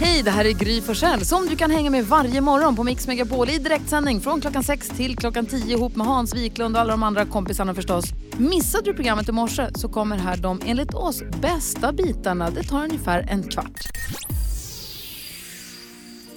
Hej, 0.00 0.22
det 0.22 0.30
här 0.30 0.44
är 0.44 0.52
Gry 0.52 0.80
Forssell 0.80 1.24
som 1.24 1.46
du 1.46 1.56
kan 1.56 1.70
hänga 1.70 1.90
med 1.90 2.04
varje 2.06 2.40
morgon 2.40 2.76
på 2.76 2.84
Mix 2.84 3.06
Megapol 3.06 3.50
i 3.50 3.58
direktsändning 3.58 4.20
från 4.20 4.40
klockan 4.40 4.64
6 4.64 4.88
till 4.88 5.16
klockan 5.16 5.46
10 5.46 5.76
ihop 5.76 5.96
med 5.96 6.06
Hans 6.06 6.34
Wiklund 6.34 6.76
och 6.76 6.80
alla 6.80 6.90
de 6.90 7.02
andra 7.02 7.24
kompisarna 7.24 7.74
förstås. 7.74 8.04
Missade 8.38 8.84
du 8.84 8.94
programmet 8.94 9.28
i 9.28 9.32
morse 9.32 9.66
så 9.74 9.88
kommer 9.88 10.16
här 10.16 10.36
de 10.36 10.60
enligt 10.66 10.94
oss 10.94 11.22
bästa 11.42 11.92
bitarna. 11.92 12.50
Det 12.50 12.62
tar 12.62 12.84
ungefär 12.84 13.26
en 13.30 13.42
kvart. 13.42 13.90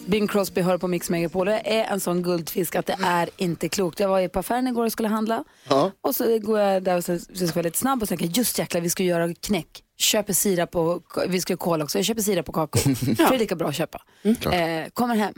Bing 0.06 0.28
Crosby 0.28 0.62
hör 0.62 0.78
på 0.78 0.88
Mix 0.88 1.10
Megapol. 1.10 1.46
Det 1.46 1.78
är 1.80 1.94
en 1.94 2.00
sån 2.00 2.24
guldfisk 2.24 2.76
att 2.76 2.86
det 2.86 2.98
är 3.04 3.30
inte 3.38 3.70
klokt. 3.70 4.00
Jag 4.00 4.10
var 4.10 4.28
på 4.28 4.40
affären 4.40 4.68
igår 4.68 4.86
och 4.86 4.92
skulle 4.92 5.08
handla. 5.10 5.44
Ja. 5.70 5.92
Och 6.02 6.16
så 6.16 6.40
går 6.40 6.60
jag 6.60 6.84
där 6.84 6.98
och 6.98 7.04
så, 7.04 7.20
så 7.20 7.26
ska 7.34 7.46
jag 7.46 7.56
vara 7.56 7.64
lite 7.64 7.78
snabb 7.78 8.04
och 8.04 8.10
tänker 8.10 8.26
just 8.26 8.60
jäklar 8.60 8.82
vi 8.82 8.90
ska 8.90 9.04
göra 9.04 9.34
knäck. 9.34 9.84
Köper 9.98 10.34
sirap 10.34 10.76
och 10.76 11.04
vi 11.28 11.42
ska 11.42 11.58
kola 11.58 11.84
också. 11.84 11.98
Jag 11.98 12.06
köper 12.06 12.22
sirap 12.22 12.50
och 12.50 12.56
kakao. 12.56 12.82
För 12.96 13.16
det 13.30 13.36
är 13.36 13.40
lika 13.40 13.56
bra 13.56 13.68
att 13.70 13.76
köpa. 13.76 14.02
Eh, 14.24 14.90
kommer 14.94 15.16
hem, 15.16 15.34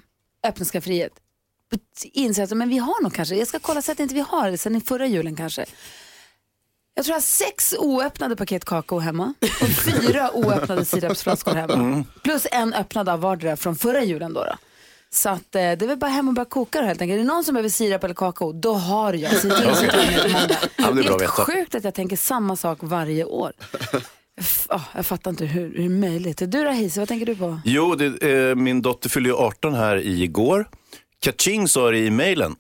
öppnar 0.47 0.65
skafferiet. 0.65 1.13
Inser 2.03 2.43
att 2.43 2.51
men 2.51 2.69
vi 2.69 2.77
har 2.77 3.03
nog 3.03 3.13
kanske, 3.13 3.35
jag 3.35 3.47
ska 3.47 3.59
kolla 3.59 3.81
så 3.81 3.91
att 3.91 3.99
inte 3.99 4.15
vi 4.15 4.25
har 4.29 4.51
det 4.51 4.57
sen 4.57 4.75
i 4.75 4.81
förra 4.81 5.07
julen 5.07 5.35
kanske. 5.35 5.65
Jag 6.93 7.05
tror 7.05 7.13
jag 7.13 7.17
har 7.17 7.21
sex 7.21 7.75
oöppnade 7.79 8.35
paket 8.35 8.65
kakao 8.65 8.99
hemma 8.99 9.33
och 9.61 9.67
fyra 9.67 10.31
oöppnade 10.33 10.85
sirapsflaskor 10.85 11.53
hemma. 11.53 12.03
Plus 12.23 12.47
en 12.51 12.73
öppnad 12.73 13.09
av 13.09 13.19
vardera 13.21 13.57
från 13.57 13.75
förra 13.75 14.03
julen 14.03 14.33
då. 14.33 14.43
då. 14.43 14.55
Så 15.11 15.29
att, 15.29 15.55
eh, 15.55 15.61
det 15.61 15.81
är 15.81 15.87
väl 15.87 15.97
bara 15.97 16.11
hem 16.11 16.27
och 16.27 16.33
börja 16.33 16.45
koka 16.45 16.81
det 16.81 16.87
helt 16.87 17.01
enkelt. 17.01 17.15
Är 17.15 17.21
det 17.21 17.27
någon 17.27 17.43
som 17.43 17.53
behöver 17.53 17.69
sirap 17.69 18.03
eller 18.03 18.15
kakao, 18.15 18.51
då 18.53 18.73
har 18.73 19.13
jag. 19.13 19.31
Se 19.31 19.41
till 19.41 19.51
så 19.75 19.85
att. 19.85 19.93
Ja, 20.75 20.91
det 20.91 21.01
är 21.01 21.19
Helt 21.19 21.29
sjukt 21.29 21.75
att 21.75 21.83
jag 21.83 21.93
tänker 21.93 22.15
samma 22.17 22.55
sak 22.55 22.77
varje 22.81 23.23
år. 23.23 23.53
Ah, 24.69 24.81
jag 24.95 25.05
fattar 25.05 25.31
inte 25.31 25.45
hur, 25.45 25.73
hur 25.77 25.89
möjligt. 25.89 26.37
Du 26.37 26.45
då 26.45 26.69
Hayes, 26.69 26.97
vad 26.97 27.07
tänker 27.07 27.25
du 27.25 27.35
på? 27.35 27.61
Jo, 27.65 27.95
det, 27.95 28.49
eh, 28.49 28.55
min 28.55 28.81
dotter 28.81 29.09
fyllde 29.09 29.29
ju 29.29 29.35
18 29.35 29.73
här 29.73 29.97
igår. 29.97 30.67
Kaching 31.21 31.67
sa 31.67 31.91
det 31.91 31.97
i 31.97 32.09
mejlen. 32.09 32.55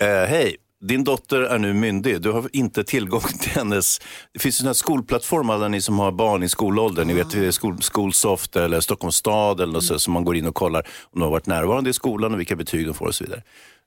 Eh, 0.00 0.06
Hej, 0.28 0.56
din 0.88 1.04
dotter 1.04 1.40
är 1.40 1.58
nu 1.58 1.72
myndig. 1.74 2.20
Du 2.20 2.30
har 2.30 2.48
inte 2.52 2.84
tillgång 2.84 3.20
till 3.40 3.50
hennes... 3.50 4.00
Det 4.32 4.38
finns 4.38 4.62
ju 4.62 4.66
här 4.66 4.72
skolplattformar 4.72 5.58
där 5.58 5.68
ni 5.68 5.80
som 5.80 5.98
har 5.98 6.12
barn 6.12 6.42
i 6.42 6.48
skolåldern. 6.48 7.06
Ni 7.06 7.14
vet, 7.14 7.34
eh, 7.34 7.50
skol, 7.50 7.82
Skolsoft 7.82 8.56
eller 8.56 8.80
Stockholms 8.80 9.16
stad 9.16 9.60
eller 9.60 9.72
något 9.72 9.84
så, 9.84 9.98
som 9.98 10.12
man 10.12 10.24
går 10.24 10.36
in 10.36 10.46
och 10.46 10.54
kollar 10.54 10.80
om 11.02 11.20
de 11.20 11.22
har 11.22 11.30
varit 11.30 11.46
närvarande 11.46 11.90
i 11.90 11.92
skolan 11.92 12.32
och 12.34 12.40
vilka 12.40 12.56
betyg 12.56 12.86
de 12.86 12.94
får 12.94 13.06
och 13.06 13.14
så 13.14 13.24
vidare. 13.24 13.42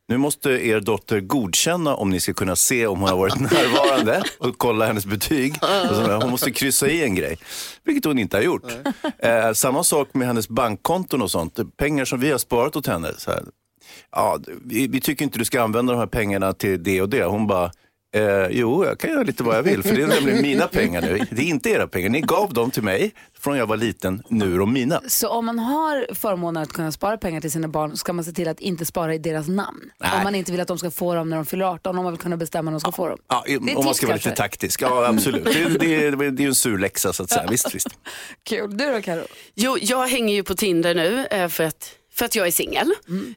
Nu 0.09 0.17
måste 0.17 0.50
er 0.50 0.80
dotter 0.80 1.19
godkänna 1.19 1.95
om 1.95 2.09
ni 2.09 2.19
ska 2.19 2.33
kunna 2.33 2.55
se 2.55 2.88
om 2.88 3.00
hon 3.00 3.09
har 3.09 3.17
varit 3.17 3.39
närvarande 3.52 4.23
och 4.39 4.58
kolla 4.58 4.86
hennes 4.86 5.05
betyg. 5.05 5.53
Och 5.61 5.95
så, 5.95 6.19
Hon 6.22 6.30
måste 6.30 6.52
kryssa 6.52 6.88
i 6.88 7.03
en 7.03 7.16
grej, 7.16 7.38
vilket 7.83 8.05
hon 8.05 8.19
inte 8.19 8.38
har 8.38 8.41
gjort. 8.41 8.64
Eh, 9.19 9.53
samma 9.53 9.83
sak 9.83 10.14
med 10.14 10.27
hennes 10.27 10.49
bankkonton 10.49 11.22
och 11.22 11.31
sånt. 11.31 11.77
Pengar 11.77 12.05
som 12.05 12.19
vi 12.19 12.31
har 12.31 12.38
sparat 12.38 12.75
åt 12.75 12.88
henne. 12.88 13.14
Så 13.17 13.31
här, 13.31 13.44
ja, 14.11 14.39
vi, 14.66 14.88
vi 14.88 15.02
tycker 15.02 15.25
inte 15.25 15.39
du 15.39 15.45
ska 15.45 15.61
använda 15.61 15.94
de 15.94 15.99
här 15.99 16.08
pengarna 16.08 16.53
till 16.53 16.83
det 16.83 17.02
och 17.02 17.09
det. 17.09 17.23
Hon 17.23 17.47
bara, 17.47 17.71
eh, 18.16 18.47
jo, 18.50 18.86
jag 18.86 19.00
kan 19.00 19.09
göra 19.09 19.23
lite 19.23 19.44
vad 19.44 19.55
jag 19.58 19.63
vill, 19.63 19.83
för 19.83 19.95
det 19.95 20.02
är 20.02 20.08
nämligen 20.08 20.41
mina 20.41 20.67
pengar 20.72 21.02
nu. 21.02 21.19
Det 21.31 21.41
är 21.41 21.45
inte 21.45 21.69
era 21.69 21.88
pengar. 21.88 22.09
Ni 22.09 22.22
gav 22.22 22.53
dem 22.53 22.72
till 22.72 22.83
mig 22.83 23.11
från 23.39 23.58
jag 23.58 23.67
var 23.67 23.77
liten, 23.77 24.23
nu 24.30 24.53
är 24.55 24.59
de 24.59 24.73
mina. 24.73 25.02
Så 25.08 25.30
om 25.30 25.45
man 25.45 25.59
har 25.59 26.14
förmånen 26.14 26.64
att 26.64 26.69
kunna 26.73 26.91
spara 26.91 27.17
pengar 27.17 27.41
till 27.41 27.52
sina 27.52 27.67
barn 27.67 27.97
ska 27.97 28.14
man 28.14 28.25
se 28.25 28.31
till 28.31 28.47
att 28.47 28.59
inte 28.59 28.86
spara 28.86 29.16
i 29.16 29.17
deras 29.17 29.47
namn. 29.47 29.80
Nej. 29.99 30.09
Om 30.17 30.23
man 30.23 30.36
inte 30.36 30.52
vill 30.52 30.61
att 30.61 30.67
de 30.67 30.77
ska 30.77 30.91
få 30.91 31.16
dem 31.16 31.30
när 31.30 31.38
de 31.38 31.45
fyller 31.45 31.66
18, 31.66 31.97
om 31.97 32.03
man 32.03 32.14
vill 32.14 32.22
kunna 32.22 32.38
bestämma 32.38 32.72
när 32.72 32.75
de 32.75 32.80
ska 32.80 32.91
få 32.91 33.08
dem. 33.09 33.17
Ja, 33.27 33.44
Det 33.47 33.75
om 33.75 33.86
man 33.86 33.94
ska 33.95 34.08
vara 34.08 34.16
lite 34.16 34.31
taktisk. 34.31 34.81
Ja, 34.81 35.08
absolut. 35.08 35.44
Det, 35.45 35.61
är- 35.64 35.69
det, 35.80 35.95
är- 36.05 36.11
det 36.11 36.42
är 36.42 36.44
ju 36.44 36.47
en 36.47 36.55
sur 36.55 36.77
läxa 36.77 37.14
så 37.14 37.23
att 37.23 37.30
säga. 37.30 37.45
Visst, 37.49 37.75
visst. 37.75 37.88
Kul. 38.49 38.77
Du 38.77 38.92
då 38.94 39.02
Karo? 39.02 39.23
Jo, 39.55 39.77
jag 39.81 40.08
hänger 40.08 40.33
ju 40.36 40.44
på 40.44 40.53
Tinder 40.55 40.95
nu 40.95 41.25
eh, 41.31 41.47
för 41.47 41.64
att, 41.64 41.89
för 42.17 42.25
att 42.25 42.35
jag 42.35 42.47
är 42.47 42.51
singel. 42.51 42.93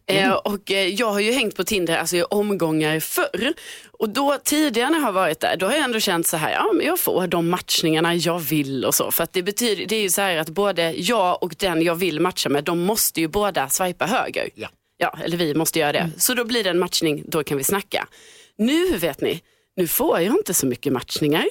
Eh, 0.07 0.33
och 0.33 0.71
eh, 0.71 0.89
jag 0.89 1.13
har 1.13 1.21
ju 1.21 1.33
hängt 1.33 1.57
på 1.57 1.65
Tinder 1.65 1.97
alltså, 1.97 2.17
i 2.17 2.23
omgångar 2.23 3.01
förr. 3.01 3.53
Och 3.91 4.09
då 4.09 4.39
tidigare 4.45 4.91
när 4.91 4.99
jag 4.99 5.05
har 5.05 5.13
varit 5.13 5.41
där, 5.41 5.57
då 5.57 5.67
har 5.67 5.73
jag 5.73 5.85
ändå 5.85 6.01
känt 6.01 6.27
så 6.27 6.37
här, 6.37 6.53
ja 6.53 6.73
men 6.75 6.87
jag 6.87 6.99
får 7.01 7.27
de 7.27 7.49
matchningarna 7.51 8.15
jag 8.15 8.39
vill 8.39 8.85
och 8.85 8.95
så. 8.95 9.11
För 9.11 9.25
att 9.25 9.33
det 9.33 9.43
betyder, 9.43 9.87
det 9.87 9.97
är 9.97 10.03
ju 10.03 10.09
så 10.11 10.21
här 10.21 10.37
att 10.37 10.49
både 10.49 10.93
jag 10.93 11.43
och 11.43 11.55
den 11.59 11.83
jag 11.83 11.95
vill 11.95 12.21
matcha 12.21 12.49
med, 12.49 12.65
de 12.65 12.79
måste 12.81 13.21
ju 13.21 13.29
båda 13.29 13.69
swipa 13.69 14.07
höger. 14.07 14.49
Ja. 14.55 14.69
Ja, 15.03 15.19
eller 15.25 15.37
vi 15.37 15.55
måste 15.55 15.79
göra 15.79 15.93
det. 15.93 16.11
Så 16.19 16.35
då 16.35 16.45
blir 16.45 16.65
det 16.65 16.71
en 16.71 16.79
matchning, 16.79 17.23
då 17.27 17.45
kan 17.45 17.59
vi 17.59 17.65
snacka. 17.65 18.09
Nu 18.59 18.97
vet 18.97 19.21
ni, 19.21 19.43
nu 19.77 19.87
får 19.87 20.21
jag 20.21 20.37
inte 20.37 20.55
så 20.55 20.67
mycket 20.67 20.93
matchningar. 20.93 21.45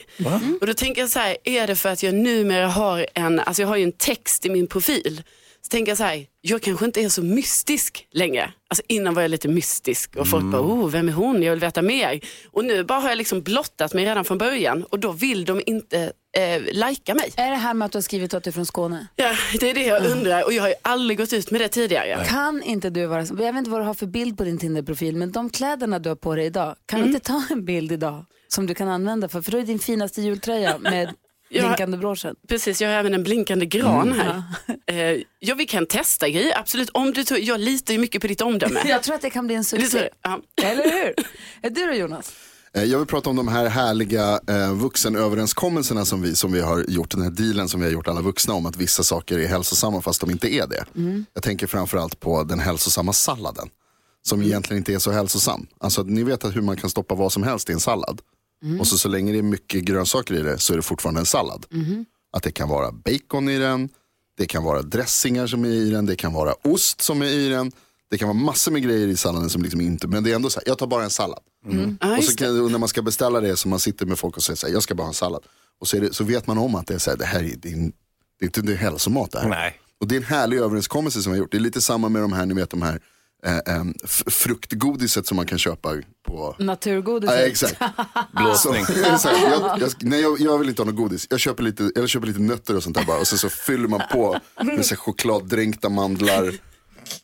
Och 0.62 0.68
då 0.68 0.74
tänker 0.74 1.02
jag 1.02 1.10
så 1.10 1.20
här, 1.20 1.38
är 1.44 1.68
det 1.68 1.76
för 1.76 1.90
att 1.90 2.04
jag 2.04 2.14
numera 2.14 2.68
har 2.68 3.08
en, 3.14 3.40
alltså 3.40 3.62
jag 3.62 3.68
har 3.68 3.78
ju 3.78 3.84
en 3.84 3.92
text 3.92 4.46
i 4.46 4.50
min 4.50 4.68
profil. 4.68 5.22
Tänker 5.70 5.92
jag 5.92 5.98
så 5.98 6.04
här, 6.04 6.26
jag 6.42 6.62
kanske 6.62 6.86
inte 6.86 7.02
är 7.02 7.10
så 7.10 7.24
mystisk 7.24 8.08
längre. 8.12 8.54
Alltså 8.70 8.84
innan 8.88 9.14
var 9.14 9.22
jag 9.22 9.32
lite 9.32 9.48
mystisk 9.48 10.16
och 10.16 10.28
folk 10.28 10.46
bara, 10.46 10.62
oh, 10.62 10.90
vem 10.90 11.08
är 11.10 11.14
hon? 11.14 11.44
Jag 11.44 11.52
vill 11.52 11.60
veta 11.60 11.82
mer. 11.82 12.20
Och 12.52 12.66
nu 12.66 12.84
bara 12.84 13.00
har 13.00 13.10
jag 13.10 13.18
liksom 13.18 13.42
blottat 13.42 13.94
mig 13.94 14.06
redan 14.06 14.26
från 14.26 14.38
början 14.38 14.84
och 14.84 15.00
då 15.00 15.12
vill 15.12 15.46
de 15.46 15.62
inte 15.66 16.12
eh, 16.38 16.62
lajka 16.74 17.16
mig. 17.16 17.32
Är 17.36 17.50
det 17.50 17.56
här 17.56 17.74
med 17.74 17.86
att 17.86 17.92
du 17.92 17.98
har 17.98 18.02
skrivit 18.04 18.34
att 18.34 18.44
du 18.44 18.50
är 18.50 18.52
från 18.52 18.66
Skåne? 18.66 19.08
Ja, 19.16 19.36
det 19.60 19.70
är 19.70 19.74
det 19.74 19.84
jag 19.86 20.06
undrar 20.06 20.44
och 20.46 20.54
jag 20.54 20.62
har 20.64 20.70
ju 20.70 20.76
aldrig 20.82 21.18
gått 21.18 21.34
ut 21.34 21.52
med 21.52 21.62
det 21.62 21.68
tidigare. 21.68 22.26
Kan 22.26 22.64
inte 22.64 22.90
du 22.90 23.06
vara, 23.06 23.22
jag 23.26 23.36
vet 23.36 23.56
inte 23.56 23.70
vad 23.70 23.82
du 23.82 23.86
har 23.86 23.94
för 23.94 24.06
bild 24.08 24.38
på 24.38 24.44
din 24.44 24.58
Tinder-profil, 24.58 25.16
men 25.16 25.32
de 25.32 25.50
kläderna 25.50 26.00
du 26.00 26.10
har 26.10 26.16
på 26.16 26.36
dig 26.36 26.46
idag, 26.46 26.76
kan 26.86 27.00
Mm. 27.00 27.12
du 27.12 27.16
inte 27.16 27.28
ta 27.28 27.44
en 27.50 27.66
bild 27.66 27.92
idag 27.92 28.26
som 28.48 28.66
du 28.68 28.74
kan 28.74 28.88
använda 28.88 29.30
för, 29.30 29.42
för 29.42 29.52
då 29.52 29.58
är 29.58 29.64
din 29.64 29.80
finaste 29.80 30.22
jultröja 30.22 30.78
med 30.78 31.14
Ja. 31.52 31.62
blinkande 31.62 31.98
broschen. 31.98 32.36
Precis, 32.48 32.82
jag 32.82 32.90
har 32.90 32.96
även 32.96 33.14
en 33.14 33.24
blinkande 33.24 33.66
gran 33.66 34.12
här. 34.20 34.44
Eh, 34.88 35.22
ja, 35.40 35.56
vi 35.56 35.66
kan 35.66 35.86
testa 35.86 36.30
grejer, 36.30 36.58
absolut. 36.60 36.90
Om 36.90 37.12
du 37.14 37.24
tror, 37.24 37.40
jag 37.40 37.60
litar 37.60 37.94
ju 37.94 38.00
mycket 38.00 38.22
på 38.22 38.28
ditt 38.28 38.42
omdöme. 38.42 38.82
Jag 38.88 39.04
tror 39.04 39.16
att 39.16 39.22
det 39.22 39.30
kan 39.30 39.48
bli 39.48 39.56
en 39.56 39.64
succé. 39.64 40.10
ja. 40.24 40.40
Eller 40.64 40.84
hur? 40.84 41.14
Är 41.62 41.70
du 41.70 41.86
då 41.88 41.94
Jonas? 41.94 42.32
Eh, 42.74 42.84
Jag 42.84 42.98
vill 42.98 43.08
prata 43.08 43.30
om 43.30 43.36
de 43.36 43.48
här 43.48 43.70
härliga 43.70 44.40
eh, 44.48 44.74
vuxenöverenskommelserna 44.74 46.06
som 46.06 46.22
vi, 46.22 46.36
som 46.36 46.52
vi 46.52 46.62
har 46.62 46.86
gjort, 46.88 47.12
den 47.12 47.22
här 47.22 47.30
dealen 47.30 47.70
som 47.70 47.80
vi 47.80 47.86
har 47.86 47.94
gjort 47.94 48.08
alla 48.08 48.22
vuxna 48.22 48.54
om 48.54 48.66
att 48.66 48.78
vissa 48.78 49.04
saker 49.04 49.40
är 49.40 49.48
hälsosamma 49.48 50.02
fast 50.02 50.22
de 50.22 50.32
inte 50.32 50.54
är 50.54 50.68
det. 50.68 50.86
Jag 51.34 51.44
tänker 51.44 51.68
framförallt 51.68 52.20
på 52.20 52.44
den 52.44 52.60
hälsosamma 52.60 53.14
salladen. 53.14 53.70
Som 54.22 54.42
egentligen 54.42 54.78
inte 54.78 54.94
är 54.94 55.00
så 55.00 55.12
hälsosam. 55.12 55.68
Alltså 55.80 56.04
ni 56.04 56.24
vet 56.24 56.56
hur 56.56 56.62
man 56.62 56.78
kan 56.78 56.90
stoppa 56.90 57.16
vad 57.16 57.32
som 57.34 57.44
helst 57.44 57.70
i 57.70 57.74
en 57.74 57.80
sallad. 57.80 58.22
Och 58.80 58.88
så, 58.88 58.98
så 58.98 59.08
länge 59.10 59.32
det 59.32 59.38
är 59.38 59.44
mycket 59.44 59.84
grönsaker 59.84 60.34
i 60.36 60.42
det 60.42 60.58
så 60.60 60.74
är 60.74 60.78
det 60.78 60.84
fortfarande 60.84 61.20
en 61.20 61.26
sallad. 61.26 61.66
Att 62.34 62.44
det 62.44 62.52
kan 62.52 62.70
vara 62.70 62.92
bacon 62.92 63.50
i 63.50 63.58
den, 63.58 63.90
det 64.38 64.46
kan 64.46 64.64
vara 64.64 64.82
dressingar 64.82 65.48
som 65.48 65.66
är 65.66 65.70
i 65.70 65.90
den, 65.90 66.06
det 66.06 66.16
kan 66.16 66.34
vara 66.34 66.54
ost 66.64 67.02
som 67.02 67.22
är 67.22 67.26
i 67.26 67.50
den. 67.50 67.72
Det 68.12 68.18
kan 68.18 68.28
vara 68.28 68.38
massor 68.38 68.72
med 68.72 68.84
grejer 68.84 69.08
i 69.08 69.18
salladen 69.18 69.50
som 69.50 69.62
liksom 69.64 69.82
inte, 69.82 70.08
men 70.08 70.24
det 70.24 70.32
är 70.32 70.36
ändå 70.36 70.50
så 70.50 70.60
här, 70.60 70.68
jag 70.68 70.78
tar 70.78 70.88
bara 70.88 71.04
en 71.04 71.10
sallad. 71.10 71.40
Ja, 72.02 72.18
Och 72.18 72.24
så 72.24 72.36
kan, 72.36 72.62
och 72.64 72.72
när 72.72 72.78
man 72.80 72.90
ska 72.90 73.02
beställa 73.02 73.42
det 73.42 73.56
så 73.58 73.68
man 73.68 73.80
sitter 73.80 74.06
med 74.06 74.20
folk 74.20 74.38
och 74.38 74.44
säger 74.44 74.58
så 74.58 74.68
här, 74.68 74.74
jag 74.74 74.84
ska 74.84 74.96
bara 74.96 75.04
ha 75.04 75.08
en 75.08 75.14
sallad. 75.14 75.44
Och 75.80 75.88
så, 75.88 75.98
det, 76.00 76.14
så 76.16 76.24
vet 76.24 76.48
man 76.48 76.58
om 76.58 76.76
att 76.76 76.88
det 76.88 76.94
är 76.94 76.98
så 76.98 77.10
här, 77.10 77.18
det 77.18 77.26
här 77.26 77.40
är, 77.44 77.56
det 77.58 77.70
är, 77.70 77.74
en- 77.74 77.94
det 78.40 78.46
är 78.46 78.48
inte 78.48 78.62
det 78.62 78.74
är 78.74 78.78
hälsomat 78.78 79.32
det 79.32 79.40
här. 79.40 79.50
Nej. 79.50 79.80
Och 80.00 80.08
det 80.08 80.16
är 80.16 80.18
en 80.18 80.24
härlig 80.26 80.58
överenskommelse 80.58 81.22
som 81.22 81.32
vi 81.32 81.38
har 81.38 81.44
gjort. 81.44 81.52
Det 81.52 81.58
är 81.58 81.62
lite 81.62 81.82
samma 81.82 82.10
med 82.10 82.22
de 82.22 82.34
här, 82.34 82.46
ni 82.46 82.54
vet 82.54 82.70
de 82.70 82.82
här 82.82 83.02
eh, 83.46 83.58
eh, 83.58 83.84
fruktgodiset 84.28 85.28
som 85.28 85.38
man 85.38 85.46
kan 85.46 85.58
köpa 85.60 85.96
på 86.28 86.56
Naturgodis. 86.60 87.30
Ja, 87.30 87.38
exakt. 87.38 87.82
Blåsning. 88.32 88.86
Så, 88.86 88.94
så 89.20 89.28
jag, 89.28 89.80
jag, 89.82 89.92
nej, 90.00 90.22
jag, 90.22 90.40
jag 90.40 90.58
vill 90.58 90.70
inte 90.70 90.82
ha 90.82 90.86
något 90.86 90.96
godis. 90.96 91.28
Jag 91.30 91.40
köper, 91.40 91.64
lite, 91.64 91.92
jag 91.96 92.10
köper 92.10 92.28
lite 92.28 92.40
nötter 92.40 92.76
och 92.76 92.84
sånt 92.84 92.96
där 92.98 93.06
bara. 93.06 93.20
Och 93.20 93.28
sen 93.28 93.38
så 93.40 93.50
fyller 93.50 93.88
man 93.88 94.02
på 94.12 94.40
med 94.64 94.86
så 94.86 94.96
chokladdränkta 94.96 95.90
mandlar. 95.90 96.54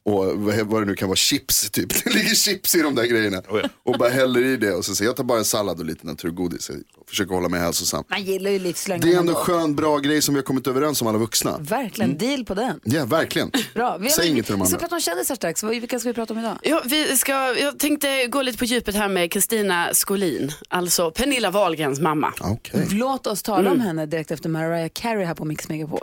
Och 0.03 0.25
vad, 0.65 0.81
det 0.81 0.85
nu 0.85 0.95
kan 0.95 1.07
vara, 1.07 1.15
chips 1.15 1.69
typ. 1.71 1.89
Det 2.03 2.13
ligger 2.13 2.35
chips 2.35 2.75
i 2.75 2.81
de 2.81 2.95
där 2.95 3.03
grejerna. 3.05 3.37
Oh 3.49 3.59
ja. 3.63 3.69
Och 3.83 3.95
bara 3.99 4.09
häller 4.09 4.43
i 4.45 4.57
det. 4.57 4.71
Och 4.73 4.85
så 4.85 4.95
säger 4.95 5.09
jag 5.09 5.15
tar 5.17 5.23
bara 5.23 5.39
en 5.39 5.45
sallad 5.45 5.79
och 5.79 5.85
lite 5.85 6.07
naturgodis. 6.07 6.69
Jag 6.69 6.79
försöker 7.09 7.35
hålla 7.35 7.49
mig 7.49 7.59
hälsosam. 7.59 8.03
Man 8.09 8.23
gillar 8.23 8.51
ju 8.51 8.59
livslögn. 8.59 9.01
Det 9.01 9.13
är 9.13 9.17
ändå 9.19 9.31
en 9.37 9.43
skön, 9.45 9.75
bra 9.75 9.97
grej 9.97 10.21
som 10.21 10.33
vi 10.35 10.39
har 10.39 10.43
kommit 10.45 10.67
överens 10.67 11.01
om 11.01 11.07
alla 11.07 11.17
vuxna. 11.17 11.57
Verkligen, 11.59 12.17
deal 12.17 12.45
på 12.45 12.53
den. 12.53 12.79
Ja, 12.83 13.05
verkligen. 13.05 13.51
Bra. 13.73 13.97
Vi, 13.97 14.09
Säg 14.09 14.29
inget 14.29 14.45
till 14.45 14.51
de 14.53 14.61
vi 14.61 14.65
ska 14.67 14.75
andra. 14.75 14.79
prata 14.79 14.95
om 14.95 15.01
kändisar 15.01 15.35
strax. 15.35 15.63
Vad- 15.63 15.71
Vilka 15.71 15.99
ska 15.99 16.09
vi 16.09 16.13
prata 16.13 16.33
om 16.33 16.39
idag? 16.39 16.57
Ja, 16.63 16.81
vi 16.85 17.17
ska, 17.17 17.31
jag 17.59 17.79
tänkte 17.79 18.27
gå 18.27 18.41
lite 18.41 18.57
på 18.57 18.65
djupet 18.65 18.95
här 18.95 19.09
med 19.09 19.31
Kristina 19.31 19.89
Skolin, 19.93 20.51
alltså 20.67 21.11
Pernilla 21.11 21.51
Wahlgrens 21.51 21.99
mamma. 21.99 22.33
Okej. 22.41 22.87
Låt 22.91 23.27
oss 23.27 23.43
tala 23.43 23.71
om 23.71 23.79
henne 23.79 24.05
direkt 24.05 24.31
efter 24.31 24.49
Mariah 24.49 24.89
Carey 24.93 25.25
här 25.25 25.35
på 25.35 25.45
Mix 25.45 25.69
Megapol. 25.69 25.99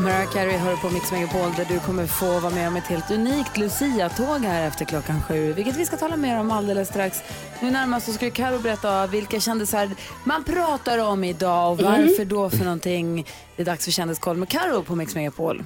Mariah 0.00 0.30
Carey 0.32 0.56
hör 0.56 0.76
på 0.76 0.90
Mix 0.90 1.12
Megapol 1.12 1.52
där 1.56 1.64
du 1.64 1.80
kommer 1.80 2.06
få 2.06 2.40
vara 2.40 2.54
med 2.54 2.68
om 2.68 2.76
ett 2.76 2.86
helt 2.86 3.10
unikt 3.10 3.56
Lucia-tåg 3.56 4.40
här 4.40 4.68
efter 4.68 4.84
klockan 4.84 5.22
sju, 5.22 5.52
vilket 5.52 5.76
vi 5.76 5.86
ska 5.86 5.96
tala 5.96 6.16
mer 6.16 6.40
om 6.40 6.50
alldeles 6.50 6.88
strax. 6.88 7.22
Nu 7.60 7.70
närmast 7.70 8.06
så 8.06 8.12
ska 8.12 8.30
Karo 8.30 8.58
berätta 8.58 9.06
vilka 9.06 9.40
kändisar 9.40 9.90
man 10.24 10.44
pratar 10.44 10.98
om 10.98 11.24
idag 11.24 11.72
och 11.72 11.78
varför 11.82 12.24
då 12.24 12.50
för 12.50 12.64
någonting. 12.64 13.26
Det 13.56 13.62
är 13.62 13.66
dags 13.66 13.84
för 13.84 13.92
Kändiskoll 13.92 14.36
med 14.36 14.48
Karo 14.48 14.82
på 14.82 14.94
Mix 14.94 15.14
Megapol. 15.14 15.64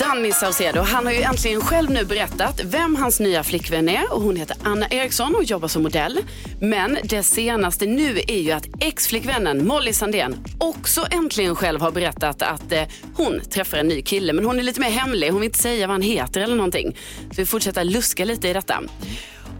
Danny 0.00 0.32
Saucedo, 0.32 0.80
han 0.80 1.06
har 1.06 1.12
ju 1.12 1.22
äntligen 1.22 1.60
själv 1.60 1.90
nu 1.90 2.04
berättat 2.04 2.60
vem 2.64 2.96
hans 2.96 3.20
nya 3.20 3.44
flickvän 3.44 3.88
är 3.88 4.12
och 4.12 4.22
hon 4.22 4.36
heter 4.36 4.56
Anna 4.62 4.88
Eriksson 4.88 5.34
och 5.34 5.44
jobbar 5.44 5.68
som 5.68 5.82
modell. 5.82 6.18
Men 6.60 6.98
det 7.04 7.22
senaste 7.22 7.86
nu 7.86 8.20
är 8.28 8.38
ju 8.38 8.50
att 8.50 8.66
ex-flickvännen 8.80 9.66
Molly 9.66 9.92
Sandén 9.92 10.36
också 10.58 11.06
äntligen 11.10 11.56
själv 11.56 11.80
har 11.80 11.90
berättat 11.90 12.42
att 12.42 12.72
eh, 12.72 12.82
hon 13.14 13.40
träffar 13.40 13.78
en 13.78 13.88
ny 13.88 14.02
kille 14.02 14.32
men 14.32 14.44
hon 14.44 14.58
är 14.58 14.62
lite 14.62 14.80
mer 14.80 14.90
hemlig, 14.90 15.30
hon 15.30 15.40
vill 15.40 15.48
inte 15.48 15.62
säga 15.62 15.86
vad 15.86 15.94
han 15.94 16.02
heter 16.02 16.40
eller 16.40 16.56
någonting. 16.56 16.96
Så 17.30 17.36
vi 17.36 17.46
fortsätter 17.46 17.84
luska 17.84 18.24
lite 18.24 18.48
i 18.48 18.52
detta. 18.52 18.82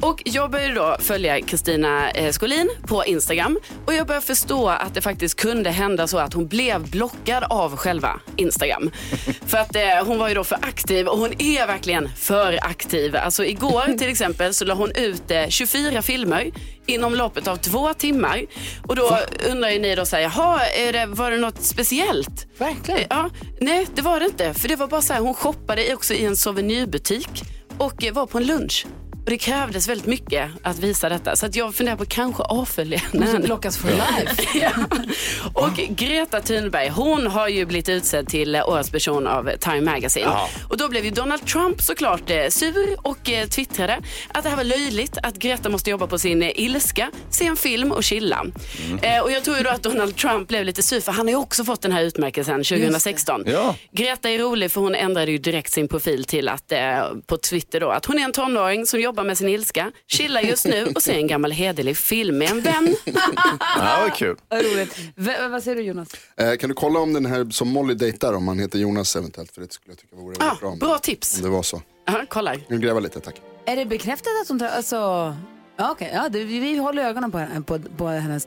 Och 0.01 0.23
jag 0.25 0.51
började 0.51 0.75
då 0.75 0.97
följa 1.01 1.41
Kristina 1.41 2.11
eh, 2.11 2.33
Skolin 2.33 2.71
på 2.87 3.05
Instagram 3.05 3.59
och 3.87 3.95
jag 3.95 4.07
började 4.07 4.27
förstå 4.27 4.69
att 4.69 4.95
det 4.95 5.01
faktiskt 5.01 5.41
kunde 5.41 5.71
hända 5.71 6.07
så 6.07 6.19
att 6.19 6.35
hon 6.35 6.47
blev 6.47 6.91
blockad 6.91 7.45
av 7.51 7.77
själva 7.77 8.21
Instagram. 8.37 8.91
För 9.47 9.59
att 9.59 9.77
eh, 9.77 10.05
hon 10.07 10.19
var 10.19 10.29
ju 10.29 10.35
då 10.35 10.45
för 10.45 10.59
aktiv 10.63 11.07
och 11.07 11.19
hon 11.19 11.33
är 11.39 11.67
verkligen 11.67 12.09
för 12.17 12.59
aktiv. 12.63 13.17
Alltså 13.17 13.45
igår 13.45 13.93
till 13.99 14.09
exempel 14.09 14.55
så 14.55 14.65
la 14.65 14.75
hon 14.75 14.91
ut 14.95 15.31
eh, 15.31 15.49
24 15.49 16.03
filmer 16.03 16.51
inom 16.87 17.15
loppet 17.15 17.49
av 17.49 17.57
två 17.57 17.95
timmar. 17.95 18.47
Och 18.87 18.97
då 18.97 19.19
undrar 19.51 19.71
ju 19.71 19.79
ni 19.79 19.95
då 19.95 20.07
så 20.07 20.17
här, 20.17 20.23
jaha, 20.23 20.67
är 20.67 20.93
det, 20.93 21.07
var 21.07 21.31
det 21.31 21.37
något 21.37 21.63
speciellt? 21.63 22.47
Verkligen. 22.59 23.07
Ja, 23.11 23.31
nej, 23.61 23.87
det 23.95 24.03
var 24.03 24.21
det 24.21 24.27
inte. 24.27 24.55
För 24.55 24.69
det 24.69 24.77
var 24.77 24.87
bara 24.87 25.03
så 25.03 25.13
här, 25.13 25.21
hon 25.21 25.35
shoppade 25.35 25.95
också 25.95 26.15
i 26.15 26.25
en 26.25 26.37
souvenirbutik 26.37 27.43
och 27.79 28.05
eh, 28.05 28.13
var 28.13 28.27
på 28.27 28.39
en 28.39 28.47
lunch. 28.47 28.87
Och 29.31 29.33
det 29.33 29.39
krävdes 29.39 29.89
väldigt 29.89 30.07
mycket 30.07 30.51
att 30.63 30.79
visa 30.79 31.09
detta. 31.09 31.37
Så 31.37 31.47
att 31.47 31.57
jag 31.57 31.75
funderar 31.75 31.97
på 31.97 32.05
kanske 32.05 32.43
avfölja 32.43 32.99
henne. 32.99 33.39
Blockas 33.39 33.79
for 33.79 33.89
life. 33.89 34.43
Ja. 34.61 34.71
Och 35.55 35.77
Greta 35.89 36.41
Thunberg, 36.41 36.89
hon 36.89 37.27
har 37.27 37.49
ju 37.49 37.67
blivit 37.67 37.89
utsedd 37.89 38.29
till 38.29 38.57
årets 38.57 38.91
person 38.91 39.27
av 39.27 39.51
Time 39.61 39.81
Magazine. 39.81 40.31
Och 40.69 40.77
då 40.77 40.89
blev 40.89 41.05
ju 41.05 41.11
Donald 41.11 41.47
Trump 41.47 41.83
såklart 41.83 42.31
eh, 42.31 42.49
sur 42.49 42.97
och 43.03 43.31
eh, 43.31 43.47
twittrade 43.47 43.99
att 44.35 44.43
det 44.43 44.49
här 44.49 44.57
var 44.57 44.65
löjligt, 44.65 45.19
att 45.23 45.35
Greta 45.35 45.69
måste 45.69 45.91
jobba 45.91 46.07
på 46.07 46.19
sin 46.19 46.43
eh, 46.43 46.51
ilska, 46.55 47.11
se 47.31 47.47
en 47.47 47.57
film 47.57 47.93
och 47.93 48.05
chilla. 48.05 48.47
Eh, 49.03 49.19
och 49.19 49.33
jag 49.33 49.45
tror 49.45 49.57
ju 49.57 49.63
då 49.63 49.71
att 49.71 49.83
Donald 49.83 50.17
Trump 50.17 50.49
blev 50.49 50.65
lite 50.65 50.83
sur 50.83 51.01
för 51.01 51.13
han 51.13 51.27
har 51.27 51.31
ju 51.31 51.37
också 51.37 51.65
fått 51.65 51.83
den 51.83 51.93
här 51.93 52.03
utmärkelsen 52.03 52.65
2016. 52.65 53.43
Ja. 53.47 53.75
Greta 53.93 54.31
är 54.31 54.39
rolig 54.39 54.73
för 54.73 54.81
hon 54.81 54.95
ändrade 54.95 55.31
ju 55.31 55.39
direkt 55.39 55.73
sin 55.73 55.89
profil 55.89 56.25
till 56.25 56.49
att 56.49 56.73
eh, 56.73 56.81
på 57.27 57.37
Twitter 57.37 57.81
då 57.81 57.91
att 57.91 58.07
hon 58.07 58.19
är 58.19 58.23
en 58.23 58.33
tonåring 58.33 58.87
som 58.87 59.01
jobbar 59.01 59.20
med 59.25 59.39
sin 59.39 59.49
ilska, 59.49 59.93
chillar 60.07 60.41
just 60.41 60.65
nu 60.67 60.87
och 60.95 61.03
ser 61.03 61.15
en 61.15 61.27
gammal 61.27 61.53
hederlig 61.53 61.97
film 61.97 62.39
med 62.39 62.51
en 62.51 62.61
vän. 62.61 62.97
Ja, 63.77 63.99
vad 64.03 64.15
kul. 64.15 64.37
Vad 64.49 64.65
roligt. 64.65 64.97
V 65.17 65.49
vad 65.51 65.63
säger 65.63 65.77
du 65.77 65.83
Jonas? 65.83 66.09
Eh, 66.37 66.57
kan 66.57 66.69
du 66.69 66.75
kolla 66.75 67.01
om 67.01 67.13
den 67.13 67.27
här 67.27 67.51
som 67.51 67.69
Molly 67.69 67.95
dejtar, 67.95 68.33
om 68.35 68.49
han 68.49 68.59
heter 68.59 68.79
Jonas 68.79 69.17
eventuellt? 69.17 69.53
För 69.53 69.61
det 69.61 69.73
skulle 69.73 69.93
jag 69.93 69.99
tycka 69.99 70.17
vore 70.17 70.37
Ah, 70.41 70.55
bra. 70.61 70.69
om- 70.69 70.79
bra 70.79 70.99
tips. 70.99 71.37
Om 71.37 71.43
det 71.43 71.49
var 71.49 71.63
så. 71.63 71.83
Aha, 72.09 72.25
kolla. 72.29 72.55
Jag 72.55 72.63
vill 72.69 72.79
gräva 72.81 73.01
lite, 73.01 73.21
tack. 73.21 73.35
Är 73.67 73.77
det 73.77 73.87
bekräftat 73.87 74.29
att 74.43 74.49
hon 74.49 74.59
tar, 74.59 74.67
alltså, 74.67 75.35
ja 75.81 75.91
okej, 75.91 76.11
ja, 76.15 76.29
det, 76.29 76.45
vi, 76.45 76.77
håller 76.79 77.03
ögonen 77.03 77.31
på, 77.31 77.39
henne- 77.39 77.63
på, 77.63 77.79
på 77.79 78.07
hennes 78.09 78.47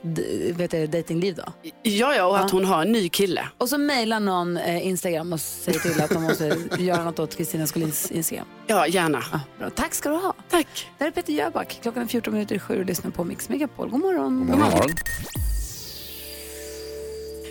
vet 0.50 0.70
du, 0.70 0.86
datingliv 0.86 1.34
då. 1.34 1.42
Ja, 1.82 2.14
ja, 2.14 2.26
och 2.26 2.38
att 2.38 2.50
hon 2.50 2.64
har 2.64 2.82
en 2.82 2.92
ny 2.92 3.08
kille. 3.08 3.48
Och 3.58 3.68
så 3.68 3.78
mejlar 3.78 4.20
någon 4.20 4.56
eh, 4.56 4.86
Instagram 4.86 5.32
och 5.32 5.40
säger 5.40 5.78
till 5.78 6.00
att 6.02 6.10
de 6.10 6.22
måste 6.22 6.56
göra 6.78 7.04
något 7.04 7.18
åt 7.18 7.36
Kristina 7.36 7.66
Skolins 7.66 8.10
Instagram. 8.10 8.46
Ja, 8.66 8.86
gärna. 8.86 9.22
Ja, 9.32 9.40
bra. 9.58 9.70
Tack 9.70 9.94
ska 9.94 10.08
du 10.08 10.16
ha. 10.16 10.34
Tack. 10.50 10.90
Där 10.98 11.06
är 11.06 11.10
Peter 11.10 11.32
Jöback. 11.32 11.78
Klockan 11.82 12.02
är 12.02 12.06
14 12.06 12.32
minuter 12.32 12.54
i 12.54 12.58
sju 12.58 12.80
och 12.80 12.86
lyssnar 12.86 13.10
på 13.10 13.24
Mix 13.24 13.48
Megapol. 13.48 13.90
God 13.90 14.00
morgon. 14.00 14.46
God 14.46 14.58
morgon. 14.58 14.90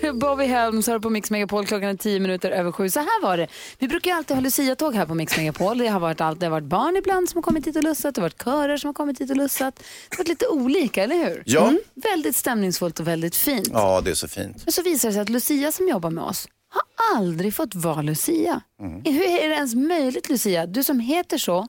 Bobby 0.13 0.45
Helms 0.45 0.87
hör 0.87 0.99
på 0.99 1.09
Mix 1.09 1.31
Megapol. 1.31 1.65
Klockan 1.65 1.89
är 1.89 1.95
10 1.95 2.19
minuter 2.19 2.51
över 2.51 2.71
sju. 2.71 2.89
Så 2.89 2.99
här 2.99 3.21
var 3.21 3.37
det. 3.37 3.47
Vi 3.79 3.87
brukar 3.87 4.11
ju 4.11 4.17
alltid 4.17 4.37
ha 4.37 4.41
Lucia-tåg 4.41 4.95
här 4.95 5.05
på 5.05 5.15
Mix 5.15 5.37
Megapol. 5.37 5.77
Det 5.77 5.87
har, 5.87 5.99
varit 5.99 6.21
allt, 6.21 6.39
det 6.39 6.45
har 6.45 6.51
varit 6.51 6.63
barn 6.63 6.95
ibland 6.97 7.29
som 7.29 7.37
har 7.37 7.43
kommit 7.43 7.67
hit 7.67 7.75
och 7.75 7.83
lussat. 7.83 8.15
Det 8.15 8.21
har 8.21 8.25
varit 8.25 8.43
körer 8.43 8.77
som 8.77 8.87
har 8.87 8.93
kommit 8.93 9.21
hit 9.21 9.29
och 9.29 9.37
lussat. 9.37 9.75
Det 9.75 9.83
har 10.09 10.17
varit 10.17 10.27
lite 10.27 10.47
olika, 10.47 11.03
eller 11.03 11.15
hur? 11.15 11.43
Ja. 11.45 11.73
Väldigt 11.95 12.35
stämningsfullt 12.35 12.99
och 12.99 13.07
väldigt 13.07 13.35
fint. 13.35 13.69
Ja, 13.73 14.01
det 14.01 14.11
är 14.11 14.15
så 14.15 14.27
fint. 14.27 14.57
Men 14.65 14.71
så 14.73 14.81
visar 14.81 15.09
det 15.09 15.13
sig 15.13 15.21
att 15.21 15.29
Lucia 15.29 15.71
som 15.71 15.87
jobbar 15.87 16.09
med 16.09 16.23
oss 16.23 16.47
har 16.69 17.17
aldrig 17.17 17.53
fått 17.53 17.75
vara 17.75 18.01
Lucia. 18.01 18.61
Hur 19.05 19.21
är 19.23 19.49
det 19.49 19.55
ens 19.55 19.75
möjligt 19.75 20.29
Lucia? 20.29 20.65
Du 20.65 20.83
som 20.83 20.99
heter 20.99 21.37
så, 21.37 21.67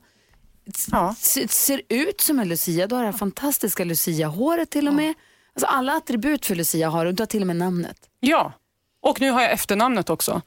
Ja. 0.91 1.15
ser 1.49 1.83
ut 1.89 2.21
som 2.21 2.39
en 2.39 2.49
Lucia. 2.49 2.87
Du 2.87 2.95
har 2.95 3.03
det 3.03 3.11
här 3.11 3.19
fantastiska 3.19 3.85
Lucia-håret 3.85 4.71
till 4.71 4.89
och 4.89 4.95
med. 4.95 5.15
Alltså 5.57 5.67
alla 5.67 5.93
attribut 5.93 6.47
för 6.47 6.55
Lucia 6.55 6.89
har 6.89 7.05
du. 7.05 7.13
Du 7.13 7.21
har 7.23 7.27
till 7.27 7.41
och 7.41 7.47
med 7.47 7.57
namnet. 7.57 7.97
Ja, 8.21 8.53
och 9.03 9.21
nu 9.21 9.31
har 9.31 9.43
jag 9.43 9.53
efternamnet 9.53 10.11
också. 10.11 10.43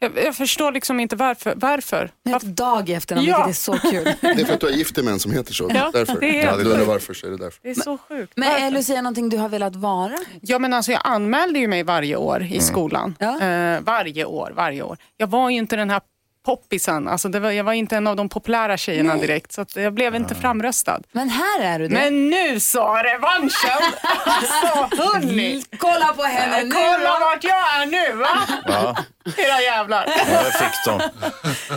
Jag, 0.00 0.12
jag 0.24 0.36
förstår 0.36 0.72
liksom 0.72 1.00
inte 1.00 1.16
varför. 1.16 1.52
varför? 1.56 2.10
Du 2.24 2.30
heter 2.30 2.46
Dag 2.46 2.88
i 2.88 2.94
efternamn, 2.94 3.26
Ja. 3.26 3.36
vilket 3.46 3.50
är 3.60 3.62
så 3.62 3.78
kul. 3.90 4.04
Det 4.20 4.40
är 4.42 4.44
för 4.44 4.54
att 4.54 4.60
du 4.60 4.66
är 4.68 4.72
gift 4.72 4.96
med 4.96 5.08
en 5.12 5.18
som 5.20 5.32
heter 5.32 5.52
så. 5.54 5.70
Ja, 5.74 5.90
därför. 5.92 6.20
det 6.20 6.40
är- 6.40 6.44
Ja, 6.46 6.56
du 6.56 6.64
undrar 6.64 6.84
varför 6.84 7.14
så 7.14 7.26
är 7.26 7.30
det 7.30 7.36
därför. 7.36 7.60
Det 7.62 7.70
är 7.70 7.74
så 7.74 7.98
sjukt. 7.98 8.32
Men 8.36 8.48
är? 8.62 8.70
Lucia 8.70 9.02
någonting 9.02 9.28
du 9.28 9.36
har 9.38 9.48
velat 9.48 9.76
vara? 9.76 10.16
Ja, 10.40 10.58
men 10.58 10.72
alltså, 10.74 10.92
jag 10.92 11.00
anmälde 11.04 11.58
ju 11.58 11.68
mig 11.68 11.82
varje 11.82 12.16
år 12.16 12.42
i 12.42 12.60
skolan. 12.60 13.14
Ja. 13.18 13.40
Eh, 13.40 13.80
varje 13.80 14.24
år, 14.24 14.52
varje 14.56 14.82
år. 14.82 14.98
Jag 15.16 15.26
var 15.26 15.50
ju 15.50 15.56
inte 15.56 15.76
den 15.76 15.90
här 15.90 16.00
poppisen. 16.48 17.08
Alltså, 17.08 17.28
det 17.28 17.40
var, 17.40 17.50
jag 17.50 17.64
var 17.64 17.72
inte 17.72 17.96
en 17.96 18.06
av 18.06 18.16
de 18.16 18.28
populära 18.28 18.76
tjejerna 18.76 19.16
direkt. 19.16 19.52
Så 19.52 19.60
att 19.60 19.76
jag 19.76 19.94
blev 19.94 20.14
inte 20.14 20.34
framröstad. 20.34 21.00
Men 21.12 21.28
här 21.28 21.60
är 21.60 21.78
du 21.78 21.88
det. 21.88 21.94
Men 21.94 22.30
nu 22.30 22.60
sa 22.60 23.02
revanschen! 23.04 23.92
Alltså 24.24 25.02
hörni! 25.02 25.62
Kolla 25.78 26.06
på 26.16 26.22
henne 26.22 26.64
nu! 26.64 26.70
Kolla 26.70 27.18
vart 27.20 27.44
jag 27.44 27.82
är 27.82 27.86
nu 27.86 28.16
va? 28.16 28.28
Ja, 28.66 28.96
Era 29.36 29.60
jävlar. 29.62 30.04
ja 30.06 30.42
jag 30.44 30.54
fick 30.54 30.84
dem. 30.86 31.00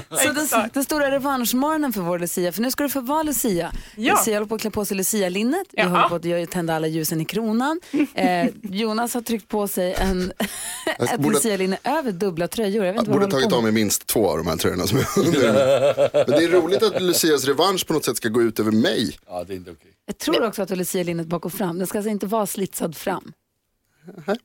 Så 0.20 0.34
den, 0.58 0.70
den 0.74 0.84
stora 0.84 1.12
revanschmorgonen 1.12 1.94
för 1.94 2.02
vår 2.02 2.20
Lucia, 2.20 2.52
för 2.52 2.62
nu 2.62 2.72
ska 2.72 2.84
du 2.84 2.90
få 2.90 3.02
vara 3.02 3.24
Lucia. 3.24 3.72
Ja. 3.96 4.14
Lucia 4.14 4.36
håller 4.36 4.48
på 4.48 4.56
att 4.56 4.62
klä 4.62 4.72
på 4.72 4.86
sig 4.86 4.98
Lucia-linnet, 4.98 5.68
vi 5.72 5.82
håller 5.82 6.10
på 6.10 6.44
att 6.44 6.52
tända 6.52 6.76
alla 6.76 6.88
ljusen 6.88 7.22
i 7.22 7.26
kronan. 7.26 7.80
Eh, 8.16 8.48
Jonas 8.64 9.14
har 9.14 9.22
tryckt 9.22 9.48
på 9.48 9.68
sig 9.68 9.94
en, 9.94 10.34
ett 11.00 11.18
borde- 11.18 11.34
Lucia-linne 11.36 11.78
över 11.84 12.12
dubbla 12.12 12.48
tröjor. 12.48 12.86
Jag 12.86 12.94
vet 12.94 13.06
Jag 13.08 13.14
borde 13.14 13.28
tagit 13.32 13.52
av 13.54 13.64
mig 13.64 13.72
minst 13.72 14.08
två 14.08 14.30
av 14.30 14.38
de 14.38 14.48
här 14.48 14.58
tröjorna 14.58 14.88
som 14.88 14.98
är 14.98 15.08
under. 15.18 15.42
Men 16.28 16.40
det 16.40 16.44
är 16.46 16.50
roligt 16.50 16.84
att 16.84 17.02
Lucias 17.02 17.46
revansch 17.46 17.88
på 17.88 17.94
något 17.94 18.06
sätt 18.06 18.18
ska 18.18 18.30
gå 18.30 18.42
ut 18.42 18.60
över 18.60 18.72
mig. 18.72 19.18
Ja, 19.28 19.44
det 19.44 19.54
är 19.54 19.56
inte 19.56 19.72
okej. 19.72 19.92
Jag 20.06 20.18
tror 20.18 20.46
också 20.46 20.62
att 20.62 20.68
du 20.68 20.72
har 20.74 20.78
Lucia-linnet 20.78 21.28
bak 21.28 21.46
och 21.46 21.54
fram. 21.54 21.78
Den 21.78 21.88
ska 21.88 21.98
alltså 21.98 22.10
inte 22.10 22.26
vara 22.26 22.46
slitsad 22.48 22.98
fram. 22.98 23.34
Ja. 24.26 24.36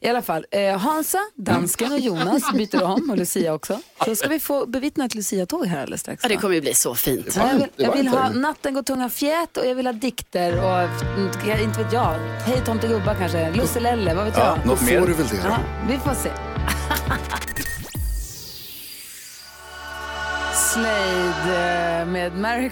I 0.00 0.08
alla 0.08 0.22
fall, 0.22 0.46
eh, 0.50 0.78
Hansa, 0.78 1.18
dansken 1.34 1.92
och 1.92 1.98
Jonas 1.98 2.52
byter 2.52 2.82
om 2.82 3.10
och 3.10 3.16
Lucia 3.16 3.54
också. 3.54 3.80
Så 4.04 4.16
ska 4.16 4.28
vi 4.28 4.40
få 4.40 4.66
bevittna 4.76 5.04
ett 5.04 5.14
Lucia-tåg 5.14 5.66
här 5.66 5.80
alldeles 5.80 6.00
strax. 6.00 6.22
Ja, 6.22 6.28
det 6.28 6.36
kommer 6.36 6.54
ju 6.54 6.60
bli 6.60 6.74
så 6.74 6.94
fint. 6.94 7.36
Ja, 7.36 7.48
jag 7.52 7.58
vill, 7.58 7.68
jag 7.76 7.92
vill 7.96 8.08
ha. 8.08 8.28
Natten 8.28 8.74
går 8.74 8.82
tunga 8.82 9.08
fjät 9.08 9.56
och 9.56 9.66
jag 9.66 9.74
vill 9.74 9.86
ha 9.86 9.92
dikter 9.92 10.56
och 10.64 10.80
mm, 11.02 11.60
inte 11.62 11.82
vet 11.82 11.92
jag, 11.92 12.14
Hej 12.46 12.62
tomtegubbar 12.64 13.14
kanske, 13.14 13.50
Lusselelle, 13.52 14.14
vad 14.14 14.24
vet 14.24 14.36
Ja, 14.36 14.56
jag. 14.56 14.66
något 14.66 14.78
Får 14.78 14.86
mer? 14.86 15.00
du 15.06 15.12
väl 15.14 15.26
det 15.26 15.36
då? 15.42 15.48
Ja, 15.48 15.58
vi 15.88 15.98
får 15.98 16.14
se. 16.14 16.30
Slade 20.72 22.00
eh, 22.00 22.06
med 22.06 22.32
Merry 22.36 22.70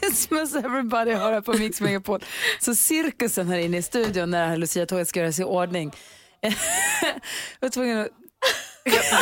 Christmas 0.00 0.54
everybody 0.54 1.12
har 1.12 1.32
här 1.32 1.40
på 1.40 1.52
Mix 1.52 1.80
Megapol. 1.80 2.24
Så 2.60 2.74
cirkusen 2.74 3.48
här 3.48 3.58
inne 3.58 3.76
i 3.76 3.82
studion 3.82 4.30
när 4.30 4.40
det 4.42 4.48
här 4.48 4.56
Lucia-tåget 4.56 5.08
ska 5.08 5.20
göras 5.20 5.38
i 5.40 5.44
ordning. 5.44 5.92
jag 7.02 7.60
var 7.60 7.68
tvungen 7.68 7.98
att 8.00 8.08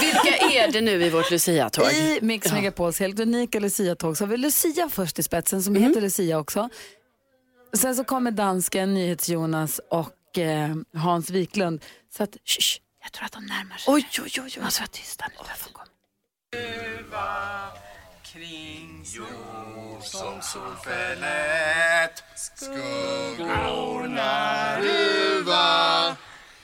Vilka 0.02 0.36
är 0.36 0.72
det 0.72 0.80
nu 0.80 1.04
i 1.04 1.10
vårt 1.10 1.30
Lucia-tåg? 1.30 1.92
I 1.92 2.18
Mix 2.22 2.52
Megapols 2.52 3.00
helt 3.00 3.20
unika 3.20 3.60
Lucia-tåg 3.60 4.16
så 4.16 4.24
har 4.24 4.28
vi 4.28 4.36
Lucia 4.36 4.88
först 4.88 5.18
i 5.18 5.22
spetsen 5.22 5.62
som 5.62 5.72
Mhm. 5.72 5.82
heter 5.82 6.00
Lucia 6.00 6.38
också. 6.38 6.68
Sen 7.76 7.96
så 7.96 8.04
kommer 8.04 8.30
dansken, 8.30 8.94
NyhetsJonas 8.94 9.80
och 9.90 10.38
eh, 10.38 10.74
Hans 10.96 11.30
Wiklund. 11.30 11.84
Så 12.16 12.22
att, 12.22 12.36
shh, 12.44 12.78
jag 13.02 13.12
tror 13.12 13.24
att 13.24 13.32
de 13.32 13.46
närmar 13.46 13.76
sig. 13.76 13.94
Oj, 13.94 14.06
oj, 14.12 14.22
oj. 14.24 14.40
oj. 14.44 14.58
Man 14.60 14.70
ska 14.70 14.82
vara 14.82 14.88
tysta 14.88 15.24
nu. 15.28 15.34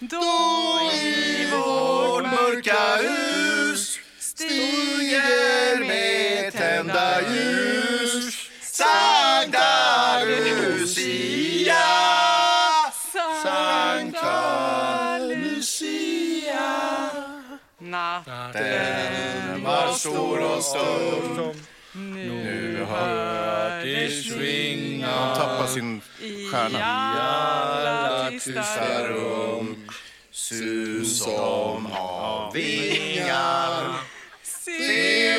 Därför 0.00 1.50
kommer- 1.50 2.30
Mörka 2.30 2.97
hus 2.97 3.99
stiger 4.19 5.78
med 5.88 6.52
tända 6.52 7.21
ljus 7.21 8.35
Sankta 8.62 10.25
Lucia. 10.25 11.75
Sankta 13.42 15.19
Lucia. 15.19 16.71
Natten 17.78 19.62
var 19.64 19.92
stor 19.92 20.38
och 20.57 20.64
stum. 20.64 21.52
Nu 21.92 22.87
har 22.90 23.85
Det 23.85 24.11
svingar 24.11 25.09
han 25.12 25.37
tappat 25.37 25.71
sin 25.71 26.00
stjärna 26.50 26.78
tysta 28.31 29.09
rum 29.09 29.89
Sus 30.33 31.19
som 31.19 31.87
av 31.93 32.53
vingar. 32.53 33.95
Se 34.43 35.31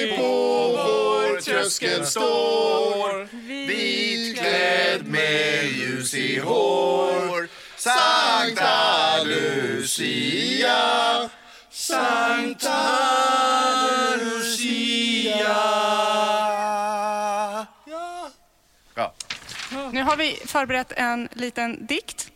tröskel 1.45 2.05
står. 2.05 3.27
Vitklädd 3.67 5.07
med 5.07 5.65
ljus 5.65 6.13
i 6.13 6.39
hår. 6.39 7.48
Sankta 7.77 9.24
Lucia. 9.24 11.29
Sankta 11.69 12.79
Lucia. 14.17 15.57
Ja. 18.95 19.13
Nu 19.91 20.03
har 20.03 20.17
vi 20.17 20.39
förberett 20.45 20.91
en 20.91 21.29
liten 21.31 21.86
dikt. 21.86 22.31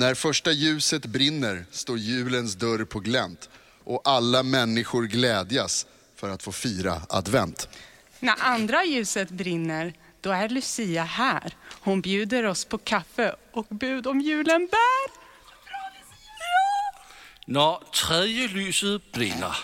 När 0.00 0.14
första 0.14 0.52
ljuset 0.52 1.06
brinner 1.06 1.64
står 1.70 1.98
julens 1.98 2.54
dörr 2.54 2.84
på 2.84 3.00
glänt 3.00 3.50
och 3.84 4.00
alla 4.04 4.42
människor 4.42 5.02
glädjas 5.02 5.86
för 6.16 6.28
att 6.28 6.42
få 6.42 6.52
fira 6.52 7.02
advent. 7.08 7.68
När 8.20 8.34
andra 8.38 8.84
ljuset 8.84 9.30
brinner, 9.30 9.94
då 10.20 10.30
är 10.30 10.48
Lucia 10.48 11.04
här. 11.04 11.56
Hon 11.80 12.00
bjuder 12.00 12.44
oss 12.44 12.64
på 12.64 12.78
kaffe 12.78 13.36
och 13.52 13.66
bud 13.68 14.06
om 14.06 14.20
julen 14.20 14.68
bär. 14.70 15.10
Når 17.46 17.84
tredje 17.92 18.48
lyset 18.48 19.12
blinner, 19.12 19.56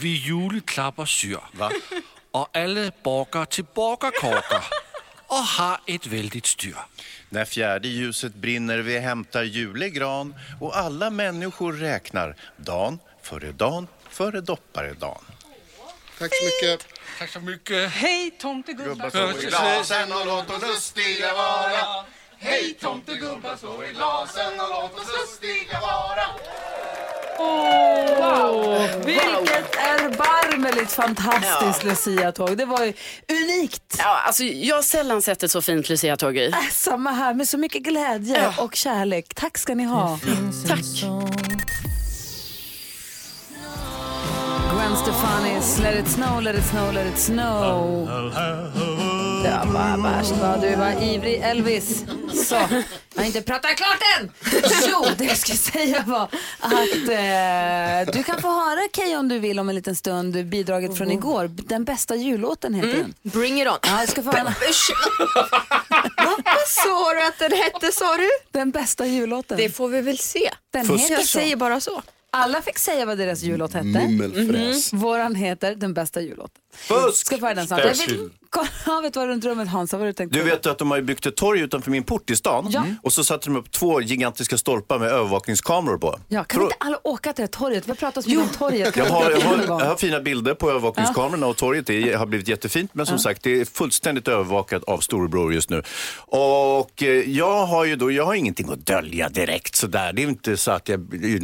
vi 0.00 0.08
juleklapper 0.28 1.04
syr, 1.04 1.40
og 2.32 2.48
alle 2.54 2.92
borger 3.04 3.44
til 3.44 3.64
borgerkorker 3.64 4.89
og 5.30 5.44
har 5.44 5.80
et 5.86 6.10
vældigt 6.10 6.46
styr. 6.46 6.76
När 7.28 7.44
fjärde 7.44 7.88
ljuset 7.88 8.34
brinner 8.34 8.78
vi 8.78 8.98
hämtar 8.98 9.42
julegran 9.42 10.34
och 10.60 10.76
alla 10.76 11.10
människor 11.10 11.72
räknar 11.72 12.36
dan 12.56 12.98
före 13.22 13.52
dan 13.52 13.86
före 14.10 14.40
dopparedan. 14.40 15.24
Tack 16.18 16.32
så 16.34 16.44
mycket. 16.44 16.86
Tak 17.18 17.30
så 17.30 17.40
mycket. 17.40 17.90
Hej 17.90 18.30
tomtegubbar! 18.30 19.10
Stå 19.10 19.30
i 19.30 19.46
glasen 19.46 20.12
och 20.12 20.26
låt 20.26 20.50
oss 20.50 20.62
lustiga 20.62 21.34
vara 21.34 22.04
Hej 22.42 22.74
tomtegubbar, 22.80 23.56
stå 23.56 23.84
i 23.84 23.92
glasen 23.92 24.60
och 24.60 24.68
låt 24.68 24.98
oss 25.00 25.08
lustiga 25.20 25.80
vara 25.80 26.26
Vilket 29.04 29.76
erbarmligt 29.76 30.92
fantastiskt 30.92 31.84
Lucia-tåg. 31.84 32.56
Det 32.56 32.64
var 32.64 32.84
ju 32.84 32.92
unikt. 33.32 33.82
Ja, 33.98 34.22
alltså, 34.26 34.44
jag 34.44 34.76
har 34.76 34.82
sällan 34.82 35.22
sett 35.22 35.42
ett 35.42 35.50
så 35.50 35.62
fint 35.62 35.88
Lucia-tåg 35.88 36.36
i. 36.36 36.46
Äh, 36.46 36.54
Samma 36.72 37.10
här 37.10 37.34
med 37.34 37.48
så 37.48 37.58
mycket 37.58 37.82
glädje 37.82 38.54
och 38.58 38.74
kärlek. 38.74 39.34
Tack 39.34 39.58
ska 39.58 39.74
ni 39.74 39.84
ha. 39.84 40.18
Tack. 40.68 40.80
Gwen 44.74 44.96
Stefanis 44.96 45.78
Let 45.78 45.94
it 45.98 46.08
snow, 46.08 46.42
let 46.42 46.58
it 46.58 46.64
snow, 46.64 46.92
let 46.92 47.06
it 47.06 47.18
snow. 47.18 48.08
Det 49.42 49.60
var 49.66 50.02
värst 50.02 50.30
vad 50.30 50.60
du 50.60 50.76
var 50.76 51.02
ivrig 51.02 51.34
Elvis. 51.42 52.04
Så, 52.46 52.54
jag 52.54 53.20
har 53.22 53.24
inte 53.24 53.42
pratat 53.42 53.76
klart 53.76 53.98
än. 54.20 54.30
Jo, 54.90 55.04
det 55.18 55.24
jag 55.24 55.36
skulle 55.36 55.58
säga 55.58 56.04
var 56.06 56.22
att 56.60 56.72
eh, 57.08 58.12
du 58.14 58.22
kan 58.22 58.40
få 58.42 58.48
höra 58.48 58.88
Kay 58.92 59.16
om 59.16 59.28
du 59.28 59.38
vill 59.38 59.58
om 59.58 59.68
en 59.68 59.74
liten 59.74 59.96
stund 59.96 60.46
bidraget 60.46 60.96
från 60.98 61.10
igår. 61.10 61.48
Den 61.48 61.84
bästa 61.84 62.14
jullåten 62.16 62.74
heter 62.74 62.88
den. 62.94 63.14
Bring 63.22 63.60
it 63.62 63.68
on. 63.68 63.78
Ja, 63.82 64.00
jag 64.00 64.08
ska 64.08 64.22
få 64.22 64.30
höra 64.32 64.44
Vad 66.44 66.68
sa 66.68 67.12
du 67.14 67.26
att 67.26 67.38
den 67.38 67.52
hette 67.52 67.92
sa 67.92 68.16
du? 68.16 68.28
den 68.50 68.70
bästa 68.70 69.06
jullåten. 69.06 69.56
Det 69.58 69.70
får 69.70 69.88
vi 69.88 70.00
väl 70.00 70.18
se. 70.18 70.50
Den 70.70 70.84
Fusk. 70.86 71.00
heter 71.04 71.14
Jag 71.14 71.22
så. 71.26 71.38
säger 71.38 71.56
bara 71.56 71.80
så. 71.80 72.02
Alla 72.32 72.62
fick 72.62 72.78
säga 72.78 73.04
vad 73.06 73.18
deras 73.18 73.42
jullåt 73.42 73.72
hette. 73.72 73.86
Mummelfräs. 73.86 74.92
Våran 74.92 75.34
heter 75.34 75.74
Den 75.74 75.94
bästa 75.94 76.20
jullåten. 76.20 76.60
Fusk! 76.74 77.26
Ska 77.26 77.38
få 77.38 77.44
höra 77.46 77.54
den 77.54 77.66
snart. 77.66 77.80
Jag 77.84 77.94
vill 77.94 78.30
ett 79.06 79.16
var 79.16 79.26
runt 79.26 79.44
rummet 79.44 79.68
Hans, 79.68 79.92
vad 79.92 80.00
har 80.00 80.06
du 80.06 80.12
tänkt 80.12 80.32
Du 80.32 80.38
på? 80.38 80.44
vet 80.46 80.66
att 80.66 80.78
de 80.78 80.90
har 80.90 81.00
byggt 81.00 81.26
ett 81.26 81.36
torg 81.36 81.60
utanför 81.60 81.90
min 81.90 82.02
port 82.04 82.30
i 82.30 82.36
stan 82.36 82.66
Ja. 82.70 82.84
och 83.02 83.12
så 83.12 83.24
satte 83.24 83.46
de 83.48 83.56
upp 83.56 83.70
två 83.70 84.00
gigantiska 84.00 84.58
stolpar 84.58 84.98
med 84.98 85.08
övervakningskameror 85.08 85.98
på. 85.98 86.18
Ja, 86.28 86.44
kan 86.44 86.60
vi 86.60 86.64
inte 86.64 86.76
alla 86.80 86.98
åka 87.04 87.32
till 87.32 87.42
det 87.42 87.48
torget? 87.48 87.86
Vi 87.86 87.90
har 87.90 87.96
pratat 87.96 88.24
så 88.24 88.30
mycket 88.30 88.44
om 88.44 88.48
torget. 88.58 88.96
Jag 88.96 89.04
har, 89.04 89.30
jag, 89.30 89.40
har, 89.40 89.64
jag 89.66 89.86
har 89.86 89.96
fina 89.96 90.20
bilder 90.20 90.54
på 90.54 90.70
övervakningskamerorna 90.70 91.46
och 91.46 91.56
torget. 91.56 91.86
Det 91.86 92.12
har 92.12 92.26
blivit 92.26 92.48
jättefint. 92.48 92.94
Men 92.94 93.06
som 93.06 93.18
sagt, 93.18 93.42
det 93.42 93.60
är 93.60 93.64
fullständigt 93.64 94.28
övervakat 94.28 94.84
av 94.84 94.98
storebror 94.98 95.54
just 95.54 95.70
nu. 95.70 95.82
Och 96.26 97.02
eh, 97.02 97.08
jag 97.08 97.66
har 97.66 97.84
ju 97.84 97.96
då, 97.96 98.10
jag 98.12 98.24
har 98.26 98.34
ingenting 98.34 98.68
att 98.72 98.86
dölja 98.86 99.28
direkt 99.28 99.76
sådär. 99.76 100.12
Det 100.12 100.22
är 100.22 100.28
inte 100.28 100.56
så 100.56 100.70
att 100.70 100.88
jag 100.88 101.00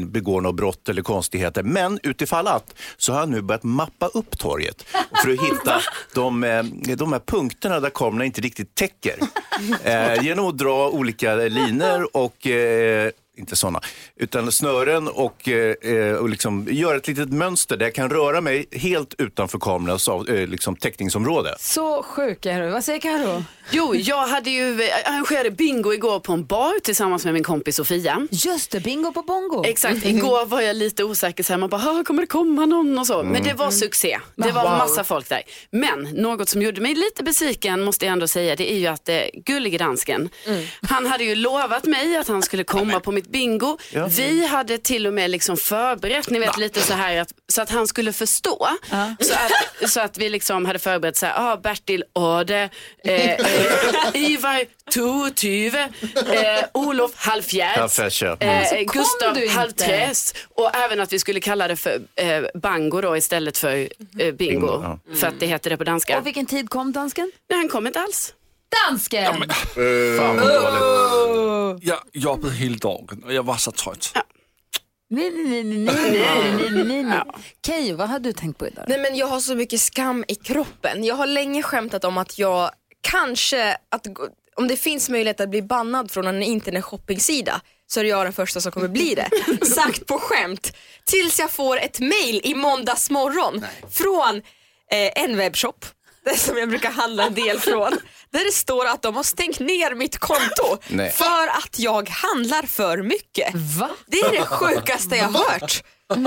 begår 0.06 0.40
något 0.40 0.54
brott 0.54 0.88
eller 0.88 1.02
konstigheter. 1.02 1.62
Men 1.62 1.98
utifall 2.02 2.46
att 2.46 2.74
så 2.96 3.12
har 3.12 3.20
jag 3.20 3.28
nu 3.28 3.42
börjat 3.42 3.62
mappa 3.62 4.06
upp 4.06 4.38
torget 4.38 4.82
för 5.22 5.30
att 5.32 5.40
hitta 5.40 5.80
de, 6.14 6.44
eh, 6.96 7.04
de 7.04 7.12
här 7.12 7.20
punkterna 7.26 7.80
där 7.80 7.90
kamerorna 7.90 8.24
inte 8.24 8.40
riktigt 8.40 8.74
täcker. 8.74 9.14
Eh, 9.84 10.24
genom 10.24 10.46
att 10.46 10.58
dra 10.58 10.90
olika 10.90 11.34
linor 11.34 12.16
och 12.16 12.46
eh, 12.46 13.10
inte 13.36 13.56
sådana, 13.56 13.80
utan 14.16 14.52
snören 14.52 15.08
och, 15.08 15.48
eh, 15.48 15.74
eh, 15.92 16.12
och 16.14 16.28
liksom 16.28 16.68
göra 16.70 16.96
ett 16.96 17.08
litet 17.08 17.32
mönster 17.32 17.76
där 17.76 17.86
jag 17.86 17.94
kan 17.94 18.10
röra 18.10 18.40
mig 18.40 18.66
helt 18.72 19.14
utanför 19.18 19.58
kamerans 19.58 20.08
av, 20.08 20.28
eh, 20.28 20.46
liksom 20.48 20.76
täckningsområde. 20.76 21.56
Så 21.58 22.02
sjuk 22.02 22.46
är 22.46 22.60
du. 22.62 22.68
Vad 22.70 22.84
säger 22.84 23.00
Karo? 23.00 23.44
Jo, 23.70 23.94
jag 23.94 24.26
hade 24.26 24.50
ju 24.50 24.82
eh, 24.82 24.88
arrangerade 25.12 25.50
bingo 25.50 25.92
igår 25.94 26.20
på 26.20 26.32
en 26.32 26.46
bar 26.46 26.80
tillsammans 26.80 27.24
med 27.24 27.34
min 27.34 27.44
kompis 27.44 27.76
Sofia. 27.76 28.26
Just 28.30 28.70
det, 28.70 28.80
bingo 28.80 29.12
på 29.12 29.22
bongo. 29.22 29.64
Exakt, 29.66 30.04
igår 30.06 30.46
var 30.46 30.60
jag 30.60 30.76
lite 30.76 31.04
osäker, 31.04 31.44
så 31.44 31.52
här, 31.52 31.58
man 31.58 31.68
bara, 31.70 31.82
"Ah, 32.00 32.04
kommer 32.04 32.20
det 32.22 32.26
komma 32.26 32.66
någon 32.66 32.98
och 32.98 33.06
så. 33.06 33.22
Men 33.22 33.42
det 33.42 33.52
var 33.54 33.70
succé, 33.70 34.18
det 34.36 34.52
var 34.52 34.62
massa 34.64 35.04
folk 35.04 35.28
där. 35.28 35.42
Men 35.70 36.02
något 36.02 36.48
som 36.48 36.62
gjorde 36.62 36.80
mig 36.80 36.94
lite 36.94 37.22
besviken 37.24 37.82
måste 37.82 38.04
jag 38.06 38.12
ändå 38.12 38.28
säga, 38.28 38.56
det 38.56 38.72
är 38.72 38.78
ju 38.78 38.86
att 38.86 39.08
eh, 39.08 39.16
gullige 39.46 39.78
dansken, 39.78 40.28
han 40.88 41.06
hade 41.06 41.24
ju 41.24 41.34
lovat 41.34 41.84
mig 41.84 42.16
att 42.16 42.28
han 42.28 42.42
skulle 42.42 42.64
komma 42.64 43.00
på 43.00 43.12
mitt 43.12 43.25
bingo. 43.32 43.78
Vi 44.08 44.46
hade 44.46 44.78
till 44.78 45.06
och 45.06 45.14
med 45.14 45.30
liksom 45.30 45.56
förberett, 45.56 46.30
ni 46.30 46.38
vet 46.38 46.58
lite 46.58 46.80
så 46.80 46.94
här, 46.94 47.16
att, 47.20 47.32
så 47.48 47.62
att 47.62 47.70
han 47.70 47.86
skulle 47.86 48.12
förstå. 48.12 48.68
Så, 49.20 49.34
att, 49.34 49.90
så 49.90 50.00
att 50.00 50.18
vi 50.18 50.28
liksom 50.28 50.66
hade 50.66 50.78
förberett 50.78 51.16
så 51.16 51.26
här, 51.26 51.52
ah, 51.52 51.56
Bertil 51.56 52.04
Ode, 52.14 52.68
eh, 53.04 53.30
eh, 53.30 53.40
Ivar 54.14 54.64
Totyve, 54.90 55.88
eh, 56.32 56.64
Olof 56.74 57.26
ja. 57.52 57.64
Eh, 57.74 57.88
så 57.88 58.74
kom 58.74 58.86
Gustav. 58.92 59.48
Halvträs 59.48 60.34
och 60.54 60.76
även 60.76 61.00
att 61.00 61.12
vi 61.12 61.18
skulle 61.18 61.40
kalla 61.40 61.68
det 61.68 61.76
för 61.76 62.00
eh, 62.14 62.42
bango 62.54 63.00
då 63.00 63.16
istället 63.16 63.58
för 63.58 63.76
eh, 63.76 63.88
bingo. 64.16 64.32
Bingo, 64.36 64.98
ja. 65.06 65.14
För 65.16 65.26
att 65.26 65.40
det 65.40 65.46
heter 65.46 65.70
det 65.70 65.76
på 65.76 65.84
danska. 65.84 66.18
Och 66.18 66.26
vilken 66.26 66.46
tid 66.46 66.70
kom 66.70 66.92
dansken? 66.92 67.32
Nej, 67.50 67.58
han 67.58 67.68
kom 67.68 67.86
inte 67.86 68.00
alls 68.00 68.34
dansken! 68.88 69.22
Ja, 69.24 69.32
men, 69.38 69.50
eh, 69.50 70.18
fan 70.18 70.36
vad. 70.36 71.72
Eh, 71.72 71.78
jag 71.82 71.98
jobbade 72.12 72.54
hela 72.54 72.76
dagen 72.76 73.22
och 73.24 73.32
jag 73.32 73.42
var 73.42 73.56
så 73.56 73.72
trött. 73.72 74.12
Nej, 75.10 75.30
nej, 75.30 75.64
nej, 75.64 75.78
nej, 75.78 76.10
nej, 76.12 76.70
nej, 76.70 76.84
nej, 76.84 77.02
nej. 77.02 77.22
Keyyo, 77.66 77.96
vad 77.96 78.08
har 78.08 78.18
du 78.18 78.32
tänkt 78.32 78.58
på 78.58 78.66
idag? 78.66 78.84
Nej, 78.88 78.98
men 78.98 79.16
jag 79.16 79.26
har 79.26 79.40
så 79.40 79.54
mycket 79.54 79.80
skam 79.80 80.24
i 80.28 80.34
kroppen. 80.34 81.04
Jag 81.04 81.14
har 81.14 81.26
länge 81.26 81.62
skämtat 81.62 82.04
om 82.04 82.18
att 82.18 82.38
jag 82.38 82.70
kanske, 83.00 83.76
att, 83.88 84.06
om 84.56 84.68
det 84.68 84.76
finns 84.76 85.08
möjlighet 85.08 85.40
att 85.40 85.50
bli 85.50 85.62
bannad 85.62 86.10
från 86.10 86.26
en 86.26 86.42
internetshoppingsida 86.42 87.60
så 87.86 88.00
är 88.00 88.04
jag 88.04 88.26
den 88.26 88.32
första 88.32 88.60
som 88.60 88.72
kommer 88.72 88.88
bli 88.88 89.14
det. 89.14 89.66
Sagt 89.66 90.06
på 90.06 90.18
skämt. 90.18 90.72
Tills 91.04 91.38
jag 91.38 91.50
får 91.50 91.78
ett 91.78 92.00
mail 92.00 92.40
i 92.44 92.54
måndags 92.54 93.10
morgon 93.10 93.64
från 93.90 94.36
eh, 94.92 95.24
en 95.24 95.36
webbshop 95.36 95.84
som 96.36 96.58
jag 96.58 96.68
brukar 96.68 96.90
handla 96.90 97.26
en 97.26 97.34
del 97.34 97.60
från. 97.60 97.98
Där 98.32 98.44
det 98.44 98.52
står 98.52 98.86
att 98.86 99.02
de 99.02 99.16
har 99.16 99.22
stängt 99.22 99.58
ner 99.58 99.94
mitt 99.94 100.18
konto 100.18 100.78
Nej. 100.88 101.10
för 101.10 101.48
att 101.48 101.78
jag 101.78 102.08
handlar 102.08 102.62
för 102.62 103.02
mycket. 103.02 103.54
Va? 103.54 103.90
Det 104.06 104.20
är 104.20 104.30
det 104.32 104.46
sjukaste 104.46 105.16
jag 105.16 105.28
har 105.28 105.50
hört. 105.50 105.82
Och 106.08 106.18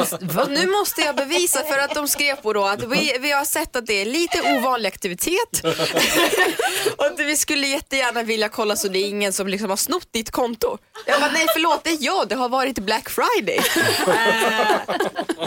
nu 0.49 0.67
måste 0.67 1.01
jag 1.01 1.15
bevisa 1.15 1.63
för 1.63 1.77
att 1.79 1.95
de 1.95 2.07
skrev 2.07 2.35
på 2.35 2.53
då 2.53 2.65
att 2.65 2.83
vi, 2.83 3.17
vi 3.21 3.31
har 3.31 3.45
sett 3.45 3.75
att 3.75 3.85
det 3.85 3.93
är 4.01 4.05
lite 4.05 4.41
ovanlig 4.57 4.87
aktivitet 4.89 5.63
och 6.97 7.05
att 7.05 7.19
vi 7.19 7.37
skulle 7.37 7.67
jättegärna 7.67 8.23
vilja 8.23 8.49
kolla 8.49 8.75
så 8.75 8.87
det 8.87 8.99
är 8.99 9.07
ingen 9.09 9.33
som 9.33 9.47
liksom 9.47 9.69
har 9.69 9.77
snott 9.77 10.07
ditt 10.13 10.31
konto. 10.31 10.77
Jag 11.05 11.19
bara 11.21 11.31
nej 11.31 11.45
förlåt 11.53 11.83
det 11.83 11.89
är 11.89 11.97
jag, 11.99 12.27
det 12.29 12.35
har 12.35 12.49
varit 12.49 12.79
Black 12.79 13.09
Friday. 13.09 13.59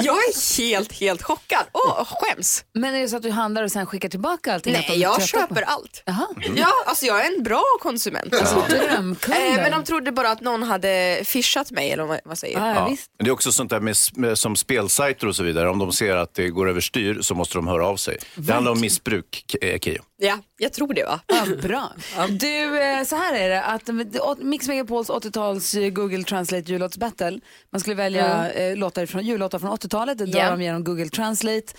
Jag 0.05 0.17
är 0.17 0.59
helt 0.59 0.93
helt 0.93 1.23
chockad 1.23 1.65
och 1.73 2.09
skäms. 2.09 2.65
Men 2.75 2.95
är 2.95 3.01
det 3.01 3.09
så 3.09 3.17
att 3.17 3.23
du 3.23 3.31
handlar 3.31 3.63
och 3.63 3.73
sen 3.73 3.87
skickar 3.87 4.09
tillbaka 4.09 4.55
allting? 4.55 4.73
Nej 4.73 4.99
jag 5.01 5.15
tröttnar 5.21 5.41
på- 5.47 5.55
köper 5.55 5.63
allt. 5.63 6.03
Jaha. 6.07 6.27
Ja, 6.57 6.73
alltså 6.87 7.07
jag 7.07 7.27
är 7.27 7.37
en 7.37 7.43
bra 7.43 7.65
konsument. 7.81 8.35
Alltså. 8.35 8.65
Drömkunden. 8.69 9.47
Eh, 9.47 9.55
men 9.57 9.71
de 9.71 9.85
trodde 9.85 10.13
bara 10.13 10.31
att 10.31 10.41
någon 10.41 10.63
hade 10.63 11.21
fishat 11.25 11.71
mig 11.71 11.91
eller 11.93 12.05
vad 12.05 12.21
man 12.25 12.37
säger. 12.37 12.59
Ja, 12.59 12.69
ja, 12.69 12.75
Ja. 12.75 12.89
visst. 12.89 13.11
Men 13.19 13.25
det 13.25 13.31
är 13.31 13.33
också 13.33 13.53
sånt 13.53 13.71
där 13.71 13.81
med, 13.81 13.97
som 14.35 14.57
spelsajter 14.57 15.27
och 15.27 15.37
så 15.37 15.43
vidare. 15.43 15.69
Om 15.71 15.79
de 15.79 15.93
ser 15.93 16.17
att 16.17 16.35
det 16.35 16.49
går 16.49 16.69
överstyr 16.69 17.19
så 17.21 17.35
måste 17.35 17.59
de 17.59 17.69
höra 17.69 17.87
av 17.87 17.97
sig. 17.97 18.19
Det 18.37 18.53
handlar 18.53 18.73
om 18.73 18.81
missbruk, 18.81 19.57
eh, 19.63 19.79
Keyyo. 19.79 20.03
Ja, 20.17 20.39
jag 20.59 20.73
tror 20.73 20.95
det 20.95 21.05
va. 21.05 21.21
Ja, 21.27 21.47
bra. 21.63 21.93
Du, 22.29 22.83
eh, 22.83 23.05
så 23.05 23.17
här 23.17 23.35
är 23.35 23.49
det. 23.49 23.63
att 23.65 23.89
å- 24.21 24.37
Mix 24.41 24.69
Megapols 24.69 25.09
80-tals 25.11 25.75
eh, 25.75 25.89
Google 25.91 26.25
Translate 26.25 26.73
jullåtsbattle. 26.73 27.41
Man 27.73 27.81
skulle 27.81 27.97
välja 27.97 28.53
eh, 28.53 28.77
låtar 28.77 29.07
från, 29.07 29.27
jullåtar 29.27 29.59
från 29.59 29.71
80-talet. 29.71 30.19
Det 30.19 30.27
drar 30.27 30.41
Ja. 30.41 30.51
de 30.51 30.63
genom 30.63 30.85
Google 30.85 31.09
Translate. 31.09 31.73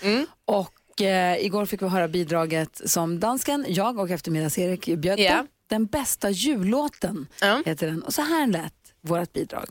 Och 0.44 0.70
Och 0.94 1.02
eh, 1.02 1.44
igår 1.44 1.66
fick 1.66 1.82
vi 1.82 1.88
höra 1.88 2.08
bidraget 2.08 2.80
som 2.84 3.20
dansken, 3.20 3.64
jag 3.68 3.98
och 3.98 4.10
eftermiddags-Erik 4.10 4.96
bjöd 4.98 5.16
på. 5.18 5.46
Den 5.70 5.86
bästa 5.86 6.30
jullåten 6.30 7.26
Ja. 7.40 7.62
heter 7.66 7.86
den. 7.86 8.02
Och 8.02 8.14
så 8.14 8.22
här 8.22 8.46
lät 8.46 8.72
vårt 9.00 9.32
bidrag. 9.32 9.64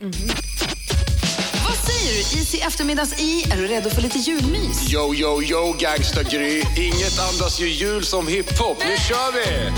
Vad 2.03 2.11
säger 2.11 2.35
du? 2.35 2.41
Is 2.41 2.55
i 2.55 2.61
eftermiddags 2.61 3.19
i. 3.19 3.43
Är 3.51 3.57
du 3.57 3.67
redo 3.67 3.89
för 3.89 4.01
lite 4.01 4.17
julmys? 4.17 4.93
Yo, 4.93 5.15
yo, 5.15 5.43
yo, 5.43 5.75
gangsta 5.79 6.23
Gry. 6.23 6.63
Inget 6.77 7.19
andas 7.19 7.59
ju 7.59 7.67
jul 7.67 8.05
som 8.05 8.27
hiphop. 8.27 8.77
Nu 8.79 8.97
kör 8.97 9.31
vi! 9.33 9.71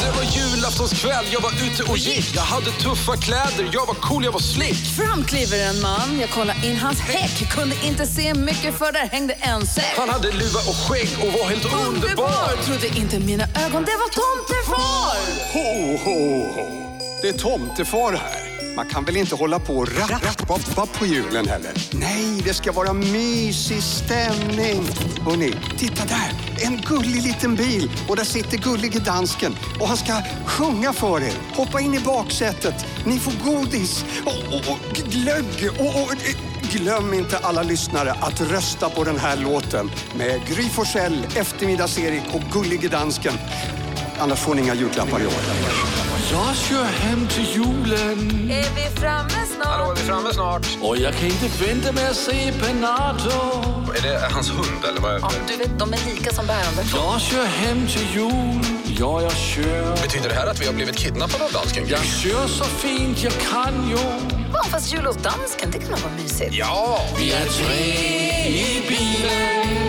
Det 0.00 0.10
var 0.16 0.24
julaftonskväll, 0.36 1.24
jag 1.32 1.40
var 1.40 1.50
ute 1.50 1.82
och 1.82 1.98
gick 1.98 2.36
Jag 2.36 2.42
hade 2.42 2.70
tuffa 2.70 3.16
kläder, 3.16 3.70
jag 3.72 3.86
var 3.86 3.94
cool, 3.94 4.24
jag 4.24 4.32
var 4.32 4.40
slick 4.40 4.96
Fram 4.96 5.24
kliver 5.24 5.68
en 5.68 5.80
man, 5.80 6.20
jag 6.20 6.30
kollade 6.30 6.66
in 6.66 6.76
hans 6.76 7.00
häck. 7.00 7.50
Kunde 7.50 7.76
inte 7.86 8.06
se 8.06 8.34
mycket 8.34 8.78
för 8.78 8.92
där 8.92 9.08
hängde 9.12 9.34
en 9.34 9.66
säck. 9.66 9.94
Han 9.96 10.08
hade 10.08 10.32
luva 10.32 10.58
och 10.58 10.76
skägg 10.76 11.08
och 11.20 11.32
var 11.32 11.48
helt 11.48 11.64
underbar 11.64 12.62
Trodde 12.64 12.86
inte 12.86 13.18
mina 13.18 13.44
ögon, 13.44 13.84
det 13.84 13.96
var 14.02 14.10
tomtefar! 14.20 15.16
Ho, 15.52 15.96
ho, 16.04 16.46
ho. 16.54 16.66
Det 17.22 17.28
är 17.28 17.38
tomtefar 17.38 18.12
här. 18.12 18.43
Man 18.76 18.86
kan 18.86 19.04
väl 19.04 19.16
inte 19.16 19.34
hålla 19.34 19.58
på 19.58 19.76
och 19.76 19.88
rappa 19.98 20.86
på 20.86 21.06
julen 21.06 21.48
heller? 21.48 21.72
Nej, 21.92 22.42
det 22.44 22.54
ska 22.54 22.72
vara 22.72 22.92
mysig 22.92 23.82
stämning. 23.82 24.82
Hörrni, 25.24 25.54
titta 25.76 26.04
där! 26.04 26.32
En 26.66 26.76
gullig 26.76 27.22
liten 27.22 27.54
bil 27.54 27.90
och 28.08 28.16
där 28.16 28.24
sitter 28.24 28.58
gullige 28.58 28.98
dansken 28.98 29.56
och 29.80 29.88
han 29.88 29.96
ska 29.96 30.12
sjunga 30.46 30.92
för 30.92 31.20
er. 31.22 31.32
Hoppa 31.56 31.80
in 31.80 31.94
i 31.94 32.00
baksätet. 32.00 32.86
Ni 33.06 33.18
får 33.18 33.32
godis 33.44 34.04
och, 34.24 34.54
och, 34.54 34.72
och 34.72 34.94
glögg 34.94 35.70
och, 35.78 36.02
och 36.02 36.10
Glöm 36.72 37.14
inte 37.14 37.38
alla 37.38 37.62
lyssnare 37.62 38.12
att 38.12 38.40
rösta 38.40 38.90
på 38.90 39.04
den 39.04 39.18
här 39.18 39.36
låten 39.36 39.90
med 40.16 40.46
Gry 40.46 40.68
Forssell, 40.68 41.26
Eftermiddags-Erik 41.36 42.22
och 42.32 42.42
Gullige 42.52 42.88
Dansken. 42.88 43.34
Annars 44.18 44.38
får 44.38 44.54
ni 44.54 44.62
inga 44.62 44.74
julklappar 44.74 45.20
i 45.20 45.26
år. 45.26 45.83
Jag 46.30 46.56
kör 46.56 46.84
hem 46.84 47.28
till 47.28 47.46
julen 47.54 48.50
Är 48.50 48.74
vi 48.74 49.00
framme 49.00 49.30
snart? 49.54 49.66
Hallå, 49.66 49.90
är 49.90 49.94
vi 49.96 50.02
framme 50.02 50.32
snart? 50.32 50.66
och 50.82 50.96
jag 50.96 51.14
kan 51.14 51.24
inte 51.26 51.64
vänta 51.66 51.92
med 51.92 52.10
att 52.10 52.16
se 52.16 52.52
Bernardo. 52.60 53.92
Är 53.98 54.02
det 54.02 54.28
hans 54.32 54.50
hund 54.50 54.84
eller 54.88 55.00
vad? 55.00 55.32
Du 55.48 55.56
vet, 55.56 55.78
de 55.78 55.92
är 55.92 56.14
lika 56.14 56.30
som 56.32 56.46
bärande. 56.46 56.82
Jag 56.94 57.20
kör 57.20 57.44
hem 57.44 57.86
till 57.86 58.06
jul, 58.14 58.64
ja 58.98 59.22
jag 59.22 59.36
kör. 59.36 60.02
Betyder 60.02 60.28
det 60.28 60.34
här 60.34 60.46
att 60.46 60.60
vi 60.60 60.66
har 60.66 60.72
blivit 60.74 60.96
kidnappade 60.96 61.44
av 61.44 61.52
dansken? 61.52 61.84
Jag 61.88 62.04
kör 62.04 62.46
så 62.48 62.64
fint 62.64 63.22
jag 63.22 63.32
kan 63.32 63.88
ju. 63.90 63.96
Ja, 64.52 64.64
fast 64.70 64.92
jul 64.92 65.06
hos 65.06 65.16
dansken, 65.16 65.70
det 65.72 65.78
kan 65.78 65.90
nog 65.90 66.00
vara 66.00 66.12
mysigt. 66.22 66.54
Ja! 66.54 66.98
Vi 67.18 67.32
är 67.32 67.44
tre 67.46 67.84
i 68.48 68.82
bilen 68.88 69.83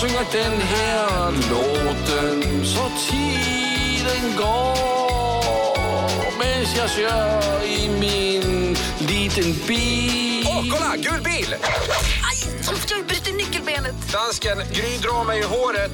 sjunger 0.00 0.26
den 0.32 0.60
här 0.60 1.30
låten 1.50 2.66
så 2.66 2.90
tiden 3.10 4.36
går. 4.36 6.38
Medan 6.38 6.76
jag 6.76 6.90
kör 6.90 7.64
i 7.64 7.88
min 7.88 8.76
liten 8.98 9.54
bil. 9.68 10.46
Åh, 10.48 10.64
kolla! 10.70 10.96
Gul 10.96 11.22
bil! 11.22 11.54
Dansken, 14.16 14.58
Gry 14.72 14.96
drar 14.96 15.24
mig 15.24 15.38
i 15.38 15.42
håret. 15.42 15.92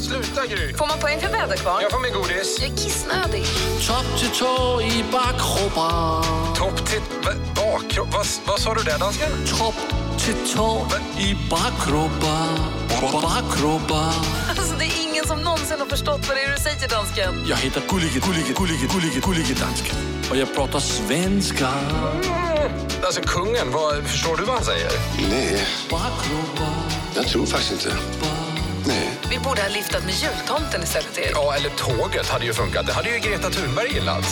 Sluta 0.00 0.46
Gry! 0.46 0.74
Får 0.74 0.86
man 0.86 0.98
poäng 0.98 1.20
för 1.20 1.28
väderkvarn? 1.28 1.82
Jag 1.82 1.90
får 1.90 2.00
min 2.00 2.12
godis. 2.12 2.58
Jag 2.60 2.70
är 2.70 2.76
kissnödig. 2.76 3.44
Topp 3.88 4.18
till 4.18 4.28
tå 4.28 4.80
i 4.82 5.04
bakkroppen. 5.12 6.54
Topp 6.54 6.86
till... 6.86 7.00
Bakkropp? 7.56 8.08
Vad, 8.12 8.26
vad 8.46 8.60
sa 8.60 8.74
du 8.74 8.82
där 8.82 8.98
dansken? 8.98 9.30
Topp 9.58 9.74
till 10.18 10.54
tå 10.56 10.86
i 11.18 11.36
bakkroppen. 11.50 12.58
Bakkroppen. 13.12 14.12
Alltså, 14.48 14.74
det 14.78 14.84
är 14.84 15.02
ingen 15.10 15.26
som 15.26 15.40
någonsin 15.40 15.78
har 15.78 15.86
förstått 15.86 16.28
vad 16.28 16.36
det 16.36 16.42
är 16.42 16.52
du 16.52 16.58
säger, 16.58 16.88
dansken. 16.88 17.44
Jag 17.48 17.56
heter 17.56 17.82
Gullige, 17.88 18.20
Gullige, 18.20 18.52
Gullige, 18.56 18.86
Gullige, 18.92 19.20
Gullige 19.20 19.54
Dansken. 19.54 20.13
Och 20.30 20.36
jag 20.36 20.54
pratar 20.54 20.80
svenska. 20.80 21.68
Alltså 23.02 23.20
kungen, 23.20 23.70
vad, 23.70 24.04
förstår 24.06 24.36
du 24.36 24.44
vad 24.44 24.54
han 24.54 24.64
säger? 24.64 24.90
Nej, 25.30 25.66
jag 27.14 27.26
tror 27.26 27.46
faktiskt 27.46 27.72
inte. 27.72 27.96
Nej. 28.86 29.10
Vi 29.30 29.38
borde 29.38 29.62
ha 29.62 29.68
liftat 29.68 30.04
med 30.04 30.14
jultomten 30.14 30.82
istället. 30.82 31.18
Ja, 31.32 31.54
eller 31.54 31.70
tåget 31.70 32.28
hade 32.28 32.44
ju 32.44 32.52
funkat. 32.52 32.86
Det 32.86 32.92
hade 32.92 33.10
ju 33.10 33.18
Greta 33.18 33.50
Thunberg 33.50 33.92
gillat. 33.94 34.24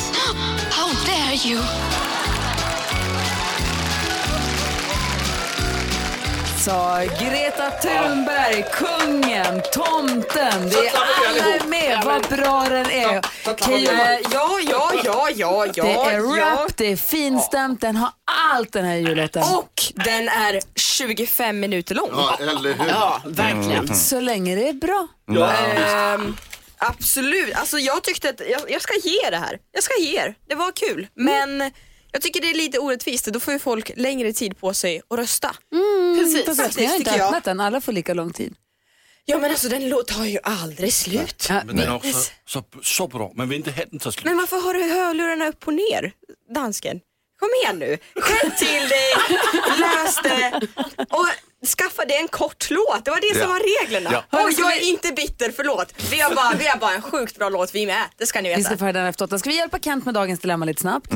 How 0.70 0.88
dare 1.07 1.48
you? 1.48 1.61
Så 6.64 6.70
Greta 7.20 7.70
Thunberg, 7.70 8.64
kungen, 8.72 9.62
tomten, 9.72 10.68
det 10.70 10.87
är 10.87 10.92
alla 10.94 11.55
är 11.55 11.68
med. 11.68 12.03
Vad 12.05 12.22
bra 12.22 12.66
den 12.68 12.87
är. 12.87 13.14
Eh, 13.14 13.20
ja, 14.33 14.61
ja, 14.70 14.90
ja, 15.05 15.29
ja, 15.35 15.66
ja. 15.75 15.85
Det 15.85 15.92
är 15.92 16.38
ja. 16.38 16.57
rap, 16.57 16.77
det 16.77 16.92
är 16.92 16.96
finstämt, 16.96 17.81
den 17.81 17.96
har 17.96 18.11
allt 18.53 18.72
den 18.72 18.85
här 18.85 18.96
jullåten. 18.96 19.42
Och 19.42 19.83
den 19.94 20.29
är 20.29 20.61
25 20.77 21.61
minuter 21.61 21.94
lång. 21.94 22.11
Ja, 22.12 22.37
eller 22.40 22.75
hur? 22.75 22.88
Ja, 22.88 23.20
verkligen. 23.25 23.94
Så 23.94 24.20
länge 24.20 24.55
det 24.55 24.68
är 24.68 24.72
bra. 24.72 25.09
Ehm, 25.31 26.37
absolut. 26.79 27.57
Alltså 27.57 27.79
jag 27.79 28.03
tyckte 28.03 28.29
att 28.29 28.40
jag, 28.51 28.70
jag 28.70 28.83
ska 28.83 28.94
ge 28.94 29.31
det 29.31 29.38
här. 29.38 29.59
Jag 29.72 29.85
ska 29.85 29.94
ge 30.01 30.18
er. 30.18 30.35
Det 30.48 30.55
var 30.55 30.72
kul. 30.72 31.07
Men 31.14 31.72
jag 32.12 32.22
tycker 32.22 32.40
det 32.40 32.51
är 32.51 32.55
lite 32.55 32.79
orättvist. 32.79 33.25
Då 33.27 33.40
får 33.40 33.53
ju 33.53 33.59
folk 33.59 33.90
längre 33.96 34.33
tid 34.33 34.59
på 34.59 34.75
sig 34.75 35.03
att 35.11 35.18
rösta. 35.18 35.57
Precis. 36.18 36.44
Fast 36.44 36.61
faktiskt, 36.61 36.81
jag 36.81 36.88
har 36.90 36.96
inte 36.96 37.25
öppnat 37.25 37.44
den, 37.44 37.61
alla 37.61 37.81
får 37.81 37.92
lika 37.92 38.14
lång 38.14 38.33
tid. 38.33 38.55
Ja 39.25 39.38
men 39.38 39.51
alltså 39.51 39.68
den 39.68 39.88
låt 39.88 40.07
tar 40.09 40.25
ju 40.25 40.38
aldrig 40.42 40.92
slut. 40.92 41.46
Ja, 41.48 41.62
Men 41.66 41.77
den 41.77 41.88
är 41.88 41.94
också 41.94 42.31
så, 42.46 42.64
så 42.83 43.09
bra. 43.09 43.33
Man 43.35 43.48
vill 43.48 43.59
inte 43.59 43.70
ha 43.70 43.85
den 43.90 43.98
ta 43.98 44.12
slut. 44.12 44.25
Men 44.25 44.37
varför 44.37 44.57
har 44.57 44.75
du 44.75 44.83
hörlurarna 44.83 45.48
upp 45.48 45.66
och 45.66 45.75
ner, 45.75 46.12
dansken? 46.55 47.01
Kom 47.38 47.48
igen 47.62 47.79
nu, 47.79 47.98
skärp 48.20 48.59
till 48.59 48.88
dig, 48.88 49.12
lös 49.79 50.18
det 50.22 50.68
och 51.11 51.27
skaffa 51.66 52.05
dig 52.05 52.16
en 52.16 52.29
kort 52.29 52.70
låt. 52.70 53.05
Det 53.05 53.11
var 53.11 53.20
det 53.20 53.38
som 53.40 53.48
Ja. 53.48 53.55
var 53.55 53.83
reglerna. 53.83 54.11
Ja. 54.31 54.44
Och 54.44 54.51
jag 54.59 54.77
är 54.77 54.88
inte 54.88 55.12
bitter, 55.12 55.53
förlåt. 55.57 55.94
Vi 56.11 56.20
har 56.20 56.35
bara, 56.35 56.53
vi 56.59 56.66
har 56.66 56.79
bara 56.79 56.94
en 56.94 57.03
sjukt 57.03 57.38
bra 57.38 57.48
låt 57.48 57.75
vi 57.75 57.87
med, 57.87 58.03
det 58.18 58.27
ska 58.27 58.40
ni 58.40 58.48
Vi 58.57 58.62
ska 58.62 58.70
veta. 58.70 58.79
få 58.79 58.85
höra 58.85 58.92
den 58.92 59.07
efter 59.07 59.25
åtta. 59.25 59.38
Ska 59.38 59.51
vi 59.51 59.57
hjälpa 59.57 59.79
Kent 59.79 60.05
med 60.05 60.14
dagens 60.14 60.40
dilemma 60.40 60.64
lite 60.64 60.81
snabbt? 60.81 61.12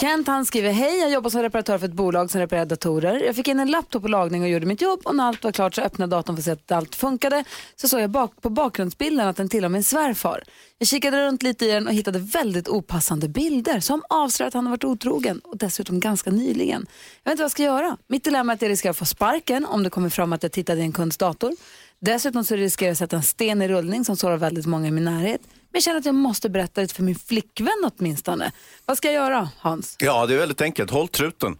Kent 0.00 0.26
han 0.26 0.46
skriver, 0.46 0.72
hej 0.72 0.98
jag 0.98 1.10
jobbar 1.10 1.30
som 1.30 1.42
reparatör 1.42 1.78
för 1.78 1.86
ett 1.86 1.92
bolag 1.92 2.30
som 2.30 2.40
reparerar 2.40 2.64
datorer. 2.66 3.22
Jag 3.26 3.36
fick 3.36 3.48
in 3.48 3.60
en 3.60 3.70
laptop 3.70 4.02
på 4.02 4.08
lagning 4.08 4.42
och 4.42 4.48
gjorde 4.48 4.66
mitt 4.66 4.80
jobb 4.80 5.00
och 5.04 5.14
när 5.16 5.24
allt 5.24 5.44
var 5.44 5.52
klart 5.52 5.74
så 5.74 5.82
öppnade 5.82 6.16
datorn 6.16 6.36
för 6.36 6.40
att 6.40 6.44
se 6.44 6.50
att 6.50 6.72
allt 6.72 6.94
funkade. 6.94 7.44
Så 7.76 7.88
såg 7.88 8.00
jag 8.00 8.10
bak 8.10 8.32
på 8.42 8.50
bakgrundsbilden 8.50 9.28
att 9.28 9.36
den 9.36 9.48
tillhör 9.48 9.68
min 9.68 9.84
svärfar. 9.84 10.42
Jag 10.78 10.88
kikade 10.88 11.26
runt 11.26 11.42
lite 11.42 11.64
i 11.66 11.68
den 11.68 11.86
och 11.86 11.92
hittade 11.94 12.18
väldigt 12.18 12.68
opassande 12.68 13.28
bilder 13.28 13.80
som 13.80 14.02
avslöjar 14.08 14.48
att 14.48 14.54
han 14.54 14.66
har 14.66 14.70
varit 14.70 14.84
otrogen 14.84 15.38
och 15.44 15.56
dessutom 15.56 16.00
ganska 16.00 16.30
nyligen. 16.30 16.86
Jag 17.22 17.30
vet 17.30 17.32
inte 17.32 17.40
vad 17.42 17.44
jag 17.44 17.50
ska 17.50 17.62
göra. 17.62 17.96
Mitt 18.08 18.24
dilemma 18.24 18.52
är 18.52 18.54
att 18.56 18.62
jag 18.62 18.68
riskerar 18.70 18.90
att 18.90 18.96
få 18.98 19.04
sparken 19.04 19.64
om 19.66 19.81
det 19.82 19.90
kommer 19.90 20.08
fram 20.08 20.32
att 20.32 20.42
jag 20.42 20.52
tittade 20.52 20.80
i 20.80 20.84
en 20.84 20.92
kunds 20.92 21.16
dator. 21.16 21.52
Dessutom 22.00 22.44
så 22.44 22.56
riskerar 22.56 22.88
jag 22.88 22.92
att 22.92 22.98
sätta 22.98 23.16
en 23.16 23.22
sten 23.22 23.62
i 23.62 23.68
rullning 23.68 24.04
som 24.04 24.16
sårar 24.16 24.36
väldigt 24.36 24.66
många 24.66 24.88
i 24.88 24.90
min 24.90 25.04
närhet. 25.04 25.40
Men 25.44 25.54
jag 25.78 25.82
känner 25.82 25.98
att 25.98 26.04
jag 26.06 26.14
måste 26.14 26.48
berätta 26.50 26.80
det 26.80 26.92
för 26.92 27.02
min 27.02 27.14
flickvän 27.14 27.90
åtminstone. 27.98 28.52
Vad 28.86 28.96
ska 28.96 29.08
jag 29.08 29.14
göra, 29.14 29.48
Hans? 29.58 29.96
Ja, 29.98 30.26
det 30.26 30.34
är 30.34 30.38
väldigt 30.38 30.60
enkelt. 30.60 30.90
Håll 30.90 31.08
truten. 31.08 31.56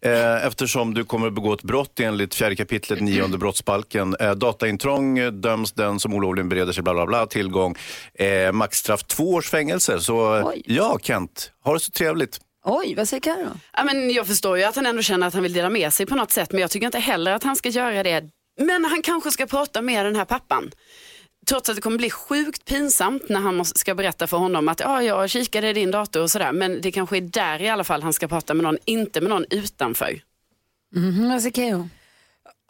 Eh, 0.00 0.46
Eftersom 0.46 0.94
du 0.94 1.04
kommer 1.04 1.26
att 1.26 1.32
begå 1.34 1.52
ett 1.52 1.62
brott 1.62 2.00
enligt 2.00 2.34
fjärde 2.34 2.56
kapitlet 2.56 3.00
nionde 3.00 3.38
brottsbalken. 3.38 4.16
Eh, 4.20 4.30
dataintrång 4.34 5.40
döms 5.40 5.72
den 5.72 6.00
som 6.00 6.14
olovligen 6.14 6.48
bereder 6.48 6.72
sig 6.72 6.82
bla 6.82 6.94
bla 6.94 7.06
bla 7.06 7.26
tillgång. 7.26 7.74
Eh, 8.14 8.52
maxstraff 8.52 9.02
två 9.04 9.30
års 9.34 9.50
fängelse. 9.50 10.00
Så 10.00 10.42
Oj. 10.48 10.62
ja, 10.66 10.98
Kent, 11.02 11.52
ha 11.64 11.74
det 11.74 11.80
så 11.80 11.90
trevligt. 11.90 12.38
Oj, 12.72 12.94
vad 12.94 13.08
säger 13.08 13.20
Carro? 13.20 13.50
Ja, 13.72 13.84
men 13.84 14.10
jag 14.10 14.26
förstår 14.26 14.58
ju 14.58 14.64
att 14.64 14.76
han 14.76 14.86
ändå 14.86 15.02
känner 15.02 15.26
att 15.26 15.34
han 15.34 15.42
vill 15.42 15.52
dela 15.52 15.70
med 15.70 15.92
sig 15.92 16.06
på 16.06 16.14
något 16.14 16.30
sätt, 16.32 16.52
men 16.52 16.60
jag 16.60 16.70
tycker 16.70 16.86
inte 16.86 16.98
heller 16.98 17.32
att 17.32 17.42
han 17.42 17.56
ska 17.56 17.68
göra 17.68 18.02
det. 18.02 18.24
Men 18.60 18.84
han 18.84 19.02
kanske 19.02 19.30
ska 19.30 19.46
prata 19.46 19.82
med 19.82 20.06
den 20.06 20.16
här 20.16 20.24
pappan. 20.24 20.70
Trots 21.48 21.68
att 21.68 21.76
det 21.76 21.82
kommer 21.82 21.98
bli 21.98 22.10
sjukt 22.10 22.64
pinsamt 22.64 23.28
när 23.28 23.40
han 23.40 23.56
måste- 23.56 23.78
ska 23.78 23.94
berätta 23.94 24.26
för 24.26 24.36
honom 24.36 24.68
att 24.68 24.80
ja, 24.80 25.02
jag 25.02 25.30
kikade 25.30 25.68
i 25.68 25.72
din 25.72 25.90
dator 25.90 26.22
och 26.22 26.30
sådär. 26.30 26.52
Men 26.52 26.80
det 26.80 26.92
kanske 26.92 27.16
är 27.16 27.20
där 27.20 27.62
i 27.62 27.68
alla 27.68 27.84
fall 27.84 28.02
han 28.02 28.12
ska 28.12 28.28
prata 28.28 28.54
med 28.54 28.62
någon, 28.62 28.78
inte 28.84 29.20
med 29.20 29.30
någon 29.30 29.44
utanför. 29.50 30.20
Mhm, 30.94 31.28
vad 31.28 31.40
säger 31.42 31.52
Keyyo? 31.54 31.88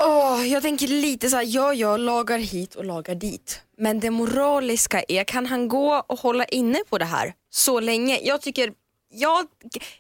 Åh, 0.02 0.46
jag 0.48 0.62
tänker 0.62 0.88
lite 0.88 1.28
så 1.30 1.36
här, 1.36 1.44
ja 1.48 1.74
jag 1.74 2.00
lagar 2.00 2.38
hit 2.38 2.74
och 2.74 2.84
lagar 2.84 3.14
dit. 3.14 3.60
Men 3.78 4.00
det 4.00 4.10
moraliska 4.10 5.02
är, 5.08 5.24
kan 5.24 5.46
han 5.46 5.68
gå 5.68 6.04
och 6.08 6.18
hålla 6.18 6.44
inne 6.44 6.78
på 6.90 6.98
det 6.98 7.04
här 7.04 7.34
så 7.50 7.80
länge? 7.80 8.18
Jag 8.22 8.40
tycker, 8.40 8.72
jag, 9.10 9.46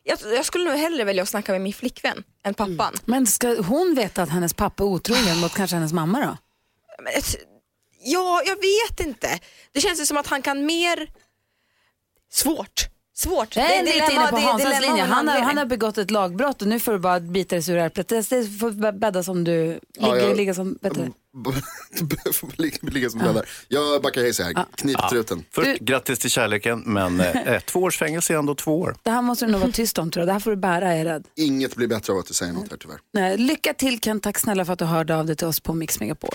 jag, 0.02 0.18
jag 0.34 0.44
skulle 0.44 0.64
nog 0.70 0.78
hellre 0.78 1.04
välja 1.04 1.22
att 1.22 1.28
snacka 1.28 1.52
med 1.52 1.60
min 1.60 1.72
flickvän 1.72 2.24
än 2.44 2.54
pappan. 2.54 2.94
Men 3.04 3.26
ska 3.26 3.62
hon 3.62 3.94
veta 3.94 4.22
att 4.22 4.28
hennes 4.30 4.54
pappa 4.54 4.82
är 4.82 4.86
otrogen 4.86 5.38
mot 5.40 5.54
kanske 5.54 5.76
hennes 5.76 5.92
mamma 5.92 6.18
då? 6.20 6.36
Men, 7.04 7.12
Ja, 8.02 8.42
jag 8.46 8.56
vet 8.56 9.06
inte. 9.06 9.38
Det 9.72 9.80
känns 9.80 10.00
ju 10.00 10.06
som 10.06 10.16
att 10.16 10.26
han 10.26 10.42
kan 10.42 10.66
mer 10.66 11.10
svårt 12.32 12.86
Svårt. 13.14 13.56
Jag 13.56 13.68
Det 13.68 13.74
är 13.76 13.80
är 13.80 13.84
lite 13.84 13.98
dilemma- 13.98 14.12
inne 14.12 14.30
på 14.30 14.36
är 14.36 14.40
Hansas 14.40 14.80
linje. 14.80 15.02
Han 15.04 15.28
har, 15.28 15.38
han 15.38 15.58
har 15.58 15.64
begått 15.64 15.98
ett 15.98 16.10
lagbrott 16.10 16.62
och 16.62 16.68
nu 16.68 16.80
får 16.80 16.92
du 16.92 16.98
bara 16.98 17.20
bita 17.20 17.54
dig 17.54 17.62
sur 17.62 17.76
äpplet. 17.76 18.08
Det 18.08 18.22
får 18.60 18.92
bädda 18.92 19.22
som 19.22 19.44
du 19.44 19.80
Ja, 19.92 20.14
ligger, 20.14 20.28
jag- 20.28 20.36
ligga 20.36 20.54
som, 20.54 20.78
vet 20.82 20.94
du. 20.94 21.12
Ligga- 22.82 23.10
som 23.10 23.20
bläddar. 23.20 23.48
Jag 23.68 24.02
backar 24.02 24.20
Hayes 24.20 24.38
här, 24.40 24.64
knip 24.76 25.08
truten. 25.10 25.44
Först, 25.50 25.80
grattis 25.80 26.18
till 26.18 26.30
kärleken, 26.30 26.82
men 26.86 27.20
eh, 27.20 27.60
två 27.60 27.80
års 27.80 27.98
fängelse 27.98 28.34
är 28.34 28.38
ändå 28.38 28.54
två 28.54 28.80
år. 28.80 28.96
Det 29.02 29.10
här 29.10 29.22
måste 29.22 29.46
du 29.46 29.52
nog 29.52 29.60
vara 29.60 29.72
tyst 29.72 29.98
om 29.98 30.10
tror 30.10 30.20
jag. 30.20 30.28
Det 30.28 30.32
här 30.32 30.40
får 30.40 30.50
du 30.50 30.56
bära, 30.56 30.92
är 30.94 31.04
rädd. 31.04 31.24
Inget 31.36 31.76
blir 31.76 31.86
bättre 31.88 32.12
av 32.12 32.18
att 32.18 32.26
du 32.26 32.34
säger 32.34 32.52
något 32.52 32.70
här 32.70 32.76
tyvärr. 32.78 32.98
Nej, 33.14 33.38
lycka 33.38 33.74
till 33.74 34.00
Ken, 34.00 34.20
tack 34.20 34.38
snälla 34.38 34.64
för 34.64 34.72
att 34.72 34.78
du 34.78 34.84
hörde 34.84 35.16
av 35.16 35.26
dig 35.26 35.36
till 35.36 35.46
oss 35.46 35.60
på 35.60 35.74
Mix 35.74 36.00
Megapol. 36.00 36.30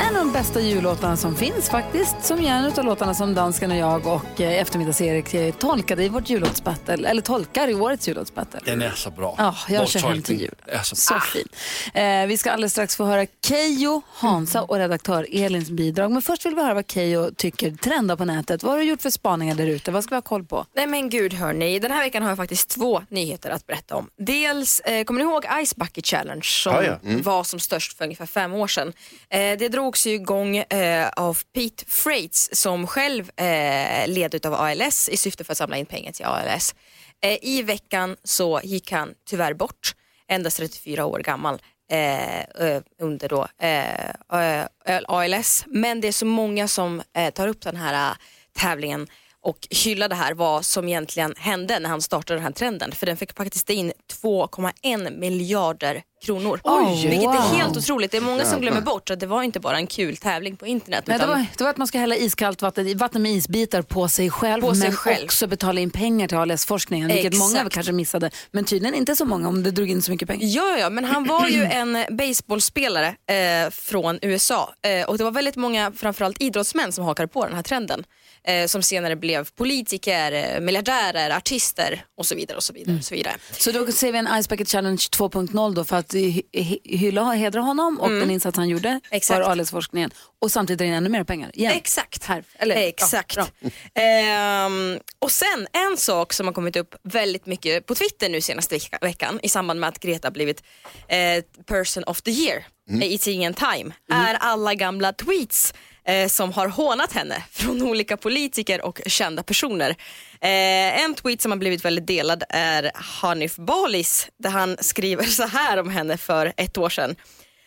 En 0.00 0.06
av 0.16 0.24
de 0.26 0.32
bästa 0.32 0.60
jullåtarna 0.60 1.16
som 1.16 1.36
finns 1.36 1.68
faktiskt, 1.70 2.16
som 2.24 2.40
är 2.40 2.48
en 2.52 2.64
av 2.78 2.84
låtarna 2.84 3.14
som 3.14 3.34
dansken 3.34 3.70
och 3.70 3.76
jag 3.76 4.06
och 4.06 4.40
eh, 4.40 4.60
eftermiddags-Erik 4.62 5.34
eh, 5.34 5.54
tolkade 5.54 6.04
i 6.04 6.08
vårt 6.08 6.30
jullåtsbattle, 6.30 7.08
eller 7.08 7.22
tolkar 7.22 7.68
i 7.68 7.74
årets 7.74 8.08
jullåtsbattle. 8.08 8.60
Den 8.64 8.82
är 8.82 8.90
så 8.90 9.10
bra. 9.10 9.34
Ja, 9.38 9.54
jag 9.68 9.80
Vår 9.80 9.86
kör 9.86 10.00
hem 10.00 10.22
till 10.22 10.40
jul. 10.40 10.54
är 10.66 10.82
så 10.82 10.96
Så 10.96 11.14
fin. 11.20 11.48
Eh, 11.94 12.26
vi 12.26 12.36
ska 12.36 12.50
alldeles 12.50 12.72
strax 12.72 12.96
få 12.96 13.04
höra 13.04 13.26
Kejo, 13.46 14.02
Hansa 14.14 14.62
och 14.62 14.76
redaktör 14.76 15.26
Elins 15.32 15.70
bidrag. 15.70 16.10
Men 16.10 16.22
först 16.22 16.46
vill 16.46 16.54
vi 16.54 16.62
höra 16.62 16.74
vad 16.74 16.90
Kejo 16.90 17.30
tycker 17.36 17.70
trendar 17.70 18.16
på 18.16 18.24
nätet. 18.24 18.62
Vad 18.62 18.72
har 18.72 18.78
du 18.78 18.84
gjort 18.84 19.02
för 19.02 19.10
spaningar 19.10 19.54
där 19.54 19.66
ute? 19.66 19.90
Vad 19.90 20.04
ska 20.04 20.10
vi 20.10 20.16
ha 20.16 20.22
koll 20.22 20.44
på? 20.44 20.66
Nej 20.74 20.86
men 20.86 21.10
gud 21.10 21.34
hörni, 21.34 21.78
den 21.78 21.90
här 21.90 22.00
veckan 22.02 22.22
har 22.22 22.30
jag 22.30 22.36
faktiskt 22.36 22.68
två 22.70 23.02
nyheter 23.08 23.50
att 23.50 23.66
berätta 23.66 23.96
om. 23.96 24.08
Dels, 24.18 24.80
eh, 24.80 25.04
kommer 25.04 25.24
ni 25.24 25.30
ihåg 25.30 25.44
Ice 25.66 25.76
Bucket 25.76 26.06
Challenge 26.06 26.42
som 26.44 26.72
Ja, 26.74 26.82
ja. 26.84 26.98
Mm. 27.04 27.22
var 27.22 27.44
som 27.44 27.58
störst 27.60 27.98
för 27.98 28.04
ungefär 28.04 28.26
fem 28.26 28.52
år 28.54 28.66
sedan? 28.68 28.88
Eh, 29.30 29.38
det 29.58 29.68
drogs 29.78 30.06
ju 30.06 30.10
igång 30.10 30.56
eh, 30.56 31.08
av 31.16 31.38
Pete 31.54 31.84
Freights 31.88 32.48
som 32.52 32.86
själv 32.86 33.30
eh, 33.36 34.08
led 34.08 34.34
utav 34.34 34.54
ALS 34.54 35.08
i 35.08 35.16
syfte 35.16 35.44
för 35.44 35.52
att 35.52 35.58
samla 35.58 35.76
in 35.76 35.86
pengar 35.86 36.12
till 36.12 36.24
ALS. 36.24 36.74
Eh, 37.22 37.38
I 37.42 37.62
veckan 37.62 38.16
så 38.24 38.60
gick 38.64 38.92
han 38.92 39.14
tyvärr 39.30 39.54
bort, 39.54 39.94
endast 40.28 40.56
34 40.56 41.06
år 41.06 41.18
gammal. 41.18 41.62
Eh, 41.90 42.80
under 43.00 43.28
då, 43.28 43.48
eh, 43.66 44.66
ALS. 45.06 45.64
Men 45.66 46.00
det 46.00 46.08
är 46.08 46.12
så 46.12 46.26
många 46.26 46.68
som 46.68 47.02
eh, 47.16 47.30
tar 47.30 47.48
upp 47.48 47.60
den 47.60 47.76
här 47.76 48.10
eh, 48.10 48.16
tävlingen 48.60 49.06
och 49.48 49.68
hyllar 49.70 50.08
det 50.08 50.14
här 50.14 50.34
vad 50.34 50.64
som 50.64 50.88
egentligen 50.88 51.34
hände 51.36 51.78
när 51.78 51.88
han 51.88 52.02
startade 52.02 52.38
den 52.38 52.44
här 52.44 52.52
trenden. 52.52 52.92
För 52.92 53.06
den 53.06 53.16
fick 53.16 53.36
faktiskt 53.36 53.70
in 53.70 53.92
2,1 54.22 55.18
miljarder 55.18 56.02
kronor. 56.24 56.60
Oj, 56.64 57.08
vilket 57.08 57.26
wow. 57.26 57.34
är 57.34 57.56
helt 57.58 57.76
otroligt. 57.76 58.10
Det 58.10 58.16
är 58.16 58.20
många 58.20 58.44
som 58.44 58.60
glömmer 58.60 58.80
bort 58.80 59.10
att 59.10 59.20
det 59.20 59.26
var 59.26 59.42
inte 59.42 59.60
bara 59.60 59.76
en 59.76 59.86
kul 59.86 60.16
tävling 60.16 60.56
på 60.56 60.66
internet. 60.66 61.04
Nej, 61.06 61.18
det, 61.18 61.24
utan- 61.24 61.38
var, 61.38 61.46
det 61.56 61.64
var 61.64 61.70
att 61.70 61.76
man 61.76 61.86
ska 61.86 61.98
hälla 61.98 62.16
iskallt 62.16 62.62
vatten, 62.62 62.98
vatten 62.98 63.22
med 63.22 63.32
isbitar 63.32 63.82
på 63.82 64.08
sig 64.08 64.30
själv 64.30 64.62
På 64.62 64.74
sig 64.74 64.88
men 64.88 64.96
själv. 64.96 65.24
också 65.24 65.46
betala 65.46 65.80
in 65.80 65.90
pengar 65.90 66.28
till 66.28 66.36
ALS-forskningen, 66.36 67.08
vilket 67.08 67.32
Exakt. 67.34 67.52
många 67.52 67.70
kanske 67.70 67.92
missade. 67.92 68.30
Men 68.50 68.64
tydligen 68.64 68.94
inte 68.94 69.16
så 69.16 69.24
många 69.24 69.48
om 69.48 69.62
det 69.62 69.70
drog 69.70 69.90
in 69.90 70.02
så 70.02 70.10
mycket 70.10 70.28
pengar. 70.28 70.46
Ja, 70.46 70.78
ja, 70.78 70.90
men 70.90 71.04
han 71.04 71.24
var 71.24 71.48
ju 71.48 71.62
en 71.62 72.04
baseballspelare 72.10 73.06
eh, 73.08 73.70
från 73.70 74.18
USA 74.22 74.74
eh, 74.82 75.08
och 75.08 75.18
det 75.18 75.24
var 75.24 75.30
väldigt 75.30 75.56
många, 75.56 75.92
framförallt 75.92 76.42
idrottsmän 76.42 76.92
som 76.92 77.04
hakade 77.04 77.28
på 77.28 77.44
den 77.44 77.54
här 77.54 77.62
trenden. 77.62 78.04
Eh, 78.44 78.66
som 78.66 78.82
senare 78.82 79.16
blev 79.16 79.48
politiker, 79.50 80.32
eh, 80.32 80.60
miljardärer, 80.60 81.30
artister 81.36 82.04
och 82.16 82.26
så 82.26 82.34
vidare. 82.34 82.56
och 82.56 82.62
Så 82.62 82.72
vidare, 82.72 82.96
och 82.96 83.04
så 83.04 83.14
vidare. 83.14 83.36
Så 83.52 83.72
då 83.72 83.92
ser 83.92 84.12
vi 84.12 84.18
en 84.18 84.42
Ice 84.42 84.48
Bucket 84.48 84.68
Challenge 84.70 84.96
2.0 85.10 85.74
då 85.74 85.84
för 85.84 85.96
att 85.96 86.14
hy- 86.14 86.42
hy- 86.52 86.78
hylla 86.84 87.22
och 87.22 87.34
hedra 87.36 87.60
honom 87.60 88.00
och 88.00 88.06
Mm. 88.06 88.20
den 88.20 88.30
insats 88.30 88.56
han 88.56 88.68
gjorde 88.68 89.00
Exakt. 89.10 89.44
för 89.44 89.50
ALS-forskningen 89.50 90.10
och 90.40 90.50
samtidigt 90.50 90.78
dra 90.78 90.84
in 90.84 90.92
ännu 90.92 91.08
mer 91.08 91.24
pengar. 91.24 91.50
Igen. 91.54 91.72
Exakt. 91.72 92.24
Här. 92.24 92.44
Eller, 92.58 92.76
Exakt. 92.76 93.36
Ja. 93.36 93.46
Ehm, 94.02 94.98
och 95.18 95.32
sen 95.32 95.66
en 95.72 95.96
sak 95.96 96.32
som 96.32 96.46
har 96.46 96.54
kommit 96.54 96.76
upp 96.76 96.94
väldigt 97.02 97.46
mycket 97.46 97.86
på 97.86 97.94
Twitter 97.94 98.28
nu 98.28 98.40
senaste 98.40 98.74
vecka- 98.74 98.98
veckan 99.00 99.40
i 99.42 99.48
samband 99.48 99.80
med 99.80 99.88
att 99.88 99.98
Greta 100.00 100.30
blivit 100.30 100.62
eh, 101.08 101.44
person 101.66 102.04
of 102.04 102.22
the 102.22 102.30
year 102.30 102.64
Mm. 102.90 103.02
i 103.02 103.18
tidningen 103.18 103.54
Time 103.54 103.92
är 104.12 104.34
alla 104.34 104.74
gamla 104.74 105.12
tweets 105.12 105.74
eh, 106.08 106.28
som 106.28 106.52
har 106.52 106.68
hånat 106.68 107.12
henne 107.12 107.44
från 107.50 107.82
olika 107.82 108.16
politiker 108.16 108.84
och 108.84 109.00
kända 109.06 109.42
personer. 109.42 109.90
Eh, 110.40 111.02
en 111.04 111.14
tweet 111.14 111.42
som 111.42 111.52
har 111.52 111.58
blivit 111.58 111.84
väldigt 111.84 112.06
delad 112.06 112.42
är 112.48 112.90
Hanif 112.94 113.56
Balis 113.56 114.28
där 114.38 114.50
han 114.50 114.76
skriver 114.80 115.24
så 115.24 115.46
här 115.46 115.78
om 115.78 115.90
henne 115.90 116.16
för 116.16 116.52
ett 116.56 116.78
år 116.78 116.88
sedan. 116.88 117.16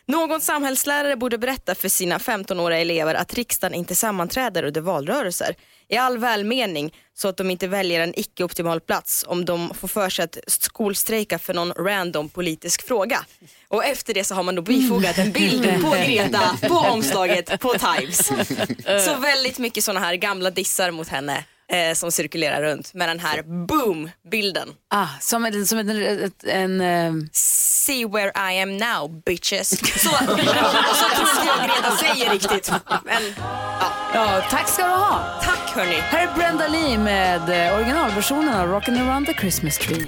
Någon 0.05 0.41
samhällslärare 0.41 1.15
borde 1.15 1.37
berätta 1.37 1.75
för 1.75 1.89
sina 1.89 2.17
15-åriga 2.17 2.79
elever 2.79 3.15
att 3.15 3.33
riksdagen 3.33 3.73
inte 3.73 3.95
sammanträder 3.95 4.63
under 4.63 4.81
valrörelser. 4.81 5.55
I 5.91 5.97
all 5.97 6.17
välmening 6.17 6.93
så 7.13 7.27
att 7.27 7.37
de 7.37 7.51
inte 7.51 7.67
väljer 7.67 8.01
en 8.01 8.13
icke-optimal 8.19 8.79
plats 8.79 9.25
om 9.27 9.45
de 9.45 9.73
får 9.73 9.87
för 9.87 10.09
sig 10.09 10.25
att 10.25 10.37
skolstrejka 10.47 11.39
för 11.39 11.53
någon 11.53 11.73
random 11.73 12.29
politisk 12.29 12.87
fråga. 12.87 13.25
Och 13.67 13.85
efter 13.85 14.13
det 14.13 14.23
så 14.23 14.35
har 14.35 14.43
man 14.43 14.55
då 14.55 14.61
bifogat 14.61 15.17
en 15.17 15.31
bild 15.31 15.81
på 15.83 15.89
Greta 15.89 16.57
på 16.67 16.73
omslaget 16.91 17.59
på 17.59 17.73
Times. 17.73 18.17
Så 19.05 19.15
väldigt 19.19 19.59
mycket 19.59 19.83
sådana 19.83 20.05
här 20.05 20.15
gamla 20.15 20.51
dissar 20.51 20.91
mot 20.91 21.07
henne 21.07 21.43
eh, 21.71 21.93
som 21.93 22.11
cirkulerar 22.11 22.61
runt 22.61 22.93
med 22.93 23.09
den 23.09 23.19
här 23.19 23.41
boom-bilden. 23.67 24.69
Ah, 24.89 25.07
som 25.19 25.45
en, 25.45 25.67
som 25.67 25.79
en, 25.79 26.31
en 26.43 26.81
eh, 26.81 27.13
See 27.31 28.05
where 28.05 28.31
I 28.53 28.61
am 28.61 28.77
now 28.77 29.21
bitches. 29.25 29.69
Så, 29.69 30.09
så 30.09 30.15
tror 30.19 30.39
inte 30.39 31.45
jag 31.45 31.69
Greta 31.69 31.97
säger 31.97 32.29
riktigt. 32.29 32.71
Men, 33.05 33.23
ja. 33.37 33.91
Ja, 34.13 34.41
tack 34.49 34.67
ska 34.67 34.83
du 34.83 34.89
ha. 34.89 35.41
Tack 35.43 35.60
hörni. 35.71 35.95
Här 35.95 36.27
är 36.27 36.35
Brenda 36.35 36.67
Lee 36.67 36.97
med 36.97 37.67
eh, 37.67 37.75
originalversionen 37.75 38.53
av 38.55 38.67
Rockin' 38.67 39.09
around 39.09 39.25
the 39.27 39.33
Christmas 39.33 39.77
tree. 39.77 40.05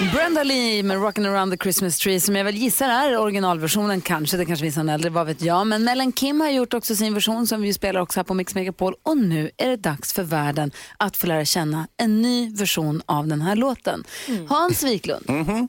Brenda 0.00 0.42
Lee 0.42 0.82
med 0.82 0.96
Rockin' 0.96 1.26
around 1.26 1.52
the 1.52 1.56
Christmas 1.58 1.98
tree 1.98 2.20
som 2.20 2.36
jag 2.36 2.44
väl 2.44 2.54
gissar 2.54 2.88
är 2.88 3.18
originalversionen 3.18 4.00
kanske, 4.00 4.36
det 4.36 4.44
kanske 4.46 4.62
finns 4.64 4.76
en 4.76 4.88
äldre, 4.88 5.10
vad 5.10 5.26
vet 5.26 5.42
jag. 5.42 5.66
Men 5.66 5.84
Nellen 5.84 6.12
Kim 6.12 6.40
har 6.40 6.50
gjort 6.50 6.74
också 6.74 6.96
sin 6.96 7.14
version 7.14 7.46
som 7.46 7.62
vi 7.62 7.72
spelar 7.72 8.00
också 8.00 8.18
här 8.20 8.24
på 8.24 8.34
Mix 8.34 8.54
Megapol 8.54 8.94
och 9.02 9.16
nu 9.18 9.50
är 9.56 9.68
det 9.68 9.76
dags 9.76 10.12
för 10.12 10.22
världen 10.22 10.70
att 10.96 11.16
få 11.16 11.26
lära 11.26 11.44
känna 11.44 11.88
en 11.96 12.22
ny 12.22 12.54
version 12.54 13.02
av 13.06 13.26
den 13.26 13.40
här 13.42 13.56
låten. 13.56 14.04
Hans 14.48 14.82
Wiklund, 14.84 15.24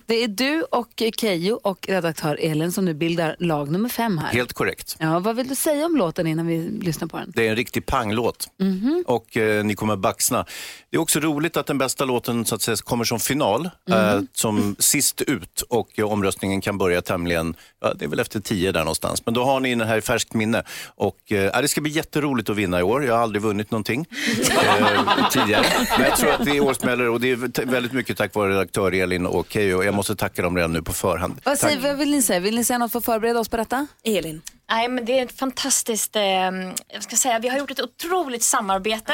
det 0.06 0.24
är 0.24 0.28
du 0.28 0.62
och 0.62 1.04
Keyyo 1.18 1.60
och 1.64 1.88
redaktör 1.88 2.38
Elin 2.42 2.72
som 2.72 2.86
nu 2.86 2.94
bildar 2.94 3.36
lag 3.40 3.72
nummer 3.72 3.90
fem 3.90 4.18
här. 4.18 4.34
Helt 4.34 4.54
korrekt. 4.54 4.96
Ja, 5.00 5.20
vad 5.20 5.36
vill 5.36 5.48
du 5.48 5.56
säga 5.56 5.86
om 5.86 5.96
låten 5.98 6.28
innan 6.28 6.48
vi 6.48 6.70
lyssnar 6.82 7.08
på 7.08 7.18
den? 7.18 7.32
Det 7.36 7.46
är 7.46 7.50
en 7.50 7.56
riktig 7.56 7.86
panglåt 7.86 8.48
Mhm. 8.60 9.04
och 9.08 9.38
eh, 9.38 9.64
ni 9.66 9.76
kommer 9.76 9.96
baxna. 9.96 10.46
Det 10.90 10.98
är 10.98 11.02
också 11.02 11.20
roligt 11.20 11.58
att 11.58 11.66
den 11.68 11.78
bästa 11.78 12.06
låten 12.06 12.46
så 12.46 12.56
att 12.56 12.62
säga, 12.62 12.78
kommer 12.84 13.04
som 13.04 13.20
final, 13.20 13.70
Mhm. 13.90 14.17
Eh, 14.18 14.24
som 14.34 14.76
sist 14.80 15.22
ut 15.22 15.62
och 15.70 16.00
omröstningen 16.00 16.62
kan 16.62 16.78
börja 16.78 17.02
tämligen, 17.02 17.56
ja, 17.82 17.94
det 17.94 18.06
är 18.06 18.10
väl 18.10 18.20
efter 18.20 18.40
tio 18.40 18.72
där 18.72 18.80
någonstans. 18.80 19.26
Men 19.26 19.34
då 19.34 19.44
har 19.44 19.60
ni 19.60 19.76
den 19.76 19.88
här 19.88 19.98
i 19.98 20.02
färskt 20.02 20.34
minne. 20.34 20.64
Och, 20.96 21.32
eh, 21.32 21.62
det 21.62 21.68
ska 21.68 21.82
bli 21.82 21.92
jätteroligt 21.92 22.50
att 22.50 22.56
vinna 22.56 22.80
i 22.80 22.84
år. 22.84 23.06
Jag 23.06 23.14
har 23.14 23.22
aldrig 23.22 23.42
vunnit 23.42 23.72
någonting 23.72 24.06
eh, 24.40 25.30
tidigare. 25.32 25.66
Men 25.98 26.08
jag 26.10 26.18
tror 26.18 26.32
att 26.32 26.46
det 26.46 26.58
är 26.58 26.62
årsmällare 26.62 27.10
och 27.10 27.22
det 27.22 27.32
är 27.32 27.66
väldigt 27.66 27.94
mycket 27.94 28.18
tack 28.18 28.36
vare 28.36 28.52
redaktör 28.52 28.92
Elin 28.92 29.26
och 29.26 29.48
Keyyo. 29.50 29.84
Jag 29.84 29.94
måste 29.94 30.16
tacka 30.16 30.42
dem 30.42 30.56
redan 30.56 30.74
nu 30.74 30.82
på 30.82 30.94
förhand. 30.94 31.42
Vad, 31.44 31.60
säger, 31.60 31.80
vad 31.80 31.98
vill 31.98 32.12
ni 32.12 32.22
säga? 32.22 32.40
Vill 32.40 32.56
ni 32.56 32.64
säga 32.64 32.78
något 32.78 32.92
för 32.92 33.00
att 33.00 33.06
förbereda 33.06 33.40
oss 33.40 33.50
på 33.50 33.58
detta? 33.58 33.88
Elin. 34.04 34.42
Nej, 34.70 34.90
men 34.90 35.06
det 35.06 35.20
är 35.20 35.26
ett 35.26 35.40
fantastiskt, 35.40 36.16
eh, 36.16 36.22
jag 36.22 37.04
ska 37.04 37.16
säga, 37.16 37.40
vi 37.40 37.48
har 37.48 37.58
gjort 37.58 37.72
ett 37.72 37.82
otroligt 37.82 38.44
samarbete. 38.44 39.14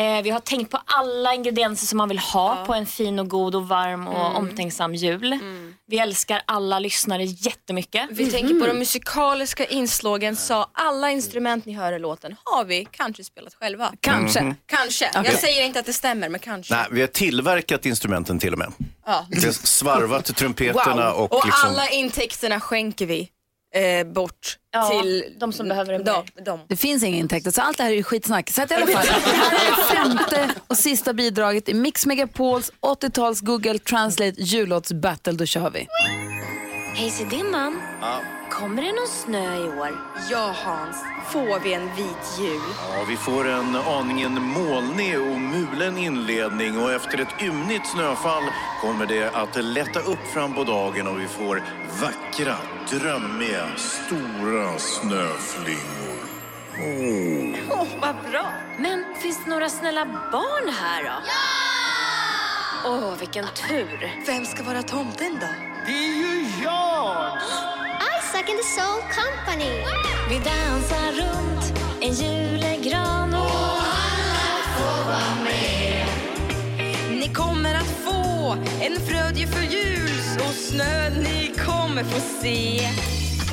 Eh, 0.00 0.22
vi 0.22 0.30
har 0.30 0.40
tänkt 0.40 0.70
på 0.70 0.78
alla 0.86 1.34
ingredienser 1.34 1.86
som 1.86 1.98
man 1.98 2.08
vill 2.08 2.18
ha 2.18 2.64
på 2.66 2.74
en 2.74 2.86
fin 2.86 3.18
och 3.18 3.28
god 3.28 3.54
och 3.54 3.68
varm 3.68 4.08
och 4.08 4.20
Mm. 4.26 4.36
omtänksam 4.36 4.94
jul. 4.94 5.38
Vi 5.86 5.98
älskar 5.98 6.42
alla 6.46 6.78
lyssnare 6.78 7.24
jättemycket. 7.24 8.08
Vi 8.10 8.30
tänker 8.30 8.60
på 8.60 8.66
de 8.66 8.78
musikaliska 8.78 9.64
inslagen, 9.64 10.36
så 10.36 10.66
alla 10.72 11.10
instrument 11.10 11.66
ni 11.66 11.72
hör 11.72 11.92
i 11.92 11.98
låten 11.98 12.36
har 12.44 12.64
vi 12.64 12.86
kanske 12.90 13.24
spelat 13.24 13.54
själva. 13.54 13.92
Kanske. 14.00 14.40
Mhm. 14.42 14.54
Kanske. 14.66 15.10
Okej. 15.14 15.22
Jag 15.32 15.40
säger 15.40 15.64
inte 15.66 15.80
att 15.80 15.86
det 15.86 15.92
stämmer, 15.92 16.28
men 16.28 16.40
kanske. 16.40 16.74
Nej, 16.74 16.86
vi 16.90 17.00
har 17.00 17.08
tillverkat 17.08 17.86
instrumenten 17.86 18.38
till 18.38 18.52
och 18.52 18.58
med. 18.58 18.72
Ja. 19.06 19.26
Vi 19.30 19.44
har 19.46 19.52
svarvat 19.52 20.24
trumpeterna 20.36 21.10
Wow. 21.12 21.20
och, 21.20 21.32
Och 21.38 21.46
liksom... 21.46 21.68
alla 21.70 21.88
intäkterna 21.88 22.60
skänker 22.60 23.06
vi 23.06 23.28
eh, 23.74 24.06
bort 24.12 24.56
till 24.90 25.36
de 25.40 25.52
som 25.52 25.68
behöver 25.68 25.92
det 25.92 26.04
dem, 26.04 26.24
dem. 26.44 26.60
Det 26.68 26.76
finns 26.76 27.02
inga 27.02 27.16
intäkter, 27.16 27.50
så 27.50 27.60
allt 27.60 27.76
det 27.76 27.82
här 27.82 27.90
är 27.90 27.94
ju 27.94 28.02
skitsnack. 28.02 28.50
Så 28.50 28.62
att 28.62 28.70
i 28.70 28.74
alla 28.74 28.86
fall, 28.86 29.06
här 29.06 29.52
är 29.52 29.70
det 29.76 29.94
femte 29.94 30.50
och 30.66 30.76
sista 30.78 31.12
bidraget 31.12 31.68
i 31.68 31.74
Mix 31.74 32.06
Megapols 32.06 32.72
80-tals 32.80 33.40
Google 33.40 33.78
Translate 33.78 34.34
jullåtsbattle. 34.42 35.32
Då 35.32 35.46
kör 35.46 35.70
vi. 35.70 35.86
Hej 37.00 37.26
Dimman, 37.30 37.82
kommer 38.50 38.82
det 38.82 38.92
någon 38.92 39.08
snö 39.08 39.56
i 39.56 39.68
år? 39.68 39.98
Ja 40.30 40.54
Hans, 40.64 40.96
får 41.32 41.60
vi 41.60 41.74
en 41.74 41.96
vit 41.96 42.38
jul? 42.38 42.60
Ja, 42.88 43.04
vi 43.08 43.16
får 43.16 43.48
en 43.48 43.76
aningen 43.76 44.42
molnig 44.42 45.20
och 45.20 45.40
mulen 45.40 45.98
inledning 45.98 46.78
och 46.78 46.92
efter 46.92 47.20
ett 47.20 47.42
ymnigt 47.42 47.86
snöfall 47.86 48.42
kommer 48.80 49.06
det 49.06 49.34
att 49.34 49.64
lätta 49.64 50.00
upp 50.00 50.26
fram 50.32 50.54
på 50.54 50.64
dagen 50.64 51.06
och 51.06 51.20
vi 51.20 51.26
får 51.26 51.62
vackra, 52.00 52.56
drömmiga, 52.90 53.66
stora 53.76 54.78
snöflingor. 54.78 56.20
Åh, 57.70 57.86
vad 58.00 58.30
bra. 58.30 58.52
Men 58.78 59.04
finns 59.22 59.44
det 59.44 59.50
några 59.50 59.68
snälla 59.68 60.04
barn 60.32 60.74
här 60.80 61.02
då? 61.02 61.12
Ja! 61.26 62.90
Åh, 62.90 63.14
vilken 63.18 63.46
tur. 63.68 64.22
Vem 64.26 64.44
ska 64.44 64.62
vara 64.62 64.82
tomten 64.82 65.38
då? 65.40 65.69
Det 65.86 65.92
är 65.92 66.14
ju 66.16 66.46
jag! 66.62 67.38
Isaac 68.18 68.46
and 68.48 68.58
the 68.58 68.64
Soul 68.76 69.02
Company. 69.20 69.74
Vi 70.28 70.38
dansar 70.38 71.12
runt 71.12 71.72
en 72.00 72.12
julegran 72.12 73.34
och 73.34 73.40
alla 73.40 74.62
får 74.76 75.04
vara 75.04 75.34
med. 75.44 76.06
Ni 77.10 77.28
kommer 77.34 77.74
att 77.74 78.04
få 78.04 78.56
en 78.80 79.00
frödjefull 79.06 79.64
jul 79.64 80.20
så 80.38 80.52
snö 80.52 81.10
ni 81.10 81.52
kommer 81.66 82.04
få 82.04 82.20
se. 82.42 82.88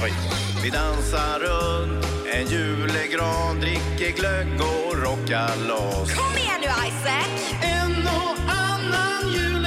Oj. 0.04 0.14
Vi 0.64 0.70
dansar 0.70 1.40
runt 1.40 2.06
en 2.34 2.48
julegran, 2.48 3.60
dricker 3.60 4.12
glögg 4.18 4.62
och 4.62 4.98
rockar 4.98 5.68
loss. 5.68 6.14
Kom 6.14 6.38
igen 6.38 6.62
nu 6.62 6.68
Isaac! 6.68 7.54
En 7.62 8.08
och 8.08 8.38
annan 8.52 9.34
juleklapp 9.34 9.67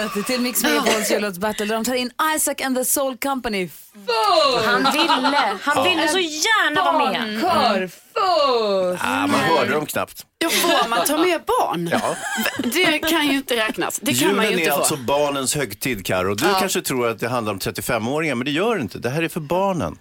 bidraget 0.00 0.26
till 0.26 0.40
Mix 0.40 0.62
Megapols 0.62 1.10
jullåtsbattle 1.10 1.66
där 1.66 1.74
de 1.74 1.84
tar 1.84 1.94
in 1.94 2.10
Isaac 2.36 2.54
and 2.64 2.76
the 2.76 2.84
Soul 2.84 3.16
Company. 3.16 3.68
Full! 3.68 4.64
Han 4.64 4.92
ville, 4.92 5.58
han 5.62 5.84
ville 5.84 6.08
så 6.08 6.18
gärna 6.18 6.84
vara 6.84 6.98
med. 7.12 7.40
Barnkör, 7.42 7.90
full! 8.14 8.98
Ah, 9.02 9.26
man 9.26 9.40
hörde 9.40 9.70
dem 9.70 9.86
knappt. 9.86 10.26
Ja, 10.38 10.48
får 10.50 10.88
man 10.88 11.06
ta 11.06 11.16
med 11.18 11.40
barn? 11.46 11.88
Ja. 11.92 12.16
Det 12.58 12.98
kan 12.98 13.26
ju 13.26 13.32
inte 13.32 13.56
räknas. 13.56 13.98
Det 14.02 14.14
kan 14.14 14.36
man 14.36 14.44
ju 14.44 14.50
Julen 14.50 14.58
inte 14.58 14.70
är 14.70 14.74
få. 14.74 14.78
alltså 14.80 14.96
barnens 14.96 15.54
högtid, 15.56 16.06
Karo. 16.06 16.34
Du 16.34 16.46
Ja. 16.46 16.54
kanske 16.60 16.82
tror 16.82 17.08
att 17.08 17.18
det 17.18 17.28
handlar 17.28 17.52
om 17.52 17.58
35-åringar, 17.58 18.34
men 18.34 18.44
det 18.44 18.50
gör 18.50 18.76
det 18.76 18.82
inte. 18.82 18.98
Det 18.98 19.10
här 19.10 19.22
är 19.22 19.28
för 19.28 19.40
barnen. 19.40 19.96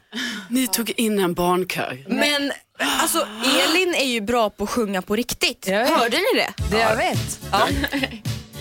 Ni 0.50 0.68
tog 0.68 0.90
in 0.90 1.20
en 1.20 1.34
barnkör. 1.34 2.06
Men 2.08 2.52
alltså 3.02 3.28
Elin 3.60 3.96
är 3.96 4.06
ju 4.08 4.22
bra 4.22 4.50
på 4.50 4.64
att 4.64 4.70
sjunga 4.70 5.02
på 5.02 5.16
riktigt. 5.16 5.68
Hörde 5.70 6.18
ni 6.18 6.26
det? 6.40 6.54
Det 6.72 6.78
jag 6.80 6.96
vet. 6.96 7.40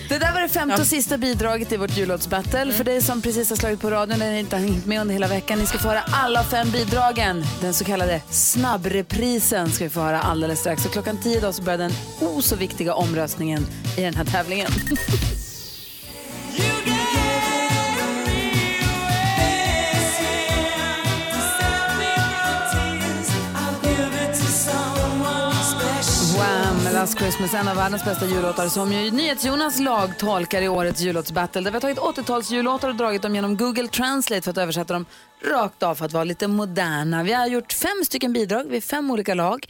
Det 0.09 0.19
där 0.19 0.33
var 0.33 0.41
det 0.41 0.47
femte 0.47 0.81
och 0.81 0.87
sista 0.87 1.17
bidraget 1.17 1.71
i 1.71 1.77
vårt 1.77 1.97
jullåtsbattle. 1.97 2.73
För 2.73 2.83
dig 2.83 3.01
som 3.01 3.21
precis 3.21 3.49
har 3.49 3.57
slagit 3.57 3.81
på 3.81 3.89
radion 3.89 4.21
eller 4.21 4.33
inte 4.33 4.55
har 4.55 4.63
hängt 4.63 4.85
med 4.85 5.01
under 5.01 5.13
hela 5.13 5.27
veckan. 5.27 5.59
Ni 5.59 5.65
ska 5.65 5.77
få 5.77 5.87
höra 5.87 6.03
alla 6.11 6.43
fem 6.43 6.71
bidragen. 6.71 7.43
Den 7.61 7.73
så 7.73 7.85
kallade 7.85 8.21
snabbreprisen 8.29 9.71
ska 9.71 9.83
vi 9.83 9.89
få 9.89 9.99
höra 9.99 10.21
alldeles 10.21 10.59
strax. 10.59 10.85
Och 10.85 10.91
klockan 10.91 11.17
tio 11.17 11.41
då 11.41 11.53
så 11.53 11.63
börjar 11.63 11.77
den 11.77 11.91
o 12.21 12.41
så 12.41 12.55
viktiga 12.55 12.93
omröstningen 12.93 13.67
i 13.97 14.01
den 14.01 14.13
här 14.13 14.25
tävlingen. 14.25 14.71
Last 26.99 27.19
Christmas, 27.19 27.53
en 27.53 27.67
av 27.67 27.75
världens 27.75 28.05
bästa 28.05 28.25
jullåtar 28.25 28.67
som 28.67 28.91
ju 28.91 29.11
NyhetsJonas 29.11 29.79
lag 29.79 30.17
tolkar 30.17 30.61
i 30.61 30.67
årets 30.67 31.01
jullåtsbattle. 31.01 31.61
Där 31.61 31.71
vi 31.71 31.75
har 31.75 31.81
tagit 31.81 31.97
80-talsjullåtar 31.97 32.89
och 32.89 32.95
dragit 32.95 33.21
dem 33.21 33.35
genom 33.35 33.57
Google 33.57 33.87
Translate 33.87 34.41
för 34.41 34.51
att 34.51 34.57
översätta 34.57 34.93
dem 34.93 35.05
rakt 35.51 35.83
av 35.83 35.95
för 35.95 36.05
att 36.05 36.13
vara 36.13 36.23
lite 36.23 36.47
moderna. 36.47 37.23
Vi 37.23 37.33
har 37.33 37.47
gjort 37.47 37.73
fem 37.73 38.03
stycken 38.05 38.33
bidrag, 38.33 38.63
vi 38.69 38.77
är 38.77 38.81
fem 38.81 39.11
olika 39.11 39.33
lag. 39.33 39.65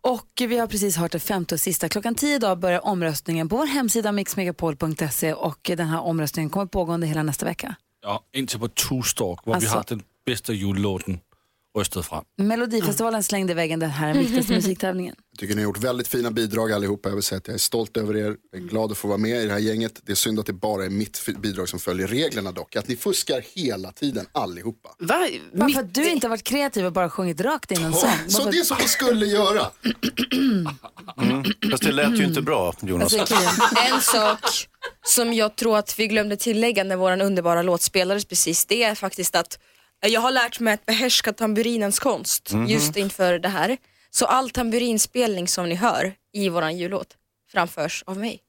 Och 0.00 0.28
vi 0.38 0.58
har 0.58 0.66
precis 0.66 0.96
hört 0.96 1.12
det 1.12 1.20
femte 1.20 1.54
och 1.54 1.60
sista. 1.60 1.88
Klockan 1.88 2.14
tio 2.14 2.36
idag 2.36 2.58
börjar 2.58 2.86
omröstningen 2.86 3.48
på 3.48 3.56
vår 3.56 3.66
hemsida 3.66 4.12
mixmegapol.se 4.12 5.32
och 5.32 5.70
den 5.76 5.88
här 5.88 6.00
omröstningen 6.00 6.50
kommer 6.50 6.66
pågå 6.66 6.92
under 6.92 7.08
hela 7.08 7.22
nästa 7.22 7.46
vecka. 7.46 7.74
Ja, 8.02 8.24
indtil 8.32 8.60
på 8.60 8.68
Tustork, 8.68 9.40
hvor 9.44 9.54
Altså- 9.54 9.68
vi 9.70 9.74
har 9.74 9.84
den 9.88 10.02
bedste 10.26 10.52
julelåten 10.52 11.20
rystet 11.78 12.06
frem. 12.06 12.24
Melodifestivalen 12.38 13.22
slängde 13.22 13.52
i 13.52 13.54
väggen 13.54 13.78
den 13.80 13.90
här 13.90 14.14
viktigaste 14.14 14.52
musiktävlingen. 14.54 15.14
Jag 15.30 15.38
tycker 15.38 15.54
ni 15.54 15.60
har 15.60 15.64
gjort 15.64 15.78
väldigt 15.78 16.08
fina 16.08 16.30
bidrag 16.30 16.72
allihopa. 16.72 17.08
Jag 17.08 17.16
vill 17.16 17.22
säga 17.22 17.38
att 17.38 17.46
jag 17.46 17.54
är 17.54 17.58
stolt 17.58 17.96
över 17.96 18.16
er. 18.16 18.36
Jag 18.52 18.62
är 18.62 18.66
glad 18.66 18.92
att 18.92 18.98
få 18.98 19.08
vara 19.08 19.18
med 19.18 19.42
i 19.42 19.46
det 19.46 19.52
här 19.52 19.58
gänget. 19.58 20.00
Det 20.02 20.12
är 20.12 20.16
synd 20.16 20.40
att 20.40 20.46
det 20.46 20.52
bara 20.52 20.84
är 20.84 20.90
mitt 20.90 21.26
bidrag 21.42 21.68
som 21.68 21.78
följer 21.80 22.06
reglerna 22.06 22.52
dock. 22.52 22.76
Att 22.76 22.88
ni 22.88 22.96
fuskar 22.96 23.44
hela 23.54 23.92
tiden 23.92 24.26
allihopa. 24.32 24.88
Va? 24.98 25.28
Bara 25.54 25.68
för 25.68 25.80
att 25.80 25.94
du 25.94 26.10
inte 26.10 26.26
har 26.26 26.30
varit 26.30 26.44
kreativ 26.44 26.86
och 26.86 26.92
bara 26.92 27.10
sjungit 27.10 27.40
rakt 27.40 27.70
in 27.70 27.84
en 27.84 27.92
sång. 27.92 28.10
Så 28.28 28.50
det 28.50 28.58
är 28.58 28.62
som 28.64 28.76
vi 28.80 28.88
skulle 28.88 29.26
göra. 29.26 29.66
Mm. 31.22 31.44
Fast 31.70 31.82
det 31.82 31.92
lät 31.92 32.18
ju 32.20 32.24
inte 32.24 32.42
bra, 32.42 32.74
Jonas. 32.80 33.14
Alltså, 33.14 33.34
En 33.92 34.00
sak 34.00 34.38
som 35.06 35.32
jag 35.32 35.56
tror 35.56 35.78
att 35.78 35.98
vi 35.98 36.06
glömde 36.06 36.36
tillägga 36.36 36.84
när 36.84 36.96
vår 36.96 37.22
underbara 37.22 37.62
låt 37.62 37.82
spelades 37.82 38.24
precis, 38.24 38.66
det 38.66 38.82
är 38.82 38.94
faktiskt 38.94 39.34
att 39.34 39.58
jag 40.08 40.20
har 40.20 40.30
lärt 40.30 40.60
mig 40.60 40.74
att 40.74 40.86
behärska 40.86 41.32
tamburinens 41.32 41.98
konst 41.98 42.52
Mhm. 42.52 42.66
just 42.66 42.96
inför 42.96 43.38
det 43.38 43.48
här. 43.48 43.76
Så 44.10 44.26
all 44.26 44.50
tamburinspelning 44.50 45.48
som 45.48 45.68
ni 45.68 45.74
hör 45.74 46.14
i 46.32 46.48
våran 46.48 46.76
jullåt 46.78 47.08
framförs 47.52 48.02
av 48.06 48.16
mig. 48.18 48.40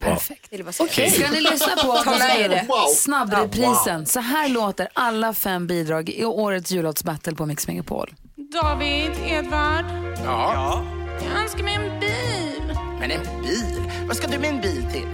Perfekt. 0.00 0.48
Säga. 0.50 0.64
Okej, 0.80 1.10
ska 1.10 1.30
ni 1.30 1.40
lyssna 1.40 1.76
på 1.76 2.02
det. 2.48 2.94
snabbreprisen? 2.94 4.06
Så 4.06 4.20
här 4.20 4.48
låter 4.48 4.88
alla 4.92 5.34
fem 5.34 5.66
bidrag 5.66 6.08
i 6.08 6.24
årets 6.24 6.70
jullåtsbattle 6.70 7.34
på 7.34 7.46
Mix 7.46 7.66
Megapol. 7.68 8.14
David, 8.52 9.10
Edvard, 9.26 9.84
Ja. 10.24 10.84
jag 11.32 11.42
önskar 11.42 11.62
mig 11.62 11.74
en 11.74 12.00
bil. 12.00 12.76
Men 13.00 13.10
en 13.10 13.42
bil? 13.42 13.92
Vad 14.06 14.16
ska 14.16 14.26
du 14.26 14.38
med 14.38 14.50
en 14.50 14.60
bil 14.60 14.84
till? 14.92 15.06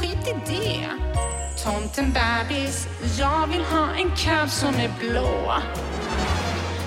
Skit 0.00 0.28
i 0.28 0.34
det. 0.46 0.88
Tomten 1.64 2.12
bebis, 2.12 2.86
jag 3.18 3.46
vill 3.46 3.64
ha 3.64 3.94
en 3.94 4.10
cab 4.16 4.50
som 4.50 4.74
är 4.74 4.90
blå. 5.00 5.54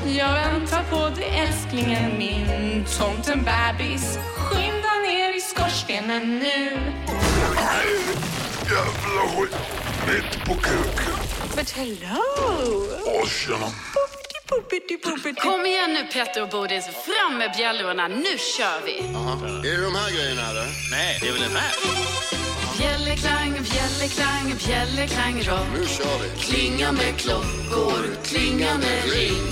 Jag 0.06 0.34
väntar 0.34 0.84
på 0.90 1.16
dig 1.16 1.40
älsklingen 1.40 2.18
min. 2.18 2.86
Tomten 3.00 3.44
bebis, 3.44 4.20
skynda 4.38 4.94
ner 5.08 5.38
i 5.38 5.42
skorstenen 5.42 6.40
nu. 6.40 6.78
Jävla 8.64 9.22
skit. 9.36 9.56
Mitt 10.08 10.46
på 10.46 10.54
kuken. 10.54 11.14
But 11.56 11.70
hello! 11.72 12.24
Åh, 13.06 13.28
tjena. 13.28 13.72
Kom 15.42 15.66
igen 15.66 15.94
nu 15.94 16.04
Petter 16.14 16.42
och 16.44 16.50
Bodis, 16.50 16.86
fram 16.86 17.38
med 17.38 17.52
bjällrorna, 17.58 18.08
nu 18.08 18.38
kör 18.56 18.86
vi! 18.86 18.98
Är 19.70 19.78
det 19.78 19.84
de 19.84 19.96
här 19.96 20.12
grejerna 20.16 20.50
eller? 20.50 20.68
Nej, 20.92 21.20
det 21.22 21.28
är 21.28 21.32
väl 21.32 21.42
den 21.42 21.56
här. 21.56 21.72
Bjällerklang, 22.78 23.52
bjällerklang, 23.72 24.54
bjällerklang 24.66 25.36
rock. 25.50 25.68
Nu 25.78 25.86
kör 25.86 26.18
vi. 26.22 26.42
Klingande 26.42 27.04
klockor, 27.18 28.04
klingande 28.24 28.94
ring. 29.16 29.44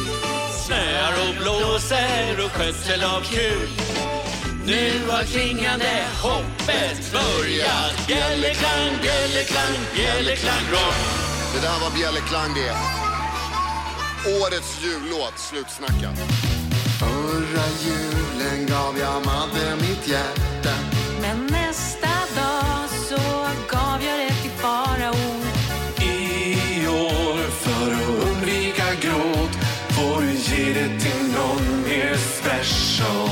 Snöar 0.66 1.14
och 1.24 1.36
blåser 1.42 2.46
och 2.46 2.52
skötsel 2.52 3.04
av 3.04 3.22
kul. 3.22 3.70
Nu 4.66 4.92
har 5.10 5.24
klingande 5.24 6.06
hoppet 6.24 7.12
börjat. 7.12 8.08
Bjällerklang, 8.08 8.92
bjällerklang, 9.02 9.74
bjällerklang 9.96 10.66
rock. 10.72 11.00
Det 11.54 11.62
där 11.62 11.80
var 11.84 11.92
Bjällerklang 11.98 12.54
det. 12.54 12.99
Årets 14.26 14.84
jullåt, 14.84 15.40
slutsnackat. 15.40 16.18
Förra 17.00 17.66
julen 17.84 18.68
gav 18.68 18.98
jag 18.98 19.26
Madde 19.26 19.76
mitt 19.76 20.08
hjärta. 20.08 20.76
Men 21.22 21.46
nästa 21.46 22.08
dag 22.36 22.90
så 22.90 23.48
gav 23.70 24.04
jag 24.04 24.20
det 24.20 24.42
till 24.42 24.52
farao. 24.52 25.16
I 26.02 26.88
år 26.88 27.38
för 27.38 27.94
att 27.94 28.28
undvika 28.28 28.94
gråt 29.02 29.56
får 29.90 30.22
du 30.22 30.32
ge 30.32 30.74
det 30.74 31.00
till 31.00 31.32
någon 31.34 31.84
mer 31.84 32.16
special. 32.16 33.29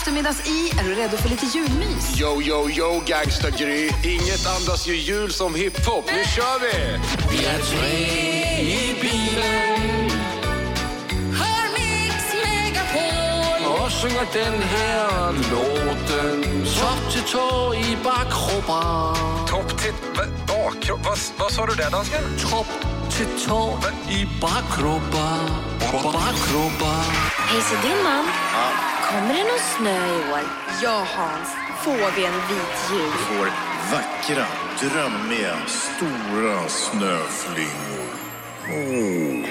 Eftermiddags 0.00 0.48
i. 0.48 0.70
Är 0.78 0.84
du 0.84 0.94
redo 0.94 1.16
för 1.16 1.28
lite 1.28 1.46
julmys? 1.46 2.20
Yo, 2.20 2.42
yo, 2.42 2.70
yo, 2.70 3.02
gangsta-Gry. 3.06 3.90
Inget 4.04 4.46
andas 4.46 4.88
ju 4.88 4.96
jul 4.96 5.32
som 5.32 5.54
hiphop. 5.54 6.04
Nu 6.06 6.24
kör 6.24 6.58
vi! 6.60 6.98
Vi 7.30 7.44
är 7.44 7.58
tre 7.58 7.96
i 8.60 8.94
bilen 9.00 10.10
Hör 11.40 11.64
Mix 11.76 12.34
Megapol 12.44 13.72
Och 13.72 13.92
synger 13.92 14.26
den 14.32 14.62
här 14.62 15.32
låten 15.32 16.64
Topp 16.64 17.12
till 17.12 17.22
tå 17.22 17.74
i 17.74 17.96
bakkroppen 18.04 19.46
Topp 19.46 19.78
till... 19.78 19.92
Bakkropp? 20.48 21.00
Vad, 21.04 21.18
vad 21.38 21.52
sa 21.52 21.66
du 21.66 21.74
där, 21.74 21.90
dansken? 21.90 22.22
Topp 22.50 22.66
till 23.10 23.48
tå 23.48 23.78
i 24.10 24.28
bakkroppen 24.40 25.50
Bakkroppen 25.92 27.04
Hej, 27.48 27.62
så 27.62 27.88
din 27.88 28.02
man. 28.04 28.24
Kommer 29.12 29.34
det 29.34 29.44
någon 29.44 29.58
snö 29.76 30.06
i 30.06 30.32
år? 30.32 30.40
Ja, 30.82 31.06
Hans. 31.16 31.48
Får 31.84 32.16
vi 32.16 32.24
en 32.24 32.32
vit 32.34 32.90
jul? 32.92 33.10
får 33.12 33.46
vackra, 33.92 34.46
drömmiga, 34.80 35.56
stora 35.66 36.68
snöflingor. 36.68 38.10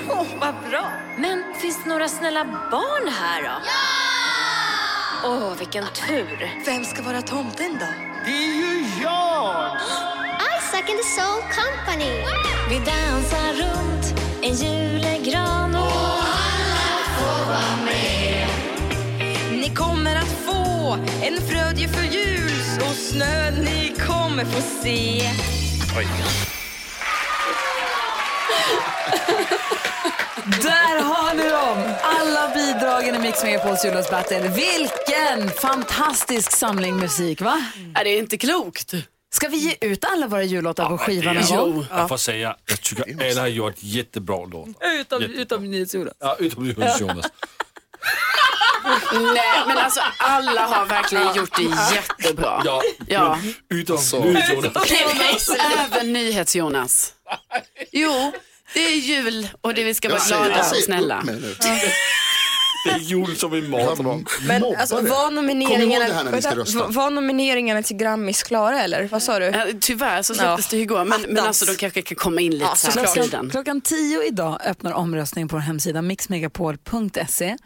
Åh, 0.09 0.25
vad 0.39 0.55
bra. 0.69 0.91
Men 1.17 1.43
finns 1.61 1.83
det 1.83 1.89
några 1.89 2.07
snälla 2.07 2.45
barn 2.71 3.13
här 3.19 3.41
då? 3.41 3.47
Ja! 3.65 5.29
Åh, 5.29 5.53
vilken 5.57 5.85
tur. 6.07 6.61
Vem 6.65 6.85
ska 6.85 7.01
vara 7.01 7.21
tomten 7.21 7.77
då? 7.79 7.85
Det 8.25 8.31
är 8.31 8.53
ju 8.55 8.85
jag! 9.03 9.77
Isaac 10.57 10.83
and 10.89 10.97
the 10.99 11.21
Soul 11.21 11.41
Company. 11.41 12.23
Vi 12.69 12.75
dansar 12.75 13.53
runt 13.53 14.21
en 14.41 14.53
julegran 14.53 15.75
Ni 19.69 19.75
kommer 19.75 20.15
att 20.15 20.27
få 20.45 20.97
en 21.23 21.41
frödjefull 21.47 22.05
jul 22.13 22.51
och 22.89 22.95
snö 22.95 23.51
ni 23.51 23.93
kommer 24.07 24.45
få 24.45 24.61
se. 24.83 25.29
Där 30.61 31.01
har 31.03 31.33
ni 31.33 31.49
dem! 31.49 31.93
Alla 32.03 32.53
bidragen 32.53 33.15
i 33.15 33.19
Mix 33.19 33.43
Megapols 33.43 33.85
jullåtsbattle. 33.85 34.39
Vilken 34.47 35.49
fantastisk 35.49 36.51
samling 36.51 36.95
musik, 36.97 37.41
va? 37.41 37.63
Är 37.95 38.03
det 38.03 38.17
inte 38.17 38.37
klokt? 38.37 38.93
Ska 39.33 39.47
vi 39.47 39.57
ge 39.57 39.75
ut 39.81 40.05
alla 40.05 40.27
våra 40.27 40.43
jullåtar 40.43 40.89
på 40.89 40.97
skivan 40.97 41.35
någon 41.35 41.71
gång? 41.73 41.85
Jag 41.91 42.09
får 42.09 42.17
säga, 42.17 42.55
jag 42.69 42.81
tycker 42.81 43.29
alla 43.31 43.41
har 43.41 43.47
gjort 43.47 43.75
jättebra 43.77 44.45
låtar. 44.45 44.73
Utom, 44.99 45.21
Jätte- 45.21 45.33
utom 45.33 45.71
NyhetsJonas. 45.71 46.13
Ja, 46.19 46.35
utom 46.39 46.65
Jonas 46.69 47.01
Jonas. 47.01 47.25
Nej, 49.13 49.63
men 49.67 49.77
alltså 49.77 50.01
alla 50.17 50.61
har 50.61 50.85
verkligen 50.85 51.35
gjort 51.35 51.55
det 51.57 51.95
jättebra. 51.95 52.61
Ja, 52.65 52.81
Ja. 53.07 53.37
utom 53.69 53.95
Alltså. 53.97 54.17
Jonas. 54.17 55.49
Även 55.79 56.13
NyhetsJonas. 56.13 57.13
Jo, 57.91 58.31
det 58.73 58.85
är 58.85 58.95
jul 58.95 59.47
och 59.61 59.73
det 59.73 59.83
vi 59.83 59.93
ska 59.93 60.09
vara 60.09 60.21
glada 60.27 60.59
och 60.69 60.75
snälla. 60.83 61.23
Det 62.85 62.89
är 62.91 62.97
jul 62.99 63.35
som 63.37 63.55
imorgon. 63.55 64.25
Men 64.47 64.61
Mobbar 64.61 64.79
alltså, 64.79 65.01
var 65.01 65.31
nomineringarna, 65.31 66.05
det 66.07 66.13
här 66.13 66.23
när 66.23 66.31
ni 66.31 66.41
ska 66.41 66.49
vänta, 66.49 66.61
rösta. 66.63 66.87
var- 66.87 67.09
nomineringarna 67.09 67.83
till 67.83 67.97
Grammis 67.97 68.43
klara 68.43 68.81
eller? 68.83 69.07
Vad 69.11 69.23
sa 69.23 69.39
du? 69.39 69.45
Ja, 69.45 69.65
Tyvärr 69.81 70.21
så 70.21 70.35
släpptes 70.35 70.67
det 70.67 70.77
igår, 70.77 71.05
men, 71.05 71.21
men 71.21 71.39
alltså 71.45 71.65
de 71.65 71.75
kanske 71.75 72.01
kan 72.01 72.15
komma 72.15 72.41
in 72.41 72.51
lite 72.51 72.65
Ja, 72.65 72.75
så 72.75 72.99
här 72.99 73.07
tiden. 73.07 73.49
Klockan 73.49 73.81
10 73.81 74.23
idag 74.27 74.59
öppnar 74.65 74.93
omröstningen 74.93 75.47
på 75.47 75.55
vår 75.55 75.61
hemsida 75.61 76.01
mixmegapol.se 76.01 77.57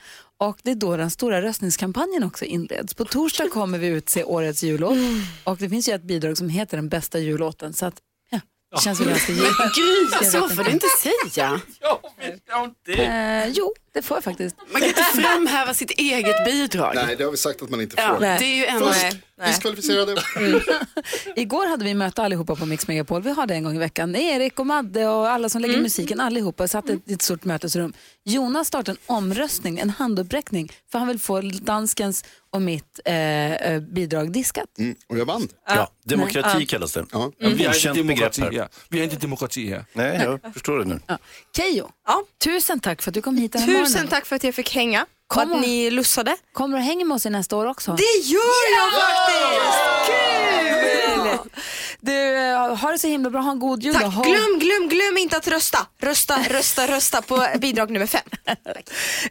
och 0.49 0.59
det 0.63 0.71
är 0.71 0.75
då 0.75 0.97
den 0.97 1.11
stora 1.11 1.41
röstningskampanjen 1.41 2.23
också 2.23 2.45
inleds. 2.45 2.93
På 2.93 3.05
torsdag 3.05 3.49
kommer 3.49 3.77
vi 3.77 3.87
utse 3.87 4.23
årets 4.23 4.63
jullåt 4.63 4.97
och 5.43 5.57
det 5.57 5.69
finns 5.69 5.89
ju 5.89 5.93
ett 5.93 6.03
bidrag 6.03 6.37
som 6.37 6.49
heter 6.49 6.77
den 6.77 6.89
bästa 6.89 7.19
jullåten 7.19 7.73
så 7.73 7.85
att 7.85 7.95
ja, 8.31 8.39
det 8.75 8.81
känns 8.81 8.99
väl 8.99 9.07
ganska 9.07 9.31
givet. 9.31 9.51
Gry, 9.57 10.25
så 10.31 10.49
får 10.49 10.63
du 10.63 10.71
inte 10.71 10.87
säga. 11.03 11.61
Eh, 12.87 13.47
jo, 13.47 13.73
det 13.93 14.01
får 14.01 14.17
jag 14.17 14.23
faktiskt. 14.23 14.55
Man 14.71 14.81
kan 14.81 14.89
inte 14.89 15.03
framhäva 15.03 15.73
sitt 15.73 15.91
eget 15.91 16.45
bidrag. 16.45 16.91
Nej, 16.95 17.15
det 17.15 17.23
har 17.23 17.31
vi 17.31 17.37
sagt 17.37 17.61
att 17.61 17.69
man 17.69 17.81
inte 17.81 17.95
Ja, 17.97 18.13
får. 18.13 18.19
det 18.19 18.27
är 18.27 18.55
ju 18.55 18.65
en... 18.65 18.79
Fusk, 18.79 19.05
diskvalificerade. 19.45 20.15
Igår 21.35 21.67
hade 21.69 21.85
vi 21.85 21.93
möte 21.93 22.23
allihopa 22.23 22.55
på 22.55 22.65
Mix 22.65 22.87
Megapol. 22.87 23.21
Vi 23.21 23.31
har 23.31 23.47
det 23.47 23.53
en 23.53 23.63
gång 23.63 23.75
i 23.75 23.79
veckan. 23.79 24.15
Erik 24.15 24.59
och 24.59 24.67
Madde 24.67 25.07
och 25.07 25.29
alla 25.29 25.49
som 25.49 25.61
lägger 25.61 25.81
musiken, 25.81 26.19
allihopa 26.19 26.67
satt 26.67 26.89
i 26.89 27.13
ett 27.13 27.21
stort 27.21 27.45
mötesrum. 27.45 27.93
Jonas 28.25 28.67
startade 28.67 28.91
en 28.91 29.15
omröstning, 29.15 29.79
en 29.79 29.89
handuppräckning, 29.89 30.71
för 30.91 30.99
han 30.99 31.07
vill 31.07 31.19
få 31.19 31.41
danskens 31.41 32.23
och 32.51 32.61
mitt 32.61 32.99
eh, 33.05 33.15
eh, 33.53 33.79
bidrag 33.81 34.31
diskat. 34.31 34.65
Mm, 34.79 34.95
och 35.09 35.17
jag 35.17 35.25
vann. 35.25 35.47
Ja, 35.67 35.89
demokrati 36.05 36.49
Ja. 36.59 36.65
kallas 36.67 36.93
det. 36.93 37.05
Ja. 37.11 37.31
Vi 37.39 37.63
har 37.65 37.75
inte 37.87 37.93
demokrati. 37.93 38.41
Vi 38.89 38.97
har 38.97 39.03
inte 39.03 39.15
demokrati 39.15 39.69
här. 39.69 39.85
Nej, 39.93 40.21
jag 40.43 40.53
förstår 40.53 40.79
det 40.79 40.85
nu. 40.85 40.99
Ja. 41.07 41.17
Keyyo, 41.57 41.89
Ja. 42.07 42.23
tusen 42.43 42.79
tack 42.79 43.01
för 43.01 43.11
att 43.11 43.15
du 43.15 43.21
kom 43.21 43.37
hit 43.37 43.51
den 43.51 43.61
här 43.61 43.67
Tusen 43.67 43.81
morgonen. 43.83 44.07
tack 44.07 44.25
för 44.25 44.35
att 44.35 44.43
jag 44.43 44.55
fick 44.55 44.73
hänga 44.75 45.01
och 45.01 45.07
Kom 45.27 45.51
att 45.53 45.61
ni 45.61 45.91
lussade. 45.91 46.37
Kommer 46.53 46.77
du 46.77 46.83
hänga 46.83 47.05
med 47.05 47.15
oss 47.15 47.25
i 47.25 47.29
nästa 47.29 47.57
år 47.57 47.65
också? 47.65 47.91
Det 47.91 48.19
gör 48.27 48.77
jag 48.77 48.93
faktiskt! 48.93 49.83
Kul! 50.07 51.51
Du, 52.05 52.37
eh, 52.37 52.75
har 52.75 52.91
det 52.91 52.99
så 52.99 53.07
himla 53.07 53.29
bra. 53.29 53.41
Ha 53.41 53.51
en 53.51 53.59
god 53.59 53.83
jul. 53.83 53.93
Tack. 53.93 54.03
ha- 54.03 54.23
Glöm, 54.23 54.59
glöm, 54.59 54.87
glöm 54.89 55.17
inte 55.17 55.37
att 55.37 55.47
rösta. 55.47 55.79
Rösta, 56.01 56.35
rösta, 56.49 56.87
rösta 56.87 57.21
på 57.21 57.45
bidrag 57.59 57.89
nummer 57.91 58.07
fem. 58.07 58.21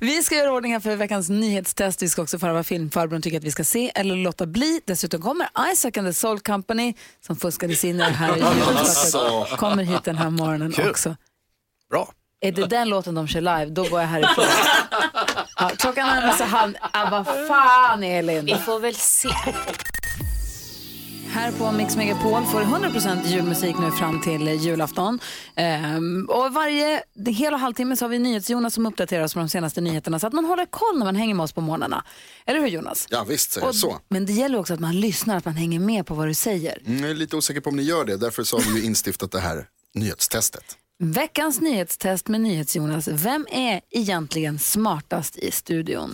Vi 0.01 0.23
ska 0.23 0.35
göra 0.35 0.53
ordning 0.53 0.73
här 0.73 0.81
för 0.81 0.97
veckans 0.97 1.29
nyhetstest. 1.29 2.03
Vi 2.03 2.09
ska 2.09 2.23
också 2.23 2.39
få 2.39 2.47
höra 2.47 2.55
vad 2.55 2.67
filmfarbrorn 2.67 3.23
tycker 3.23 3.39
att 3.39 3.45
vi 3.45 3.51
ska 3.51 3.65
se 3.65 3.93
eller 3.95 4.17
låta 4.17 4.47
bli. 4.47 4.81
Dessutom 4.85 5.23
kommer 5.23 5.49
Isaac 5.73 5.93
and 5.99 6.07
the 6.09 6.13
Soul 6.15 6.41
Company 6.41 6.95
som 7.27 7.37
fuskade 7.37 7.77
sig 7.77 7.91
in 7.91 7.97
i 7.97 7.99
det 7.99 8.05
här 8.05 8.37
julstartet. 8.37 9.59
Kommer 9.59 9.83
hit 9.85 10.05
den 10.05 10.17
här 10.19 10.31
morgonen 10.31 10.73
Kul. 10.73 10.91
också. 10.91 11.17
Bra. 11.91 12.13
Är 12.41 12.53
det 12.53 12.67
den 12.67 12.89
låten 12.89 13.15
de 13.15 13.29
kör 13.29 13.41
live, 13.41 13.67
då 13.67 13.83
går 13.89 14.01
jag 14.01 14.09
härifrån. 14.09 14.45
Ja, 15.57 15.71
klockan 15.79 16.07
närmar 16.07 16.33
sig 16.33 16.47
halv... 16.47 16.75
Ah, 16.81 17.11
vad 17.11 17.27
fan 17.49 18.03
Elin? 18.03 18.45
Vi 18.45 18.55
får 18.55 18.81
väl 18.81 18.95
se. 18.95 19.29
Här 21.33 21.53
på 21.53 21.73
Mix 21.73 21.97
Megapol 21.97 22.45
får 22.45 22.61
du 22.61 22.66
100% 22.66 23.27
julmusik 23.27 23.77
nu 23.79 23.90
fram 23.90 24.21
till 24.21 24.49
julafton. 24.49 25.18
Ehm, 25.57 26.27
och 26.31 26.53
varje 26.55 27.03
hel 27.27 27.55
och 27.55 27.61
halvtimme 27.61 27.97
så 27.97 28.05
har 28.05 28.11
vi 28.11 28.18
NyhetsJonas 28.18 28.75
som 28.75 28.87
uppdaterar 28.87 29.25
oss 29.25 29.35
på 29.35 29.38
de 29.40 29.49
senaste 29.49 29.81
nyheterna 29.81 30.18
så 30.18 30.27
att 30.27 30.33
man 30.33 30.45
håller 30.45 30.66
koll 30.66 30.99
när 30.99 31.05
man 31.05 31.16
hänger 31.16 31.35
med 31.35 31.45
oss 31.45 31.53
på 31.53 31.61
morgnarna. 31.61 32.05
Eller 32.47 32.61
hur 32.61 32.66
Jonas? 32.68 33.07
Ja, 33.11 33.25
visst 33.29 33.57
Och- 33.57 33.62
jag 33.68 33.75
så. 33.75 33.99
Men 34.09 34.27
det 34.27 34.33
gäller 34.33 34.59
också 34.59 34.75
att 34.75 34.81
man 34.81 35.01
lyssnar, 35.01 35.37
att 35.37 35.45
man 35.45 35.55
hänger 35.55 35.81
med 35.81 36.07
på 36.07 36.14
vad 36.14 36.27
du 36.29 36.35
säger. 36.35 36.79
Mm, 36.87 37.01
jag 37.03 37.11
är 37.11 37.14
lite 37.14 37.37
osäker 37.37 37.61
på 37.61 37.71
om 37.71 37.77
ni 37.77 37.83
gör 37.83 38.05
det. 38.05 38.16
Därför 38.16 38.45
så 38.45 38.57
har 38.59 38.75
vi 38.75 38.85
instiftat 38.87 39.33
det 39.33 39.40
här 39.40 39.66
nyhetstestet. 39.95 40.64
Veckans 40.99 41.61
nyhetstest 41.61 42.29
med 42.29 42.40
NyhetsJonas. 42.40 43.09
Vem 43.09 43.47
är 43.51 43.81
egentligen 43.90 44.59
smartast 44.59 45.37
i 45.37 45.51
studion? 45.51 46.12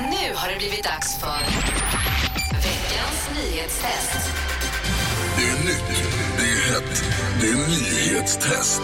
Nu 0.00 0.34
har 0.34 0.48
det 0.52 0.56
blivit 0.58 0.84
dags 0.84 1.20
för 1.20 1.38
nyhetstest. 3.82 4.30
Det 5.36 5.42
är 5.42 5.64
nytt, 5.64 6.04
det 6.38 6.42
är 6.42 6.72
hett, 6.72 7.04
det 7.40 7.46
är 7.46 7.54
nyhetstest. 7.68 8.80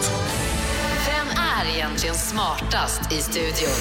Vem 1.07 1.27
är 1.37 1.75
egentligen 1.75 2.15
smartast 2.15 3.11
i 3.13 3.15
studion? 3.21 3.75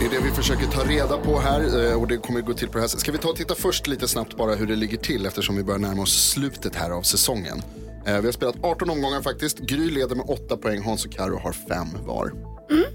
Det 0.00 0.06
är 0.06 0.10
det 0.10 0.20
vi 0.28 0.30
försöker 0.30 0.66
ta 0.66 0.84
reda 0.84 1.16
på 1.18 1.40
här 1.40 1.90
eh, 1.90 2.00
och 2.00 2.08
det 2.08 2.16
kommer 2.16 2.40
att 2.40 2.46
gå 2.46 2.54
till 2.54 2.68
på 2.68 2.74
det 2.74 2.80
här 2.80 2.88
sättet. 2.88 3.00
Ska 3.00 3.12
vi 3.12 3.18
ta 3.18 3.28
och 3.28 3.36
titta 3.36 3.54
först 3.54 3.86
lite 3.86 4.08
snabbt 4.08 4.36
bara 4.36 4.54
hur 4.54 4.66
det 4.66 4.76
ligger 4.76 4.96
till 4.96 5.26
eftersom 5.26 5.56
vi 5.56 5.62
börjar 5.64 5.78
närma 5.78 6.02
oss 6.02 6.30
slutet 6.30 6.76
här 6.76 6.90
av 6.90 7.02
säsongen. 7.02 7.62
Eh, 8.06 8.18
Vi 8.20 8.26
har 8.26 8.32
spelat 8.32 8.56
18 8.62 8.90
omgångar 8.90 9.22
faktiskt. 9.22 9.58
Gry 9.58 9.90
leder 9.90 10.16
med 10.16 10.24
8 10.28 10.56
poäng, 10.56 10.82
Hans 10.84 11.04
och 11.04 11.12
Karo 11.12 11.38
har 11.38 11.52
5 11.52 11.86
var. 12.06 12.32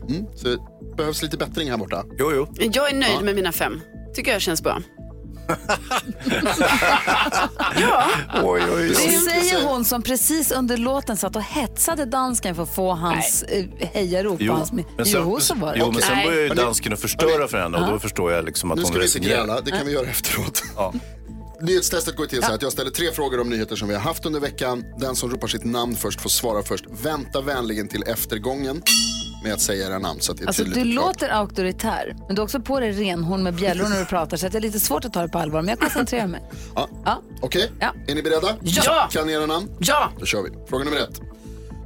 Mm. 0.09 0.25
Så 0.35 0.47
det 0.47 0.57
behövs 0.97 1.21
lite 1.21 1.37
bättring 1.37 1.69
här 1.69 1.77
borta. 1.77 2.03
Jo, 2.17 2.31
jo. 2.35 2.47
Jag 2.73 2.89
är 2.89 2.95
nöjd 2.95 3.21
med 3.23 3.35
mina 3.35 3.51
fem. 3.51 3.81
Tycker 4.15 4.31
jag 4.31 4.41
känns 4.41 4.63
bra. 4.63 4.81
Oj, 8.43 8.61
oj, 8.75 8.87
Det 8.87 8.95
oj. 8.95 9.17
säger 9.29 9.63
hon 9.67 9.85
som 9.85 10.01
precis 10.01 10.51
under 10.51 10.77
låten 10.77 11.17
satt 11.17 11.35
och 11.35 11.41
hetsade 11.43 12.05
dansken 12.05 12.55
för 12.55 12.63
att 12.63 12.75
få 12.75 12.91
hans 12.93 13.43
eh, 13.43 13.65
hejarop. 13.93 14.37
Jo, 14.39 14.53
hans, 14.53 14.71
men 14.71 14.85
jo, 14.97 15.05
sen, 15.05 15.41
så 15.41 15.53
var 15.55 15.73
det. 15.73 15.79
jo, 15.79 15.91
men 15.91 16.01
sen 16.01 16.25
börjar 16.25 16.41
ju 16.43 16.49
dansken 16.49 16.93
att 16.93 16.99
förstöra 16.99 17.47
för 17.47 17.57
henne 17.57 17.77
och 17.77 17.91
då 17.91 17.99
förstår 17.99 18.31
jag 18.31 18.45
liksom 18.45 18.71
att 18.71 18.77
Nu 18.77 18.83
hon 18.83 19.07
ska 19.07 19.19
vi 19.19 19.25
gräla, 19.25 19.61
det 19.61 19.71
kan 19.71 19.85
vi 19.85 19.91
göra 19.93 20.07
efteråt. 20.07 20.63
Ja. 20.75 20.93
Nyhetstestet 21.61 22.15
går 22.15 22.25
till 22.25 22.41
så 22.41 22.47
här 22.47 22.55
att 22.55 22.61
jag 22.61 22.71
ställer 22.71 22.91
tre 22.91 23.11
frågor 23.11 23.39
om 23.41 23.49
nyheter 23.49 23.75
som 23.75 23.87
vi 23.87 23.93
har 23.93 24.01
haft 24.01 24.25
under 24.25 24.39
veckan. 24.39 24.83
Den 24.99 25.15
som 25.15 25.29
ropar 25.29 25.47
sitt 25.47 25.63
namn 25.65 25.95
först 25.95 26.21
får 26.21 26.29
svara 26.29 26.63
först. 26.63 26.85
Vänta 27.03 27.41
vänligen 27.41 27.87
till 27.87 28.03
eftergången 28.07 28.81
med 29.43 29.53
att 29.53 29.61
säga 29.61 29.87
era 29.87 29.99
namn 29.99 30.19
så 30.21 30.31
att 30.31 30.37
det 30.37 30.43
är 30.43 30.47
Alltså, 30.47 30.63
du 30.63 30.83
låter 30.83 31.29
auktoritär, 31.29 32.15
men 32.27 32.35
du 32.35 32.41
har 32.41 32.43
också 32.43 32.59
på 32.59 32.79
dig 32.79 32.91
renhorn 32.91 33.43
med 33.43 33.55
bjällror 33.55 33.87
när 33.89 33.99
du 33.99 34.05
pratar 34.05 34.37
så 34.37 34.45
att 34.45 34.51
det 34.51 34.57
är 34.57 34.61
lite 34.61 34.79
svårt 34.79 35.05
att 35.05 35.13
ta 35.13 35.21
det 35.21 35.27
på 35.29 35.39
allvar, 35.39 35.61
men 35.61 35.69
jag 35.69 35.79
koncentrerar 35.79 36.27
mig. 36.27 36.41
Ja. 36.75 36.89
Ja. 37.05 37.21
Okej, 37.41 37.71
Ja. 37.79 37.93
är 38.07 38.15
ni 38.15 38.21
beredda? 38.23 38.55
Ja. 38.61 39.09
Kan 39.11 39.27
ni 39.27 39.33
era 39.33 39.45
namn? 39.45 39.69
Ja! 39.79 40.11
Då 40.19 40.25
kör 40.25 40.41
vi. 40.43 40.49
Fråga 40.69 40.83
nummer 40.85 40.97
ett. 40.97 41.21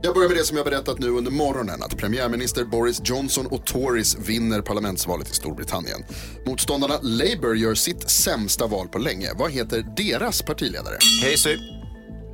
Jag 0.05 0.13
börjar 0.13 0.29
med 0.29 0.37
det 0.37 0.43
som 0.43 0.57
jag 0.57 0.65
berättat 0.65 0.99
nu 0.99 1.09
under 1.09 1.31
morgonen 1.31 1.83
att 1.83 1.97
premiärminister 1.97 2.65
Boris 2.65 3.01
Johnson 3.03 3.47
och 3.47 3.65
Tories 3.65 4.17
vinner 4.19 4.61
parlamentsvalet 4.61 5.31
i 5.31 5.33
Storbritannien. 5.33 6.03
Motståndarna 6.45 6.93
Labour 7.01 7.55
gör 7.55 7.73
sitt 7.75 8.09
sämsta 8.09 8.67
val 8.67 8.87
på 8.87 8.97
länge. 8.97 9.29
Vad 9.35 9.51
heter 9.51 9.85
deras 9.97 10.41
partiledare? 10.41 10.95
Casey, 11.23 11.57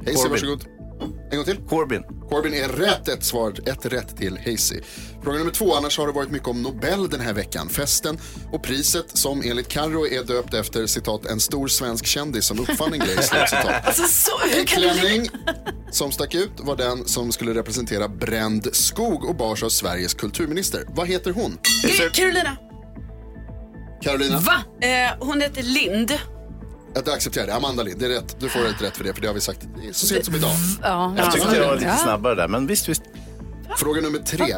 Corbyn. 0.05 0.31
varsågod. 0.31 0.65
En 1.31 1.37
gång 1.37 1.45
till. 1.45 1.57
Corbyn. 1.69 2.03
Corbyn 2.29 2.53
är 2.53 2.67
rätt 2.67 3.07
ett 3.07 3.23
svar, 3.23 3.53
ett 3.65 3.85
rätt 3.85 4.17
till 4.17 4.37
Hazy. 4.37 4.81
Fråga 5.23 5.37
nummer 5.37 5.51
två, 5.51 5.75
annars 5.75 5.97
har 5.97 6.07
det 6.07 6.13
varit 6.13 6.31
mycket 6.31 6.47
om 6.47 6.61
Nobel 6.61 7.09
den 7.09 7.19
här 7.19 7.33
veckan. 7.33 7.69
Festen 7.69 8.17
och 8.51 8.63
priset 8.63 9.17
som 9.17 9.41
enligt 9.45 9.67
Carro 9.67 10.07
är 10.07 10.23
döpt 10.23 10.53
efter 10.53 10.85
citat 10.87 11.25
en 11.25 11.39
stor 11.39 11.67
svensk 11.67 12.05
kändis 12.05 12.45
som 12.45 12.59
uppfann 12.59 12.93
en 12.93 12.99
grej. 12.99 13.15
slut 13.23 13.49
citat. 13.49 13.71
Alltså 13.85 14.03
så, 14.07 14.31
En 14.59 14.65
klänning 14.65 15.29
som 15.91 16.11
stack 16.11 16.35
ut 16.35 16.51
var 16.57 16.75
den 16.75 17.05
som 17.07 17.31
skulle 17.31 17.53
representera 17.53 18.07
bränd 18.07 18.67
skog 18.75 19.25
och 19.25 19.35
bars 19.35 19.63
av 19.63 19.69
Sveriges 19.69 20.13
kulturminister. 20.13 20.83
Vad 20.89 21.07
heter 21.07 21.31
hon? 21.31 21.57
Carolina. 22.13 22.57
Carolina? 24.01 24.39
Va? 24.39 24.87
Eh, 24.87 25.11
hon 25.27 25.41
heter 25.41 25.63
Lind. 25.63 26.11
Jag 26.93 27.09
accepterar 27.09 27.47
det. 27.47 27.55
Amanda 27.55 27.83
Lind, 27.83 27.99
det 27.99 28.05
är 28.05 28.09
rätt. 28.09 28.35
Du 28.39 28.49
får 28.49 28.65
ett 28.65 28.81
rätt 28.81 28.97
för 28.97 29.03
det, 29.03 29.13
för 29.13 29.21
det 29.21 29.27
har 29.27 29.35
vi 29.35 29.41
sagt 29.41 29.67
så 29.91 30.07
sent 30.07 30.25
som 30.25 30.35
idag. 30.35 30.51
Ja. 30.81 31.13
Jag 31.17 31.31
tyckte 31.31 31.55
jag 31.55 31.67
var 31.67 31.75
lite 31.75 31.97
snabbare 31.97 32.35
där, 32.35 32.47
men 32.47 32.67
visst, 32.67 32.89
visst. 32.89 33.01
Fråga 33.77 34.01
nummer 34.01 34.19
tre. 34.19 34.55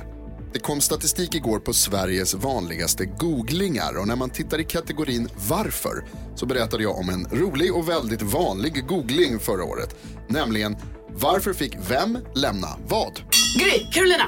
Det 0.53 0.59
kom 0.59 0.81
statistik 0.81 1.35
igår 1.35 1.59
på 1.59 1.73
Sveriges 1.73 2.33
vanligaste 2.33 3.05
googlingar 3.05 3.97
och 3.99 4.07
när 4.07 4.15
man 4.15 4.29
tittar 4.29 4.59
i 4.59 4.63
kategorin 4.63 5.29
varför 5.49 6.05
så 6.35 6.45
berättade 6.45 6.83
jag 6.83 6.97
om 6.97 7.09
en 7.09 7.27
rolig 7.31 7.75
och 7.75 7.89
väldigt 7.89 8.21
vanlig 8.21 8.87
googling 8.87 9.39
förra 9.39 9.63
året. 9.63 9.95
Nämligen 10.27 10.77
varför 11.07 11.53
fick 11.53 11.77
vem 11.89 12.17
lämna 12.35 12.67
vad? 12.87 13.21
Gry, 13.59 13.91
Carolina. 13.91 14.23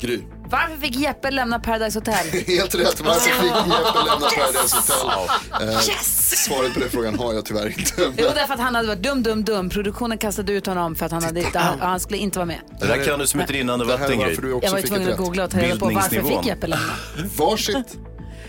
Gry. 0.00 0.20
Varför 0.50 0.76
fick 0.76 0.96
Jeppe 0.96 1.30
lämna 1.30 1.58
Paradise 1.58 1.98
Hotel? 1.98 2.26
Helt 2.46 2.74
rätt. 2.74 3.00
Varför 3.00 3.20
fick 3.20 3.42
Jeppe 3.44 3.98
lämna 4.06 4.28
Paradise 4.30 4.76
Hotel? 4.76 5.68
Eh, 5.68 5.74
Yes! 5.74 6.44
Svaret 6.44 6.74
på 6.74 6.80
den 6.80 6.90
frågan 6.90 7.18
har 7.18 7.34
jag 7.34 7.44
tyvärr 7.44 7.66
inte. 7.78 7.92
Jo, 7.98 8.12
därför 8.34 8.54
att 8.54 8.60
han 8.60 8.74
hade 8.74 8.88
varit 8.88 9.02
dum, 9.02 9.22
dum, 9.22 9.44
dum. 9.44 9.70
Produktionen 9.70 10.18
kastade 10.18 10.52
ut 10.52 10.66
honom 10.66 10.94
för 10.96 11.06
att 11.06 11.12
han, 11.12 11.22
hade 11.24 11.40
inte, 11.40 11.58
han, 11.58 11.80
han 11.80 12.00
skulle 12.00 12.18
inte 12.18 12.38
vara 12.38 12.46
med. 12.46 12.60
Det 12.80 12.86
där 12.86 13.04
kan 13.04 13.18
du 13.18 13.26
som 13.26 13.40
ett 13.40 13.50
rinnande 13.50 13.84
Det 13.84 13.96
vatten, 13.96 14.20
Jag 14.20 14.26
var 14.70 14.82
tvungen 14.82 15.08
ett 15.08 15.12
att 15.12 15.18
googla 15.18 15.44
och 15.44 15.50
ta 15.50 15.58
reda 15.58 15.78
på 15.78 15.86
varför 15.86 16.22
fick 16.22 16.46
Jeppe 16.46 16.66
lämna. 16.66 16.92
Varsitt 17.38 17.76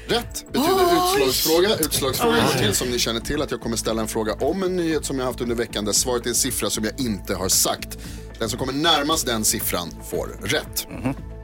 rätt 0.07 0.45
betyder 0.51 0.93
utslagsfråga. 0.93 1.75
Utslagsfråga 1.79 2.35
går 2.35 2.59
till 2.59 2.73
som 2.75 2.87
ni 2.87 2.99
känner 2.99 3.19
till 3.19 3.41
att 3.41 3.51
jag 3.51 3.61
kommer 3.61 3.77
ställa 3.77 4.01
en 4.01 4.07
fråga 4.07 4.33
om 4.33 4.63
en 4.63 4.75
nyhet 4.75 5.05
som 5.05 5.19
jag 5.19 5.25
haft 5.25 5.41
under 5.41 5.55
veckan 5.55 5.85
där 5.85 5.91
svaret 5.93 6.25
är 6.25 6.29
en 6.29 6.35
siffra 6.35 6.69
som 6.69 6.83
jag 6.83 6.99
inte 6.99 7.35
har 7.35 7.49
sagt. 7.49 7.97
Den 8.39 8.49
som 8.49 8.59
kommer 8.59 8.73
närmast 8.73 9.25
den 9.25 9.45
siffran 9.45 9.89
får 10.11 10.27
rätt. 10.43 10.87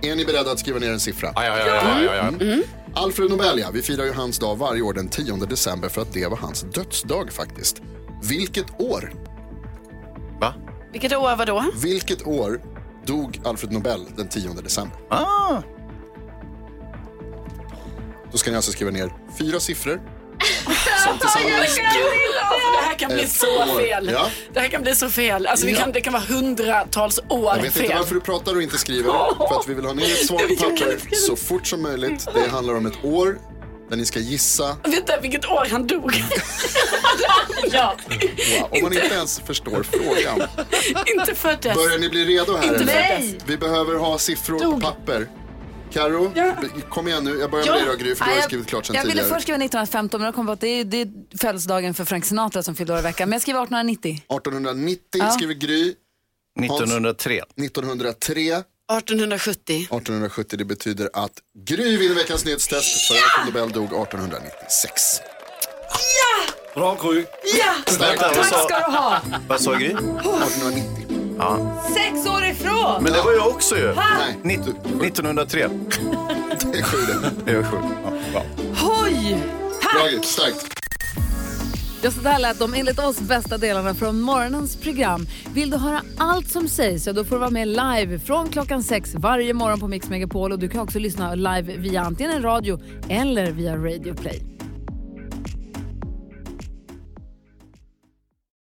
Är 0.01 0.15
ni 0.15 0.25
beredda 0.25 0.51
att 0.51 0.59
skriva 0.59 0.79
ner 0.79 0.91
en 0.91 0.99
siffra? 0.99 1.31
Ja, 1.35 1.45
ja, 1.45 1.57
ja, 1.57 1.65
ja, 1.67 2.01
ja, 2.03 2.15
ja. 2.15 2.45
Mm. 2.45 2.63
Alfred 2.93 3.29
Nobel, 3.29 3.59
ja. 3.59 3.69
Vi 3.73 3.81
firar 3.81 4.05
ju 4.05 4.11
hans 4.11 4.39
dag 4.39 4.55
varje 4.55 4.81
år 4.81 4.93
den 4.93 5.09
10 5.09 5.35
december 5.35 5.89
för 5.89 6.01
att 6.01 6.13
det 6.13 6.27
var 6.27 6.37
hans 6.37 6.61
dödsdag 6.61 7.31
faktiskt. 7.31 7.81
Vilket 8.23 8.81
år? 8.81 9.13
Va? 10.39 10.53
Vilket 10.91 11.13
år 11.15 11.35
var 11.35 11.45
då? 11.45 11.65
Vilket 11.81 12.27
år 12.27 12.61
dog 13.05 13.41
Alfred 13.45 13.71
Nobel 13.71 14.05
den 14.17 14.27
10 14.27 14.53
december? 14.53 14.97
Ah. 15.09 15.61
Då 18.31 18.37
ska 18.37 18.49
ni 18.49 18.55
alltså 18.55 18.71
skriva 18.71 18.91
ner 18.91 19.13
fyra 19.39 19.59
siffror. 19.59 20.01
Som 21.05 21.19
tillsammans 21.19 21.75
Det 21.75 22.85
här 22.87 22.95
kan 22.99 23.09
bli 23.13 23.23
Ett 23.23 23.31
så 23.31 23.47
år. 23.47 23.79
fel. 23.79 24.09
Ja. 24.13 24.29
Det 24.53 24.59
här 24.59 24.67
kan 24.67 24.81
bli 24.81 24.95
så 24.95 25.09
fel. 25.09 25.47
Alltså, 25.47 25.65
vi 25.65 25.71
Ja. 25.71 25.79
kan, 25.79 25.91
det 25.91 26.01
kan 26.01 26.13
vara 26.13 26.23
hundratals 26.23 27.19
år 27.29 27.55
Jag 27.55 27.63
vet 27.63 27.73
fel. 27.73 27.83
inte 27.83 27.95
varför 27.95 28.15
du 28.15 28.21
pratar 28.21 28.55
och 28.55 28.61
inte 28.61 28.77
skriver. 28.77 29.11
För 29.47 29.59
att 29.59 29.67
vi 29.67 29.73
vill 29.73 29.85
ha 29.85 29.93
ner 29.93 30.03
ett 30.05 30.25
svar 30.27 30.37
på 30.39 30.55
papper 30.63 31.15
så 31.15 31.35
fort 31.35 31.67
som 31.67 31.81
möjligt. 31.81 32.27
Det 32.33 32.49
handlar 32.49 32.73
om 32.75 32.85
ett 32.85 33.03
år 33.05 33.37
där 33.89 33.97
ni 33.97 34.05
ska 34.05 34.19
gissa. 34.19 34.77
Vänta, 34.83 35.19
vilket 35.21 35.45
år 35.45 35.67
han 35.71 35.87
dog. 35.87 36.13
ja. 37.71 37.95
Wow, 38.59 38.69
om 38.71 38.81
man 38.81 38.93
inte 38.93 39.15
ens 39.15 39.39
förstår 39.45 39.83
frågan. 39.91 40.47
Inte 41.17 41.35
föddes. 41.35 41.75
Börjar 41.75 41.97
ni 41.99 42.09
bli 42.09 42.25
redo 42.25 42.55
här? 42.55 42.63
Inte 42.63 42.75
eller? 42.75 43.17
föddes. 43.17 43.43
Vi 43.45 43.57
behöver 43.57 43.95
ha 43.95 44.17
siffror 44.17 44.59
på 44.59 44.79
papper. 44.81 45.27
Karo, 45.93 46.33
kom 46.89 47.07
igen 47.07 47.23
nu. 47.23 47.37
Jag 47.39 47.51
börjar 47.51 47.65
med 47.65 47.75
Ja. 47.75 47.85
dig 47.85 47.85
då 47.97 48.03
Gry, 48.03 48.15
för 48.15 48.25
du 48.25 48.31
har 48.31 48.41
skrivit 48.41 48.67
klart 48.67 48.85
sen 48.85 48.95
jag 48.95 49.01
ville 49.03 49.11
tidigare. 49.13 49.29
först 49.29 49.41
skriva 49.43 49.55
1915 49.57 50.19
men 50.21 50.25
jag 50.25 50.35
kom 50.35 50.45
på 50.45 50.51
att 50.51 50.59
det 50.61 50.67
är, 50.67 50.83
det 50.83 51.01
är 51.01 51.07
födelsedagen 51.37 51.93
för 51.93 52.05
Frank 52.05 52.25
Sinatra 52.25 52.63
som 52.63 52.75
fyllde 52.75 52.93
år 52.93 52.99
i 52.99 53.01
veckan. 53.01 53.29
Men 53.29 53.33
jag 53.35 53.41
skriver 53.41 53.59
1890. 53.63 54.11
1890 54.11 55.01
Ja. 55.13 55.31
skriver 55.31 55.53
Gry. 55.53 55.93
1903. 56.59 57.41
1903. 57.57 58.63
1870. 58.91 59.75
1870, 59.75 60.57
det 60.57 60.65
betyder 60.65 61.09
att 61.13 61.31
Gry 61.65 61.97
vinner 61.97 62.15
veckans 62.15 62.45
nyhetstest 62.45 63.07
för 63.07 63.15
Alfred 63.15 63.45
Nobel 63.45 63.71
dog 63.71 63.85
1896. 63.85 65.01
Bra 66.75 66.97
Gry. 67.01 67.25
Ja! 67.59 67.73
Starkt. 67.85 68.19
Tack 68.19 68.45
ska 68.45 68.79
du 68.79 68.91
ha! 68.97 69.21
Vad 69.47 69.61
sa 69.61 69.73
Gry? 69.73 69.85
1890. 69.87 71.00
Ja. 71.37 71.81
Sex 71.93 72.27
år 72.27 72.43
ifrån! 72.43 73.03
Men 73.03 73.13
det 73.13 73.21
var 73.21 73.33
jag 73.33 73.47
också 73.47 73.77
ju. 73.77 73.87
Ha? 73.87 74.03
Nej, 74.43 74.55
1903. 74.55 75.67
det 76.71 76.77
är 76.77 76.83
sju 76.83 76.97
det. 77.45 77.51
Det 77.51 77.57
var 77.57 77.63
sju. 77.63 77.77
Ja, 78.03 78.11
bra. 78.31 78.43
Hoj! 78.75 79.37
Bra 79.93 80.21
starkt. 80.23 80.81
Ja, 82.03 82.11
så 82.11 82.21
där 82.21 82.39
lät 82.39 82.59
de 82.59 82.73
enligt 82.73 82.99
oss 82.99 83.19
bästa 83.19 83.57
delarna 83.57 83.93
från 83.93 84.21
morgonens 84.21 84.75
program. 84.75 85.27
Vill 85.53 85.69
du 85.69 85.77
höra 85.77 86.01
allt 86.17 86.49
som 86.49 86.67
sägs 86.67 87.03
så 87.03 87.11
då 87.11 87.25
får 87.25 87.35
du 87.35 87.39
vara 87.39 87.49
med 87.49 87.67
live 87.67 88.19
från 88.19 88.49
klockan 88.49 88.83
sex 88.83 89.15
varje 89.15 89.53
morgon 89.53 89.79
på 89.79 89.87
Mix 89.87 90.09
Megapol 90.09 90.51
och 90.51 90.59
du 90.59 90.69
kan 90.69 90.81
också 90.81 90.99
lyssna 90.99 91.35
live 91.35 91.77
via 91.77 92.01
antingen 92.01 92.31
en 92.31 92.41
radio 92.41 92.79
eller 93.09 93.51
via 93.51 93.75
Radio 93.75 94.13
Play. 94.13 94.50